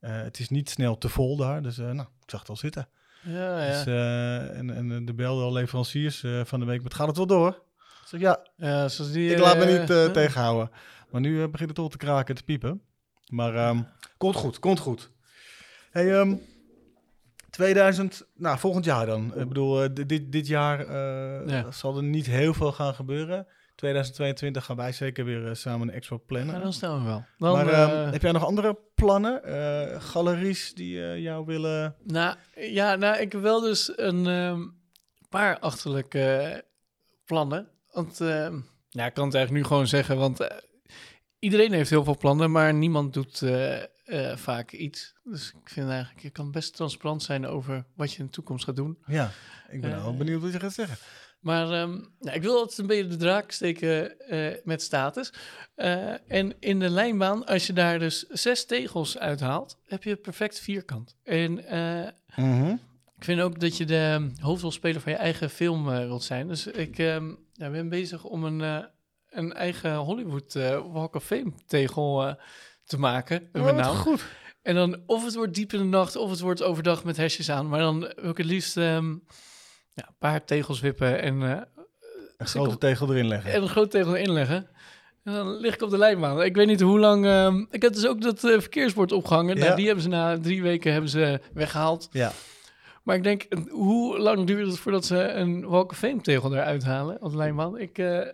Het 0.00 0.38
is 0.38 0.48
niet 0.48 0.70
snel 0.70 0.98
te 0.98 1.08
vol 1.08 1.36
daar. 1.36 1.62
Dus 1.62 1.76
nou, 1.76 2.00
ik 2.00 2.30
zag 2.30 2.40
het 2.40 2.48
al 2.48 2.56
zitten. 2.56 2.88
Ja, 3.22 3.64
ja. 3.64 3.70
Dus, 3.70 3.86
en, 4.56 4.70
en 4.74 5.04
de 5.04 5.14
belden 5.14 5.44
al 5.44 5.52
leveranciers 5.52 6.24
van 6.44 6.60
de 6.60 6.66
week. 6.66 6.82
Met 6.82 6.94
gaat 6.94 7.06
het 7.06 7.16
wel 7.16 7.26
door? 7.26 7.62
Ja, 8.10 8.46
ja 8.56 8.88
zoals 8.88 9.12
die, 9.12 9.32
ik 9.32 9.38
laat 9.38 9.58
me 9.58 9.78
niet 9.78 10.12
tegenhouden. 10.14 10.70
Maar 11.12 11.20
nu 11.20 11.42
eh, 11.42 11.48
begint 11.50 11.68
het 11.70 11.78
al 11.78 11.88
te 11.88 11.96
kraken 11.96 12.28
en 12.28 12.34
te 12.34 12.44
piepen. 12.44 12.82
Maar 13.28 13.54
ehm, 13.54 13.82
komt 14.16 14.36
goed, 14.36 14.58
komt 14.58 14.78
goed. 14.78 15.10
Hey, 15.90 16.18
ehm, 16.20 16.34
2000, 17.50 18.26
nou 18.34 18.58
volgend 18.58 18.84
jaar 18.84 19.06
dan. 19.06 19.32
Ik 19.36 19.48
bedoel, 19.48 19.82
eh, 19.82 19.88
dit- 20.06 20.32
dit, 20.32 20.46
jaar 20.46 20.80
eh, 20.80 21.48
Ja. 21.48 21.70
zal 21.70 21.96
er 21.96 22.02
niet 22.02 22.26
heel 22.26 22.54
veel 22.54 22.72
gaan 22.72 22.94
gebeuren. 22.94 23.46
2022 23.74 24.64
gaan 24.64 24.76
wij 24.76 24.92
zeker 24.92 25.24
weer 25.24 25.56
samen 25.56 25.88
een 25.88 25.94
expo 25.94 26.18
plannen. 26.26 26.54
Ja, 26.54 26.60
dan 26.60 26.72
staan 26.72 26.98
we 26.98 27.04
wel. 27.06 27.24
Dan, 27.38 27.52
maar 27.52 27.68
ehm, 27.68 27.90
eh, 28.06 28.12
heb 28.12 28.22
jij 28.22 28.32
nog 28.32 28.44
andere 28.44 28.78
plannen? 28.94 29.44
Eh, 29.44 30.00
galeries 30.00 30.74
die 30.74 31.20
jou 31.20 31.44
willen... 31.46 31.94
Nou, 32.04 32.36
ja, 32.54 32.94
nou, 32.94 33.16
ik 33.20 33.32
heb 33.32 33.40
wel 33.40 33.60
dus 33.60 33.92
een 33.98 34.26
ehm, 34.26 34.60
paar 35.28 35.58
achterlijke 35.58 36.64
plannen. 37.24 37.68
Want, 37.90 38.20
ehm, 38.20 38.58
ja, 38.88 39.06
ik 39.06 39.14
kan 39.14 39.24
het 39.24 39.34
eigenlijk 39.34 39.50
nu 39.50 39.64
gewoon 39.64 39.86
zeggen, 39.86 40.16
want 40.16 40.40
eh, 40.40 40.56
iedereen 41.42 41.72
heeft 41.72 41.90
heel 41.90 42.04
veel 42.04 42.16
plannen, 42.16 42.50
maar 42.50 42.74
niemand 42.74 43.14
doet 43.14 43.42
eh, 43.42 43.82
eh, 43.82 44.36
vaak 44.36 44.72
iets. 44.72 45.14
Dus 45.24 45.48
ik 45.62 45.68
vind 45.68 45.88
eigenlijk, 45.88 46.22
je 46.22 46.30
kan 46.30 46.50
best 46.50 46.74
transparant 46.76 47.22
zijn 47.22 47.46
over 47.46 47.84
wat 47.96 48.12
je 48.12 48.18
in 48.18 48.24
de 48.24 48.30
toekomst 48.30 48.64
gaat 48.64 48.76
doen. 48.76 48.98
Ja, 49.06 49.30
ik 49.70 49.80
ben 49.80 49.92
Eh, 49.92 50.02
wel 50.02 50.16
benieuwd 50.16 50.42
wat 50.42 50.52
je 50.52 50.60
gaat 50.60 50.72
zeggen. 50.72 50.96
Maar 51.40 51.70
ehm, 51.70 51.90
nou, 52.20 52.36
ik 52.36 52.42
wil 52.42 52.56
altijd 52.58 52.78
een 52.78 52.86
beetje 52.86 53.06
de 53.06 53.16
draak 53.16 53.50
steken 53.50 54.16
met 54.64 54.82
status. 54.82 55.32
En 56.26 56.54
in 56.60 56.78
de 56.78 56.90
lijnbaan, 56.90 57.46
als 57.46 57.66
je 57.66 57.72
daar 57.72 57.98
dus 57.98 58.22
zes 58.28 58.64
tegels 58.66 59.18
uithaalt, 59.18 59.78
heb 59.86 60.02
je 60.02 60.16
perfect 60.16 60.58
vierkant. 60.60 61.16
En 61.22 61.52
Mhm. 62.36 62.70
ik 63.16 63.24
vind 63.24 63.40
ook 63.40 63.60
dat 63.60 63.76
je 63.76 63.84
de 63.84 64.30
hoofdrolspeler 64.40 65.00
van 65.00 65.12
je 65.12 65.18
eigen 65.18 65.50
film 65.50 65.84
wilt 65.84 66.22
zijn. 66.24 66.48
Dus 66.48 66.66
ik 66.66 66.98
ehm, 66.98 67.34
ja, 67.52 67.70
ben 67.70 67.88
bezig 67.88 68.24
om 68.24 68.44
een, 68.44 68.86
een 69.32 69.52
eigen 69.52 69.96
Hollywood 69.96 70.54
eh, 70.54 70.80
Walk 70.92 71.14
of 71.14 71.24
Fame 71.24 71.52
tegel 71.66 72.26
eh, 72.26 72.34
te 72.84 72.98
maken. 72.98 73.48
Oh, 73.52 73.72
naam. 73.76 73.94
goed. 73.96 74.24
En 74.62 74.74
dan 74.74 75.00
of 75.06 75.24
het 75.24 75.34
wordt 75.34 75.54
diep 75.54 75.72
in 75.72 75.78
de 75.78 75.84
nacht 75.84 76.16
of 76.16 76.30
het 76.30 76.40
wordt 76.40 76.62
overdag 76.62 77.04
met 77.04 77.16
hesjes 77.16 77.50
aan. 77.50 77.68
Maar 77.68 77.80
dan 77.80 78.00
wil 78.00 78.30
ik 78.30 78.36
het 78.36 78.46
liefst 78.46 78.76
ehm, 78.76 79.10
ja, 79.92 80.06
een 80.08 80.16
paar 80.18 80.44
tegels 80.44 80.80
wippen 80.80 81.20
en, 81.20 81.42
eh, 81.42 81.60
Een 82.36 82.46
grote 82.46 82.78
tegel 82.78 83.10
erin 83.10 83.28
leggen. 83.28 83.52
en 83.52 83.62
een 83.62 83.68
groot 83.68 83.90
tegel 83.90 84.16
erin 84.16 84.32
leggen. 84.32 84.70
En 85.24 85.32
dan 85.32 85.56
lig 85.56 85.74
ik 85.74 85.82
op 85.82 85.90
de 85.90 85.98
lijnbaan. 85.98 86.42
Ik 86.42 86.54
weet 86.54 86.66
niet 86.66 86.80
hoe 86.80 86.98
lang... 86.98 87.26
ehm, 87.26 87.64
ik 87.70 87.82
heb 87.82 87.92
dus 87.92 88.06
ook 88.06 88.20
dat 88.20 88.40
verkeersbord 88.40 89.12
opgehangen. 89.12 89.56
Ja. 89.56 89.64
Nou, 89.64 89.76
die 89.76 89.86
hebben 89.86 90.02
ze 90.02 90.08
na 90.08 90.38
drie 90.38 90.62
weken 90.62 90.92
hebben 90.92 91.10
ze 91.10 91.40
weggehaald. 91.54 92.08
Ja. 92.10 92.32
Maar 93.02 93.16
ik 93.16 93.22
denk, 93.22 93.46
hoe 93.70 94.18
lang 94.18 94.46
duurt 94.46 94.66
het 94.66 94.78
voordat 94.78 95.04
ze 95.04 95.28
een 95.28 95.66
Walk 95.66 95.90
of 95.90 95.98
Fame 95.98 96.20
tegel 96.20 96.54
eruit 96.54 96.84
halen 96.84 97.22
op 97.22 97.30
de 97.30 97.36
lijnbaan? 97.36 97.78
Ik, 97.78 97.98
eh, 97.98 98.28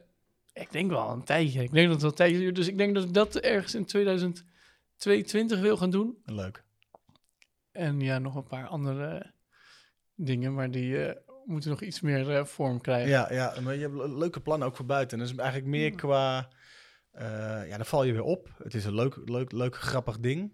ik 0.60 0.72
denk 0.72 0.90
wel 0.90 1.10
een 1.10 1.24
tijdje. 1.24 1.62
Ik 1.62 1.72
denk 1.72 1.84
dat 1.84 1.92
het 1.92 2.00
wel 2.02 2.10
een 2.10 2.16
tijdje 2.16 2.38
duurt. 2.38 2.54
Dus 2.56 2.68
ik 2.68 2.78
denk 2.78 2.94
dat 2.94 3.04
ik 3.04 3.14
dat 3.14 3.36
ergens 3.36 3.74
in 3.74 3.84
2022 3.84 5.60
wil 5.60 5.76
gaan 5.76 5.90
doen. 5.90 6.18
Leuk. 6.24 6.64
En 7.72 8.00
ja, 8.00 8.18
nog 8.18 8.34
een 8.34 8.46
paar 8.46 8.66
andere 8.66 9.32
dingen, 10.14 10.54
maar 10.54 10.70
die 10.70 11.04
eh, 11.04 11.16
moeten 11.44 11.70
nog 11.70 11.80
iets 11.82 12.00
meer 12.00 12.36
eh, 12.36 12.44
vorm 12.44 12.80
krijgen. 12.80 13.08
Ja, 13.10 13.32
ja, 13.32 13.60
maar 13.60 13.74
je 13.74 13.80
hebt 13.80 13.94
le- 13.94 14.18
leuke 14.18 14.40
plannen 14.40 14.68
ook 14.68 14.76
voor 14.76 14.86
buiten. 14.86 15.18
En 15.18 15.24
dat 15.24 15.32
is 15.32 15.38
eigenlijk 15.40 15.70
meer 15.70 15.94
qua... 15.94 16.48
eh, 17.10 17.68
ja, 17.68 17.76
dan 17.76 17.86
val 17.86 18.04
je 18.04 18.12
weer 18.12 18.22
op. 18.22 18.54
Het 18.62 18.74
is 18.74 18.84
een 18.84 18.94
leuk, 18.94 19.16
leuk, 19.24 19.52
leuk 19.52 19.76
grappig 19.76 20.18
ding. 20.20 20.52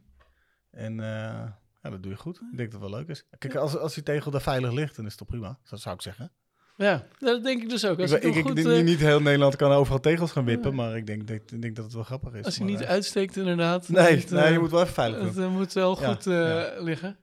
En 0.70 0.94
ja, 0.96 1.90
dat 1.90 2.02
doe 2.02 2.12
je 2.12 2.18
goed. 2.18 2.36
Ik 2.50 2.56
denk 2.56 2.72
dat 2.72 2.80
het 2.80 2.90
wel 2.90 2.98
leuk 3.00 3.08
is. 3.08 3.26
Kijk, 3.38 3.54
als, 3.54 3.76
als 3.76 3.94
die 3.94 4.02
tegel 4.02 4.30
daar 4.30 4.42
veilig 4.42 4.72
ligt, 4.72 4.96
dan 4.96 5.04
is 5.04 5.10
het 5.10 5.18
toch 5.20 5.28
prima. 5.28 5.58
Dat 5.70 5.80
zou 5.80 5.94
ik 5.94 6.02
zeggen. 6.02 6.32
Ja, 6.76 7.06
dat 7.18 7.42
denk 7.44 7.62
ik 7.62 7.68
dus 7.68 7.84
ook. 7.86 8.00
Als 8.00 8.10
ik, 8.12 8.20
hij 8.22 8.30
ik, 8.30 8.36
ik 8.36 8.42
goed, 8.46 8.56
denk 8.56 8.68
eh, 8.68 8.82
niet 8.82 8.98
heel 8.98 9.20
Nederland 9.20 9.56
kan 9.56 9.72
overal 9.72 10.00
tegels 10.00 10.32
gaan 10.32 10.44
wippen, 10.44 10.74
maar 10.74 10.96
ik 10.96 11.06
denk, 11.06 11.26
denk, 11.26 11.60
denk 11.62 11.76
dat 11.76 11.84
het 11.84 11.94
wel 11.94 12.02
grappig 12.02 12.32
is. 12.34 12.44
als 12.44 12.56
hij 12.56 12.64
Maar, 12.64 12.74
niet 12.74 12.82
eh, 12.84 12.88
uitsteekt 12.90 13.36
inderdaad. 13.36 13.88
Nee, 13.88 14.24
nee, 14.30 14.42
eh, 14.42 14.52
je 14.52 14.58
moet 14.58 14.70
wel 14.70 14.80
even 14.82 14.94
veilig 14.94 15.20
Het 15.20 15.34
doen. 15.34 15.44
eh, 15.44 15.50
moet 15.50 15.72
wel 15.72 16.00
Ja, 16.00 16.12
goed 16.14 16.24
ja. 16.24 16.72
liggen. 16.78 17.16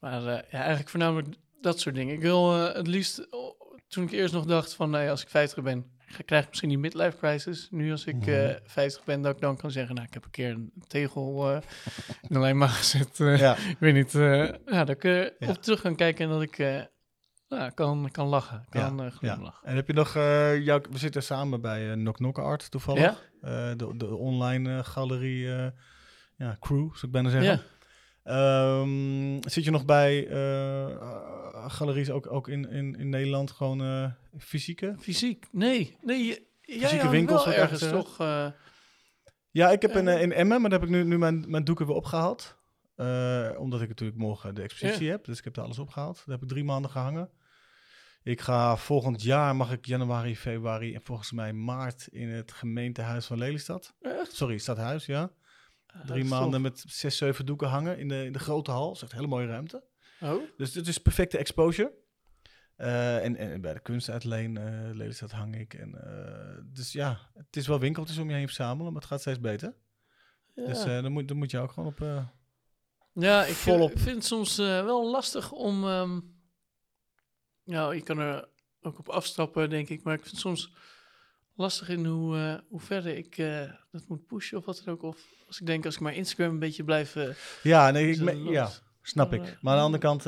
Maar 0.00 0.22
ja, 0.22 0.42
eigenlijk 0.50 0.88
voornamelijk 0.88 1.28
dat 1.60 1.80
soort 1.80 1.94
dingen. 1.94 2.14
Ik 2.14 2.20
wil 2.20 2.54
het 2.54 2.86
liefst, 2.86 3.28
toen 3.88 4.04
ik 4.04 4.10
eerst 4.10 4.34
nog 4.34 4.44
dacht 4.44 4.74
van, 4.74 4.90
nee, 4.90 5.10
als 5.10 5.22
ik 5.22 5.28
50 5.28 5.62
ben, 5.62 5.84
krijg 6.24 6.42
ik 6.42 6.48
misschien 6.48 6.68
die 6.68 6.78
midlife 6.78 7.16
crisis. 7.16 7.68
Nu 7.70 7.90
als 7.90 8.04
ik 8.04 8.26
eh 8.26 8.50
50 8.64 9.04
ben, 9.04 9.22
dat 9.22 9.34
ik 9.34 9.40
dan 9.40 9.56
kan 9.56 9.70
zeggen, 9.70 9.94
nou, 9.94 10.06
ik 10.06 10.14
heb 10.14 10.24
een 10.24 10.30
keer 10.30 10.50
een 10.50 10.72
tegel 10.86 11.52
in 12.22 12.28
de 12.28 12.38
lijnbaan 12.38 12.68
gezet. 12.68 13.16
Ja, 13.16 13.56
Ik 13.68 13.76
weet 13.78 13.94
niet, 13.94 14.12
ja, 14.66 14.84
dat 14.84 15.04
ik 15.04 15.32
op 15.48 15.62
terug 15.62 15.80
kan 15.80 15.96
kijken 15.96 16.24
en 16.24 16.30
dat 16.30 16.42
ik 16.42 16.88
nou, 17.58 17.70
kan, 17.70 18.08
kan 18.10 18.26
lachen, 18.26 18.64
Ja, 18.70 18.80
kan 18.86 18.98
eh, 18.98 19.04
ja. 19.04 19.10
glimlachen. 19.10 19.68
En 19.68 19.74
heb 19.74 19.86
je 19.86 19.92
nog, 19.92 20.16
eh, 20.16 20.64
jou, 20.64 20.82
we 20.90 20.98
zitten 20.98 21.22
samen 21.22 21.60
bij 21.60 21.86
uh, 21.86 21.92
Knock 21.92 22.16
Knock 22.16 22.38
Art 22.38 22.70
toevallig. 22.70 23.30
Ja? 23.40 23.74
De, 23.74 23.96
de 23.96 24.16
online 24.16 24.84
galerie, 24.84 25.46
ja, 26.36 26.56
crew, 26.60 26.88
zou 26.92 27.06
ik 27.06 27.10
bijna 27.10 27.30
zeggen. 27.30 27.52
Ja. 27.52 27.60
Ehm, 28.22 29.38
zit 29.48 29.64
je 29.64 29.70
nog 29.70 29.84
bij 29.84 30.26
galeries 31.66 32.10
ook, 32.10 32.32
ook 32.32 32.48
in, 32.48 32.70
in, 32.70 32.94
in 32.98 33.08
Nederland, 33.08 33.50
gewoon 33.50 34.12
fysieke? 34.38 34.94
Fysiek? 34.98 35.46
Nee, 35.52 35.96
nee. 36.02 36.24
je- 36.24 36.48
Fysieke 36.62 37.08
winkels, 37.08 37.44
wel 37.44 37.54
ergens 37.54 37.88
toch... 37.88 38.18
Ja, 39.52 39.70
ik 39.70 39.82
heb 39.82 39.94
een, 39.94 40.08
eh, 40.08 40.22
in 40.22 40.32
Emmen, 40.32 40.60
maar 40.60 40.70
daar 40.70 40.80
heb 40.80 40.88
ik 40.88 40.94
nu, 40.94 41.04
nu 41.04 41.18
mijn, 41.18 41.44
mijn 41.48 41.64
doeken 41.64 41.86
weer 41.86 41.94
opgehaald. 41.94 42.56
Eh, 42.96 43.50
omdat 43.58 43.80
ik 43.82 43.88
natuurlijk 43.88 44.18
morgen 44.18 44.54
de 44.54 44.62
expositie 44.62 45.10
heb. 45.10 45.24
Dus 45.24 45.38
ik 45.38 45.44
heb 45.44 45.54
daar 45.54 45.64
alles 45.64 45.78
opgehaald. 45.78 46.16
Daar 46.16 46.34
heb 46.34 46.42
ik 46.42 46.48
drie 46.48 46.64
maanden 46.64 46.90
gehangen. 46.90 47.30
Ik 48.22 48.40
ga 48.40 48.76
volgend 48.76 49.22
jaar, 49.22 49.56
mag 49.56 49.72
ik 49.72 49.86
januari, 49.86 50.36
februari 50.36 50.94
en 50.94 51.02
volgens 51.02 51.32
mij 51.32 51.52
maart 51.52 52.06
in 52.06 52.28
het 52.28 52.52
gemeentehuis 52.52 53.26
van 53.26 53.38
Lelystad. 53.38 53.94
echt? 54.00 54.32
Sorry, 54.32 54.58
stadhuis, 54.58 55.06
ja. 55.06 55.30
Ah, 55.86 56.06
Drie 56.06 56.24
maanden 56.24 56.60
met 56.60 56.84
zes, 56.86 57.16
zeven 57.16 57.46
doeken 57.46 57.68
hangen 57.68 57.98
in 57.98 58.08
de, 58.08 58.24
in 58.24 58.32
de 58.32 58.38
grote 58.38 58.70
hal. 58.70 58.86
Dat 58.86 58.96
is 58.96 59.02
echt 59.02 59.10
een 59.12 59.18
hele 59.18 59.30
mooie 59.30 59.46
ruimte. 59.46 59.84
Oh, 60.20 60.42
Dus 60.56 60.72
dit 60.72 60.86
is 60.86 60.98
perfecte 60.98 61.38
exposure. 61.38 61.92
Eh, 62.76 63.24
en, 63.24 63.36
en 63.36 63.60
bij 63.60 63.74
de 63.74 63.80
kunstuitleen 63.80 64.56
eh 64.56 64.94
Lelystad 64.94 65.30
hang 65.30 65.58
ik. 65.58 65.74
En, 65.74 65.94
eh, 65.94 66.62
dus 66.64 66.92
ja, 66.92 67.18
het 67.34 67.56
is 67.56 67.66
wel 67.66 67.78
winkeltjes 67.78 68.18
om 68.18 68.28
je 68.28 68.36
heen 68.36 68.46
verzamelen, 68.46 68.92
maar 68.92 69.00
het 69.02 69.10
gaat 69.10 69.20
steeds 69.20 69.40
beter. 69.40 69.74
ja. 70.54 70.66
Dus 70.66 70.84
dan, 70.84 71.12
moet, 71.12 71.28
dan 71.28 71.36
moet 71.36 71.50
je 71.50 71.58
ook 71.58 71.72
gewoon 71.72 71.88
op... 71.88 71.98
ja, 73.12 73.44
ik, 73.44 73.54
volop. 73.54 73.98
vind 73.98 74.16
het 74.16 74.24
soms 74.24 74.56
wel 74.56 75.10
lastig 75.10 75.52
om... 75.52 75.84
ehm 75.88 76.18
nou, 77.70 77.94
je 77.94 78.00
kan 78.02 78.18
er 78.18 78.48
ook 78.82 78.98
op 78.98 79.08
afstappen, 79.08 79.70
denk 79.70 79.88
ik. 79.88 80.02
Maar 80.02 80.14
ik 80.14 80.20
vind 80.20 80.32
het 80.32 80.40
soms 80.40 80.72
lastig 81.54 81.88
in 81.88 82.04
hoe, 82.04 82.36
eh, 82.36 82.54
hoe 82.68 82.80
verder 82.80 83.16
ik 83.16 83.38
eh, 83.38 83.70
dat 83.90 84.08
moet 84.08 84.26
pushen 84.26 84.58
of 84.58 84.64
wat 84.64 84.82
dan 84.84 84.94
ook. 84.94 85.02
Of 85.02 85.18
als 85.46 85.60
ik 85.60 85.66
denk, 85.66 85.84
als 85.84 85.94
ik 85.94 86.00
maar 86.00 86.14
Instagram 86.14 86.50
een 86.50 86.58
beetje 86.58 86.84
blijf... 86.84 87.16
eh, 87.16 87.28
ja, 87.62 87.90
nee, 87.90 88.10
ik, 88.10 88.20
me- 88.20 88.50
ja, 88.50 88.70
snap 89.02 89.32
ik. 89.32 89.40
Maar, 89.60 89.72
aan 89.72 89.78
de 89.78 89.84
andere 89.84 90.02
kant, 90.02 90.22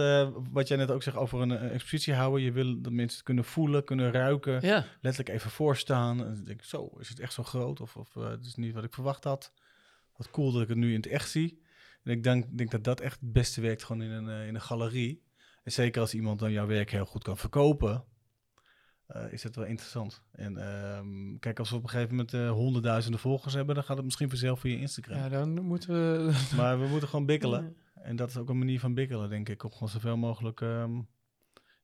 wat 0.52 0.68
jij 0.68 0.76
net 0.76 0.90
ook 0.90 1.02
zegt 1.02 1.16
over 1.16 1.40
een, 1.40 1.58
expositie 1.58 2.14
houden. 2.14 2.42
Je 2.42 2.52
wil 2.52 2.80
dat 2.80 2.92
mensen 2.92 3.16
het 3.16 3.26
kunnen 3.26 3.44
voelen, 3.44 3.84
kunnen 3.84 4.12
ruiken. 4.12 4.58
Ja, 4.66 4.86
Letterlijk 5.00 5.36
even 5.36 5.50
voorstaan. 5.50 6.18
En 6.24 6.34
dan 6.34 6.44
denk 6.44 6.60
ik, 6.60 6.66
zo, 6.66 6.90
is 6.98 7.08
het 7.08 7.20
echt 7.20 7.32
zo 7.32 7.42
groot? 7.42 7.80
Of, 7.80 7.96
of 7.96 8.14
het 8.14 8.44
is 8.44 8.54
niet 8.54 8.74
wat 8.74 8.84
ik 8.84 8.94
verwacht 8.94 9.24
had. 9.24 9.52
Wat 10.16 10.30
cool 10.30 10.52
dat 10.52 10.62
ik 10.62 10.68
het 10.68 10.76
nu 10.76 10.88
in 10.88 10.96
het 10.96 11.06
echt 11.06 11.30
zie. 11.30 11.62
En 12.04 12.10
ik 12.12 12.22
denk, 12.22 12.58
denk 12.58 12.70
dat 12.70 12.84
dat 12.84 13.00
echt 13.00 13.20
het 13.20 13.32
beste 13.32 13.60
werkt 13.60 13.84
gewoon 13.84 14.02
in 14.02 14.10
een, 14.10 14.46
in 14.46 14.54
een 14.54 14.60
galerie. 14.60 15.22
En 15.62 15.72
zeker 15.72 16.00
als 16.00 16.14
iemand 16.14 16.38
dan 16.38 16.52
jouw 16.52 16.66
werk 16.66 16.90
heel 16.90 17.04
goed 17.04 17.22
kan 17.22 17.36
verkopen, 17.36 18.04
eh, 19.06 19.32
is 19.32 19.42
het 19.42 19.56
wel 19.56 19.64
interessant. 19.64 20.22
En 20.32 20.56
ehm, 20.56 21.38
kijk, 21.38 21.58
als 21.58 21.70
we 21.70 21.76
op 21.76 21.82
een 21.82 21.88
gegeven 21.88 22.10
moment 22.10 22.34
eh, 22.34 22.50
honderdduizenden 22.50 23.20
volgers 23.20 23.54
hebben, 23.54 23.74
dan 23.74 23.84
gaat 23.84 23.96
het 23.96 24.04
misschien 24.04 24.28
vanzelf 24.28 24.60
via 24.60 24.78
Instagram. 24.78 25.16
ja, 25.16 25.28
dan 25.28 25.60
moeten 25.62 25.88
we... 25.88 26.32
Maar 26.56 26.80
we 26.80 26.86
moeten 26.86 27.08
gewoon 27.08 27.26
bikkelen. 27.26 27.76
En 27.94 28.16
dat 28.16 28.28
is 28.28 28.36
ook 28.36 28.48
een 28.48 28.58
manier 28.58 28.80
van 28.80 28.94
bikkelen, 28.94 29.30
denk 29.30 29.48
ik. 29.48 29.64
Om 29.64 29.72
gewoon 29.72 29.88
zoveel 29.88 30.16
mogelijk 30.16 30.60
ehm, 30.60 31.00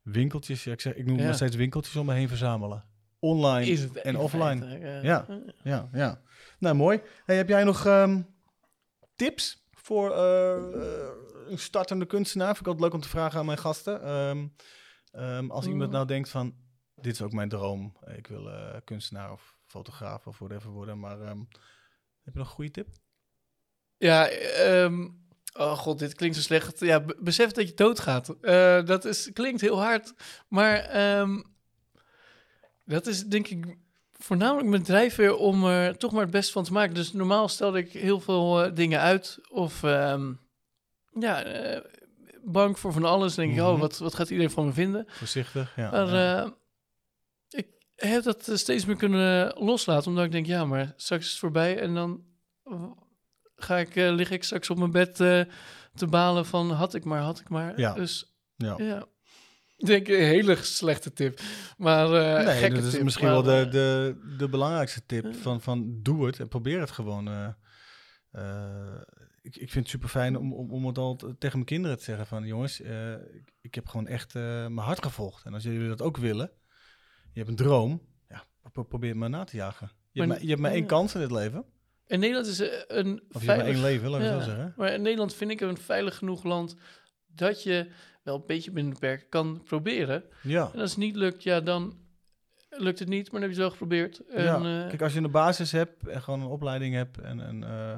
winkeltjes, 0.03 0.65
ja, 0.65 0.73
ik, 0.73 0.81
zeg, 0.81 0.95
ik 0.95 1.07
noem 1.07 1.19
Ja. 1.19 1.25
maar 1.25 1.35
steeds 1.35 1.57
winkeltjes 1.57 1.97
om 1.97 2.07
me 2.07 2.15
heen 2.15 2.29
verzamelen. 2.29 2.85
Online 3.19 3.71
Is 3.71 3.81
het 3.81 3.97
en 3.97 4.15
in 4.15 4.21
offline. 4.21 4.67
feite, 4.67 5.01
Ja. 5.03 5.27
Ja, 5.63 5.89
ja. 5.93 6.21
Nou, 6.59 6.75
mooi. 6.77 7.01
Hey, 7.25 7.37
heb 7.37 7.49
jij 7.49 7.65
nog 7.65 7.87
ehm, 7.87 8.23
tips 9.17 9.68
voor 9.89 10.11
eh, 10.13 10.57
eh, 10.75 11.09
een 11.49 11.59
startende 11.59 12.07
kunstenaar? 12.07 12.47
Vind 12.55 12.61
ik 12.61 12.67
altijd 12.67 12.85
leuk 12.85 12.95
om 12.95 13.01
te 13.01 13.09
vragen 13.09 13.39
aan 13.39 13.47
mijn 13.47 13.59
gasten. 13.59 14.03
Ehm, 14.03 14.47
ehm, 15.13 15.51
als 15.51 15.67
iemand 15.67 15.89
Mm. 15.89 15.95
nou 15.95 16.07
denkt 16.07 16.29
van, 16.29 16.55
dit 16.95 17.13
is 17.13 17.23
ook 17.23 17.33
mijn 17.33 17.49
droom. 17.49 17.97
Ik 18.17 18.27
wil 18.27 18.51
eh, 18.51 18.77
kunstenaar 18.85 19.33
of 19.33 19.57
fotograaf 19.67 20.27
of 20.27 20.39
whatever 20.39 20.71
worden. 20.71 20.99
Maar 21.01 21.21
ehm, 21.21 21.39
heb 22.23 22.33
je 22.33 22.39
nog 22.39 22.49
een 22.49 22.55
goede 22.55 22.71
tip? 22.71 22.89
Ja, 23.97 24.29
ehm, 24.29 25.09
oh 25.53 25.79
god, 25.79 25.99
dit 25.99 26.15
klinkt 26.15 26.37
zo 26.37 26.43
slecht. 26.43 26.81
Ja, 26.81 27.01
be- 27.01 27.17
besef 27.21 27.51
dat 27.53 27.69
je 27.69 27.75
doodgaat. 27.75 28.29
Eh 28.41 28.85
dat 28.85 29.05
is, 29.05 29.33
klinkt 29.33 29.61
heel 29.61 29.81
hard, 29.83 30.15
maar 30.49 30.77
ehm, 30.79 31.43
dat 32.85 33.07
is 33.07 33.25
denk 33.27 33.49
ik 33.49 33.77
voornamelijk 34.19 34.69
mijn 34.69 34.83
drijfveer 34.83 35.37
om 35.37 35.65
er 35.65 35.97
toch 35.99 36.13
maar 36.13 36.23
het 36.23 36.31
beste 36.31 36.53
van 36.53 36.65
te 36.65 36.73
maken. 36.73 36.95
Dus 36.95 37.13
normaal 37.13 37.49
stelde 37.49 37.79
ik 37.79 37.93
heel 37.93 38.21
veel 38.21 38.65
eh, 38.65 38.75
dingen 38.75 39.01
uit 39.01 39.39
of 39.49 39.83
ehm, 39.83 40.33
ja, 41.21 41.43
eh, 41.43 41.81
bang 42.43 42.79
voor 42.79 42.93
van 42.93 43.05
alles. 43.05 43.35
Dan 43.35 43.45
denk 43.45 43.57
ik, 43.57 43.63
Mhm. 43.65 43.73
oh, 43.73 43.81
wat, 43.81 43.99
wat 43.99 44.15
gaat 44.15 44.31
iedereen 44.31 44.51
van 44.53 44.67
me 44.67 44.73
vinden? 44.73 45.05
Voorzichtig, 45.09 45.73
ja. 45.77 45.91
Maar 45.91 46.09
ja. 46.15 46.43
eh, 46.45 46.51
ik 47.49 47.67
heb 47.95 48.23
dat 48.23 48.49
eh, 48.49 48.57
steeds 48.57 48.85
meer 48.85 48.97
kunnen 48.97 49.55
loslaten, 49.59 50.09
omdat 50.11 50.25
ik 50.25 50.33
denk, 50.33 50.47
ja, 50.47 50.65
maar 50.65 50.93
straks 50.97 51.25
is 51.25 51.31
het 51.31 51.39
voorbij 51.41 51.79
en 51.81 51.95
dan 51.95 52.23
ga 53.57 53.77
ik, 53.77 53.97
eh, 53.97 54.11
lig 54.15 54.31
ik 54.31 54.45
straks 54.45 54.71
op 54.71 54.79
mijn 54.79 54.91
bed 54.91 55.21
eh, 55.21 55.41
te 55.95 56.07
balen 56.07 56.47
van 56.47 56.71
had 56.71 56.95
ik 56.95 57.05
maar, 57.05 57.21
had 57.21 57.41
ik 57.41 57.49
maar. 57.49 57.81
Ja. 57.81 57.93
Dus 57.95 58.33
Ja. 58.57 58.75
ja. 58.77 59.07
Ik 59.79 59.87
denk 59.87 60.09
een 60.09 60.15
hele 60.25 60.55
slechte 60.63 61.13
tip. 61.13 61.41
Maar 61.77 62.05
eh 62.13 62.45
nee, 62.47 62.57
gekke 62.57 62.75
dat 62.75 62.85
is 62.85 62.91
tip, 62.93 63.03
misschien 63.03 63.27
maar, 63.27 63.43
wel 63.45 63.63
de, 63.63 63.67
eh, 63.67 63.71
de, 63.73 64.17
de 64.39 64.49
belangrijkste 64.49 65.03
tip 65.07 65.35
van, 65.35 65.61
van 65.61 65.99
doe 66.03 66.27
het 66.27 66.41
en 66.41 66.49
probeer 66.49 66.81
het 66.81 66.91
gewoon. 66.91 67.29
eh. 67.29 67.49
Ik, 69.43 69.57
ik 69.57 69.71
vind 69.71 69.75
het 69.85 69.89
super 69.89 70.09
fijn 70.09 70.37
om, 70.37 70.53
om, 70.53 70.71
om 70.71 70.87
het 70.87 70.99
al 70.99 71.17
tegen 71.17 71.53
mijn 71.53 71.65
kinderen 71.65 71.99
te 71.99 72.05
zeggen 72.05 72.27
van 72.27 72.45
jongens, 72.47 72.81
ik, 72.81 73.53
ik 73.61 73.75
heb 73.75 73.87
gewoon 73.89 74.07
echt 74.07 74.35
mijn 74.35 74.79
hart 74.79 75.03
gevolgd. 75.05 75.45
En 75.45 75.55
als 75.55 75.63
jullie 75.63 75.89
dat 75.89 76.03
ook 76.03 76.17
willen, 76.17 76.51
je 77.33 77.39
hebt 77.39 77.49
een 77.49 77.57
droom, 77.67 78.03
ja, 78.29 78.45
pro- 78.73 78.83
probeer 78.85 79.09
het 79.09 79.19
maar 79.19 79.31
na 79.31 79.45
te 79.45 79.57
jagen. 79.57 79.91
Je, 80.11 80.21
hebt, 80.21 80.33
Maar- 80.33 80.43
je 80.43 80.49
hebt 80.49 80.61
maar 80.61 80.71
één 80.71 80.87
kans 80.87 81.15
in 81.15 81.21
dit 81.21 81.31
leven. 81.31 81.65
En 82.07 82.21
Nederland 82.21 82.47
is 82.47 82.59
een 82.87 83.23
Of 83.33 83.41
je 83.41 83.47
maar 83.47 83.59
één 83.61 83.81
leven, 83.81 84.11
laat 84.11 84.21
ik 84.21 84.27
het 84.27 84.35
Ja, 84.37 84.41
zo 84.43 84.51
zeggen. 84.51 84.75
Maar 84.77 84.93
in 84.93 85.03
Nederland 85.03 85.35
vind 85.35 85.51
ik 85.51 85.61
een 85.61 85.77
veilig 85.79 86.17
genoeg 86.17 86.45
land 86.45 86.77
dat 87.39 87.63
je 87.63 87.91
wel 88.23 88.35
een 88.35 88.47
beetje 88.47 88.71
binnen 88.71 88.93
de 88.93 88.99
perken 88.99 89.29
kan 89.29 89.63
proberen. 89.65 90.25
Ja. 90.43 90.71
En 90.75 90.81
als 90.81 90.91
het 90.91 90.99
niet 90.99 91.17
lukt, 91.17 91.43
ja, 91.43 91.61
dan 91.61 91.99
lukt 92.71 92.99
het 92.99 93.09
niet, 93.09 93.33
maar 93.33 93.41
dan 93.41 93.49
heb 93.51 93.59
je 93.59 93.63
het 93.63 93.71
wel 93.71 93.71
geprobeerd. 93.71 94.27
En, 94.27 94.45
ja. 94.45 94.83
eh, 94.83 94.89
Kijk, 94.89 95.03
als 95.03 95.13
je 95.13 95.21
een 95.21 95.31
basis 95.31 95.73
hebt 95.73 96.09
en 96.09 96.23
gewoon 96.23 96.41
een 96.41 96.47
opleiding 96.47 96.95
hebt 96.95 97.19
en, 97.21 97.41
en 97.41 97.65
eh, 97.65 97.97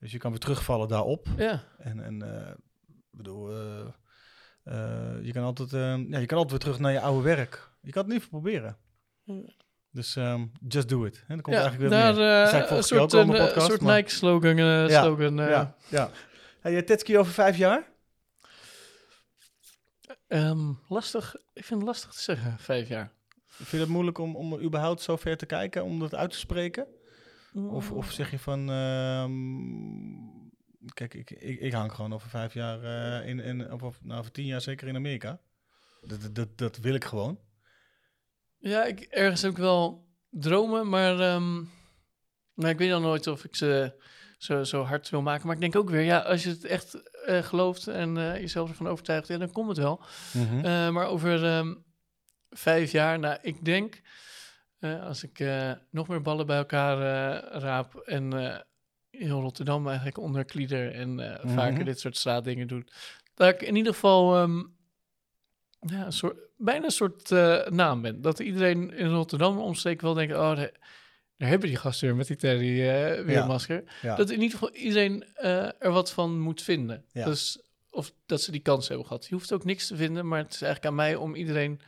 dus 0.00 0.12
je 0.12 0.18
kan 0.18 0.30
weer 0.30 0.40
terugvallen 0.40 0.88
daarop. 0.88 1.26
ja. 1.36 1.62
En, 1.78 2.00
en 2.04 2.22
eh, 2.46 2.52
bedoel, 3.10 3.50
je 5.22 5.30
kan 5.32 5.42
altijd, 5.44 5.70
ja, 6.10 6.18
je 6.18 6.26
kan 6.26 6.38
altijd 6.38 6.50
weer 6.50 6.58
terug 6.58 6.78
naar 6.78 6.92
je 6.92 7.00
oude 7.00 7.22
werk. 7.22 7.70
Je 7.80 7.90
kan 7.90 8.04
het 8.04 8.12
niet 8.12 8.28
proberen. 8.28 8.76
Ja. 9.24 9.34
Dus 9.90 10.16
ehm, 10.16 10.46
just 10.68 10.88
do 10.88 11.04
it. 11.04 11.24
Hè? 11.26 11.34
Dat 11.34 11.44
komt 11.44 11.56
ja, 11.56 11.62
eigenlijk 11.62 11.90
weer 11.90 12.00
daar 12.00 12.44
eh, 12.70 12.76
een 12.76 12.82
soort, 12.82 13.12
een, 13.12 13.26
podcast, 13.26 13.66
soort 13.66 13.80
maar- 13.80 13.96
Nike-slogan. 13.96 14.58
eh, 14.58 14.88
Ja, 14.88 15.02
slogan, 15.02 15.36
ja, 15.36 15.76
ja. 15.88 16.10
Hey, 16.60 16.76
eh, 16.76 16.82
Tetski 16.82 17.18
over 17.18 17.32
vijf 17.32 17.56
jaar? 17.56 17.92
Ehm, 20.28 20.72
lastig, 20.88 21.34
ik 21.52 21.64
vind 21.64 21.80
het 21.80 21.88
lastig 21.88 22.12
te 22.12 22.22
zeggen, 22.22 22.58
vijf 22.58 22.88
jaar. 22.88 23.12
Vind 23.46 23.70
je 23.70 23.78
het 23.78 23.88
moeilijk 23.88 24.18
om, 24.18 24.36
om 24.36 24.60
überhaupt 24.60 25.02
zo 25.02 25.16
ver 25.16 25.36
te 25.36 25.46
kijken, 25.46 25.84
om 25.84 25.98
dat 25.98 26.14
uit 26.14 26.30
te 26.30 26.38
spreken? 26.38 26.86
Of, 27.54 27.92
of 27.92 28.10
zeg 28.12 28.30
je 28.30 28.38
van, 28.38 28.70
ehm, 28.70 29.32
kijk, 30.94 31.14
ik, 31.14 31.30
ik, 31.30 31.60
ik 31.60 31.72
hang 31.72 31.92
gewoon 31.92 32.12
over 32.14 32.28
vijf 32.28 32.54
jaar, 32.54 32.82
eh, 33.22 33.28
in, 33.28 33.38
in, 33.40 33.72
of, 33.72 33.82
of 33.82 33.98
nou, 34.02 34.18
over 34.20 34.32
tien 34.32 34.46
jaar 34.46 34.60
zeker 34.60 34.88
in 34.88 34.96
Amerika. 34.96 35.40
Dat, 36.00 36.20
dat- 36.20 36.34
dat, 36.34 36.58
dat 36.58 36.76
wil 36.76 36.94
ik 36.94 37.04
gewoon. 37.04 37.38
Ja, 38.58 38.84
ik, 38.84 39.00
ergens 39.00 39.42
heb 39.42 39.50
ik 39.50 39.56
wel 39.56 40.06
dromen, 40.30 40.88
maar 40.88 41.20
ehm, 41.20 41.54
nou, 42.54 42.68
ik 42.68 42.78
weet 42.78 42.90
dan 42.90 43.02
nooit 43.02 43.26
of 43.26 43.44
ik 43.44 43.56
ze 43.56 44.02
zo, 44.38 44.64
zo 44.64 44.82
hard 44.82 45.08
wil 45.10 45.22
maken. 45.22 45.46
Maar 45.46 45.54
ik 45.54 45.60
denk 45.60 45.76
ook 45.76 45.90
weer, 45.90 46.02
ja, 46.02 46.18
als 46.18 46.42
je 46.42 46.48
het 46.48 46.64
echt 46.64 47.00
eh, 47.28 47.42
gelooft 47.42 47.86
en 47.86 48.16
eh, 48.16 48.40
jezelf 48.40 48.68
ervan 48.68 48.88
overtuigt, 48.88 49.28
ja, 49.28 49.38
dan 49.38 49.52
komt 49.52 49.68
het 49.68 49.78
wel. 49.78 50.00
Mhm. 50.32 50.64
Eh, 50.64 50.88
maar 50.90 51.06
over 51.06 51.44
ehm, 51.44 51.74
vijf 52.50 52.92
jaar, 52.92 53.18
nou, 53.18 53.38
ik 53.42 53.64
denk, 53.64 54.00
eh, 54.78 55.04
als 55.06 55.22
ik 55.22 55.38
eh, 55.40 55.72
nog 55.90 56.08
meer 56.08 56.22
ballen 56.22 56.46
bij 56.46 56.56
elkaar 56.56 56.96
eh, 56.96 57.60
raap 57.60 57.94
en 57.96 58.32
eh, 58.32 58.58
heel 59.10 59.40
Rotterdam 59.40 59.86
eigenlijk 59.86 60.18
onderklieder 60.18 60.92
en 60.94 61.20
eh, 61.20 61.44
Mhm. 61.44 61.54
vaker 61.54 61.84
dit 61.84 62.00
soort 62.00 62.16
straatdingen 62.16 62.66
doe, 62.66 62.84
dat 63.34 63.48
ik 63.48 63.62
in 63.62 63.76
ieder 63.76 63.92
geval 63.92 64.36
ehm, 64.36 64.58
ja, 65.80 66.04
een 66.06 66.12
soort, 66.12 66.36
bijna 66.56 66.84
een 66.84 66.90
soort 66.90 67.30
eh, 67.30 67.66
naam 67.66 68.02
ben. 68.02 68.20
Dat 68.22 68.38
iedereen 68.40 68.92
in 68.94 69.08
Rotterdam 69.10 69.58
omsteek 69.58 70.00
wel 70.00 70.14
denkt, 70.14 70.34
oh, 70.36 70.60
daar 71.38 71.48
hebben 71.48 71.68
die 71.68 71.76
gasten 71.78 72.06
weer 72.08 72.16
met 72.16 72.26
die 72.26 72.36
Terry 72.36 72.80
eh 72.88 73.24
weer 73.24 73.30
Ja. 73.30 73.40
een 73.42 73.46
masker. 73.48 73.84
ja. 74.02 74.16
Dat 74.16 74.30
in 74.30 74.40
ieder 74.42 74.58
geval 74.58 74.74
iedereen 74.74 75.24
eh, 75.34 75.82
er 75.82 75.90
wat 75.90 76.12
van 76.12 76.40
moet 76.40 76.62
vinden. 76.62 77.04
Ja. 77.12 77.24
Dus, 77.24 77.62
of 77.90 78.12
dat 78.26 78.40
ze 78.42 78.50
die 78.50 78.60
kans 78.60 78.88
hebben 78.88 79.06
gehad. 79.06 79.26
Je 79.26 79.34
hoeft 79.34 79.52
ook 79.52 79.64
niks 79.64 79.86
te 79.86 79.96
vinden, 79.96 80.28
maar 80.28 80.38
het 80.38 80.54
is 80.54 80.62
eigenlijk 80.62 80.90
aan 80.92 80.94
mij 81.04 81.14
om 81.16 81.34
iedereen 81.34 81.80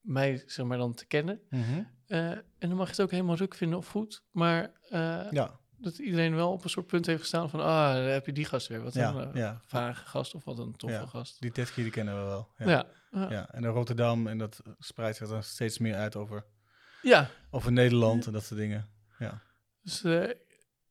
mij 0.00 0.42
zeg 0.46 0.66
maar 0.66 0.78
dan 0.78 0.94
te 0.94 1.06
kennen. 1.06 1.40
Mhm. 1.50 1.82
Eh, 2.06 2.30
en 2.30 2.44
dan 2.58 2.74
mag 2.74 2.84
je 2.86 2.92
het 2.92 3.00
ook 3.00 3.10
helemaal 3.10 3.36
ruk 3.36 3.54
vinden 3.54 3.78
of 3.78 3.88
goed. 3.88 4.22
Maar 4.30 4.70
eh, 4.88 5.26
ja, 5.30 5.58
dat 5.76 5.98
iedereen 5.98 6.34
wel 6.34 6.52
op 6.52 6.64
een 6.64 6.70
soort 6.70 6.86
punt 6.86 7.06
heeft 7.06 7.20
gestaan 7.20 7.50
van... 7.50 7.60
ah, 7.60 7.66
daar 7.66 8.02
heb 8.08 8.26
je 8.26 8.32
die 8.32 8.44
gast 8.44 8.66
weer. 8.66 8.82
Wat 8.82 8.94
ja, 8.94 9.14
een 9.14 9.28
eh, 9.28 9.34
ja. 9.34 9.60
vage 9.66 10.04
gast 10.06 10.34
of 10.34 10.44
wat 10.44 10.58
een 10.58 10.76
toffe 10.76 10.96
Ja. 10.96 11.06
gast. 11.06 11.40
Die 11.40 11.52
die 11.74 11.90
kennen 11.90 12.14
we 12.22 12.24
wel. 12.24 12.48
Ja. 12.58 12.66
Ja. 12.70 12.86
Ja. 13.10 13.20
Ja. 13.20 13.30
Ja, 13.30 13.50
en 13.52 13.64
in 13.64 13.70
Rotterdam, 13.70 14.26
en 14.26 14.38
dat 14.38 14.62
spreidt 14.78 15.16
zich 15.16 15.28
dan 15.28 15.42
steeds 15.42 15.78
meer 15.78 15.94
uit 15.94 16.16
over, 16.16 16.44
ja. 17.02 17.30
over 17.50 17.72
Nederland 17.72 18.26
en 18.26 18.32
dat 18.32 18.44
soort 18.44 18.60
dingen. 18.60 18.88
Ja, 19.18 19.42
Dus 19.82 20.04
eh, 20.04 20.28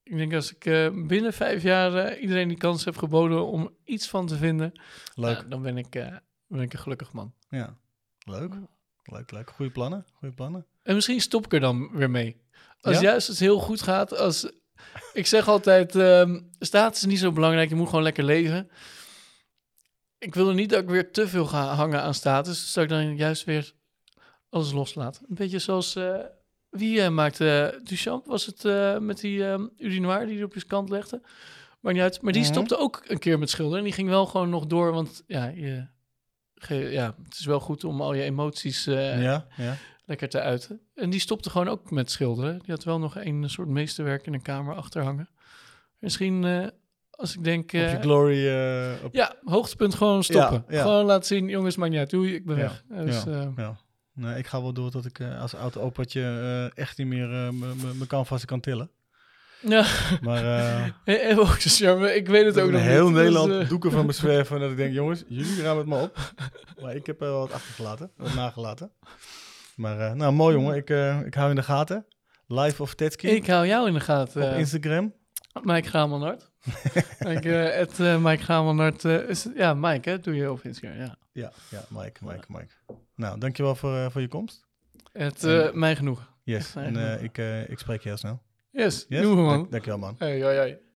ik 0.03 0.18
denk 0.18 0.34
als 0.34 0.51
ik 0.55 0.66
eh, 0.66 0.89
binnen 1.07 1.34
vijf 1.34 1.64
jaar 1.64 1.95
eh, 1.95 2.22
iedereen 2.22 2.47
die 2.47 2.57
kans 2.57 2.86
heb 2.86 2.97
geboden 2.97 3.45
om 3.45 3.76
iets 3.84 4.07
van 4.07 4.28
te 4.28 4.38
vinden... 4.38 4.82
leuk. 5.16 5.49
dan 5.49 5.62
ben 5.62 5.78
ik, 5.78 5.89
ben 6.47 6.62
ik 6.62 6.74
een 6.74 6.80
gelukkig 6.80 7.12
man. 7.12 7.34
Ja, 7.49 7.78
leuk. 8.26 8.53
Leuk, 9.03 9.32
leuk. 9.32 9.49
Goeie 9.49 9.72
plannen, 9.72 10.05
goede 10.14 10.34
plannen. 10.34 10.66
En 10.84 10.95
misschien 10.95 11.22
stop 11.22 11.45
ik 11.45 11.53
er 11.53 11.60
dan 11.60 11.89
weer 11.91 12.10
mee. 12.10 12.41
Als 12.82 12.95
Ja? 12.95 13.01
juist 13.01 13.28
het 13.28 13.39
heel 13.39 13.60
goed 13.60 13.82
gaat, 13.82 14.18
als 14.18 14.51
ik 15.14 15.28
zeg 15.28 15.47
altijd, 15.47 15.95
ehm 15.95 16.39
status 16.60 16.99
is 16.99 17.07
niet 17.07 17.20
zo 17.20 17.32
belangrijk, 17.32 17.70
je 17.70 17.76
moet 17.76 17.89
gewoon 17.89 18.03
lekker 18.03 18.24
leven. 18.24 18.70
Ik 20.18 20.36
wil 20.36 20.47
er 20.47 20.53
niet 20.53 20.70
dat 20.70 20.82
ik 20.82 20.89
weer 20.89 21.12
te 21.12 21.28
veel 21.28 21.45
ga 21.45 21.74
hangen 21.74 22.01
aan 22.01 22.14
status, 22.14 22.60
dus 22.60 22.74
dat 22.74 22.84
ik 22.84 22.89
dan 22.89 23.16
juist 23.16 23.43
weer 23.43 23.74
alles 24.50 24.72
loslaat. 24.72 25.20
Een 25.30 25.36
beetje 25.36 25.60
zoals, 25.60 25.95
eh, 25.95 26.16
wie 26.70 27.02
eh, 27.02 27.10
maakte 27.10 27.80
Duchamp, 27.84 28.26
was 28.26 28.45
het 28.45 28.66
eh, 28.66 28.97
met 28.97 29.20
die 29.20 29.45
ehm 29.47 29.66
urinoir 29.78 30.26
die 30.26 30.36
hij 30.36 30.43
op 30.43 30.52
zijn 30.54 30.68
kant 30.68 30.89
legde? 30.89 31.22
Maar 31.80 31.93
niet 31.93 32.02
uit. 32.02 32.22
Maar 32.22 32.34
die 32.34 32.41
Mhm. 32.41 32.52
stopte 32.52 32.78
ook 32.78 33.02
een 33.08 33.20
keer 33.20 33.39
met 33.39 33.50
schilderen 33.50 33.78
en 33.80 33.84
die 33.86 33.93
ging 33.93 34.10
wel 34.10 34.26
gewoon 34.26 34.50
nog 34.50 34.66
door, 34.66 34.91
want 34.93 35.24
ja, 35.28 35.45
je, 35.45 35.88
ge- 36.56 36.76
ja 36.91 37.16
het 37.24 37.39
is 37.39 37.45
wel 37.45 37.60
goed 37.60 37.84
om 37.84 38.02
al 38.02 38.14
je 38.14 38.24
emoties 38.24 38.88
eh, 38.88 39.22
ja, 39.24 39.47
ja. 39.58 39.76
lekker 40.06 40.30
te 40.30 40.39
uiten. 40.41 40.82
En 40.95 41.10
die 41.10 41.20
stopte 41.20 41.50
gewoon 41.50 41.68
ook 41.68 41.91
met 41.91 42.12
schilderen. 42.12 42.60
Die 42.60 42.72
had 42.72 42.84
wel 42.84 43.00
nog 43.00 43.16
een 43.16 43.50
soort 43.50 43.68
meesterwerk 43.68 44.26
in 44.26 44.34
een 44.34 44.41
kamer 44.41 44.76
achterhangen. 44.76 45.30
Misschien 46.00 46.43
eh, 46.43 46.68
als 47.12 47.36
ik 47.36 47.43
denk... 47.43 47.64
Op 47.64 47.70
je 47.72 47.86
eh, 47.86 48.02
glory. 48.02 48.47
eh, 48.47 49.04
op, 49.04 49.14
ja, 49.14 49.36
hoogtepunt 49.43 49.95
gewoon 49.95 50.24
stoppen. 50.24 50.64
Ja, 50.68 50.76
ja. 50.76 50.82
Gewoon 50.82 51.06
laten 51.06 51.26
zien, 51.28 51.47
jongens, 51.50 51.76
maakt 51.76 51.91
niet 51.91 52.00
uit. 52.00 52.10
Doei, 52.10 52.34
ik 52.36 52.45
ben 52.45 52.58
Ja, 52.58 52.62
weg. 52.88 53.06
Dus, 53.06 53.24
ja. 53.56 53.78
Nee, 54.20 54.38
ik 54.38 54.47
ga 54.47 54.61
wel 54.61 54.74
door 54.74 54.91
tot 54.91 55.05
ik 55.05 55.20
eh, 55.20 55.41
als 55.41 55.55
oud 55.55 55.78
opaatje 55.78 56.22
eh, 56.22 56.84
echt 56.84 56.97
niet 56.97 57.07
meer 57.07 57.34
eh, 57.34 57.49
mijn 57.82 58.07
canvas 58.07 58.45
kan 58.45 58.59
tillen. 58.59 58.89
ja, 59.59 59.86
Maar 60.22 60.43
charme. 61.59 62.15
Ik 62.15 62.28
weet 62.28 62.45
het 62.45 62.59
ook 62.59 62.72
nog 62.72 62.82
heel 62.82 63.05
niet. 63.05 63.13
Dus, 63.13 63.24
Nederland 63.24 63.51
eh, 63.51 63.70
doeken 63.70 63.91
van 63.91 64.05
me 64.05 64.11
zwerven. 64.22 64.59
Dat 64.59 64.72
ik 64.72 64.78
denk, 64.78 64.93
jongens, 64.93 65.24
jullie 65.28 65.61
ruimen 65.61 65.78
het 65.78 65.88
maar 65.88 66.01
op. 66.01 66.34
Maar 66.82 66.95
ik 66.95 67.05
heb 67.05 67.22
er 67.22 67.28
wel 67.28 67.39
wat 67.39 67.53
achtergelaten, 67.53 68.11
wat 68.17 68.34
nagelaten. 68.34 68.91
Maar 69.76 70.15
nou, 70.15 70.34
mooi 70.34 70.55
jongen. 70.55 70.76
Ik, 70.76 70.89
ik 71.26 71.34
hou 71.34 71.49
in 71.49 71.55
de 71.55 71.63
gaten. 71.63 72.05
Live 72.47 72.82
of 72.82 72.95
Tetski 72.95 73.28
ik 73.28 73.47
hou 73.47 73.67
jou 73.67 73.88
in 73.88 73.93
de 73.93 73.99
gaten. 73.99 74.51
op 74.51 74.57
Instagram. 74.57 75.13
Mike 75.61 75.89
Gamelnart. 75.89 76.51
ik, 77.36 77.45
eh, 77.45 77.70
het, 77.70 77.97
Mike 78.22 78.43
Gamelnart. 78.43 79.03
is, 79.03 79.47
ja, 79.55 79.74
Mike, 79.74 80.09
hè, 80.09 80.20
doe 80.20 80.36
je 80.36 80.51
op 80.51 80.63
Instagram. 80.63 80.97
Ja. 80.99 81.17
Ja, 81.32 81.51
ja, 81.70 81.86
Mike, 81.89 82.26
Mike, 82.26 82.45
Mike. 82.47 82.74
Nou, 83.20 83.39
dankjewel 83.39 83.76
voor, 83.76 83.95
eh, 83.95 84.09
voor 84.09 84.22
je 84.22 84.28
komst. 84.28 84.67
Het, 85.11 85.43
En- 85.43 85.67
eh 85.67 85.74
mij 85.74 85.95
genoeg. 85.95 86.34
Yes, 86.43 86.76
en 86.76 86.95
eh, 86.97 87.24
ik, 87.24 87.38
ik 87.70 87.80
spreek 87.80 88.01
je 88.01 88.07
heel 88.09 88.17
snel. 88.17 88.41
Yes, 88.72 89.05
Yes? 89.09 89.22
Dank, 89.22 89.72
dankjewel 89.72 89.99
man. 89.99 90.15
Hey, 90.17 90.41
hoi, 90.41 90.57
hoi. 90.57 90.78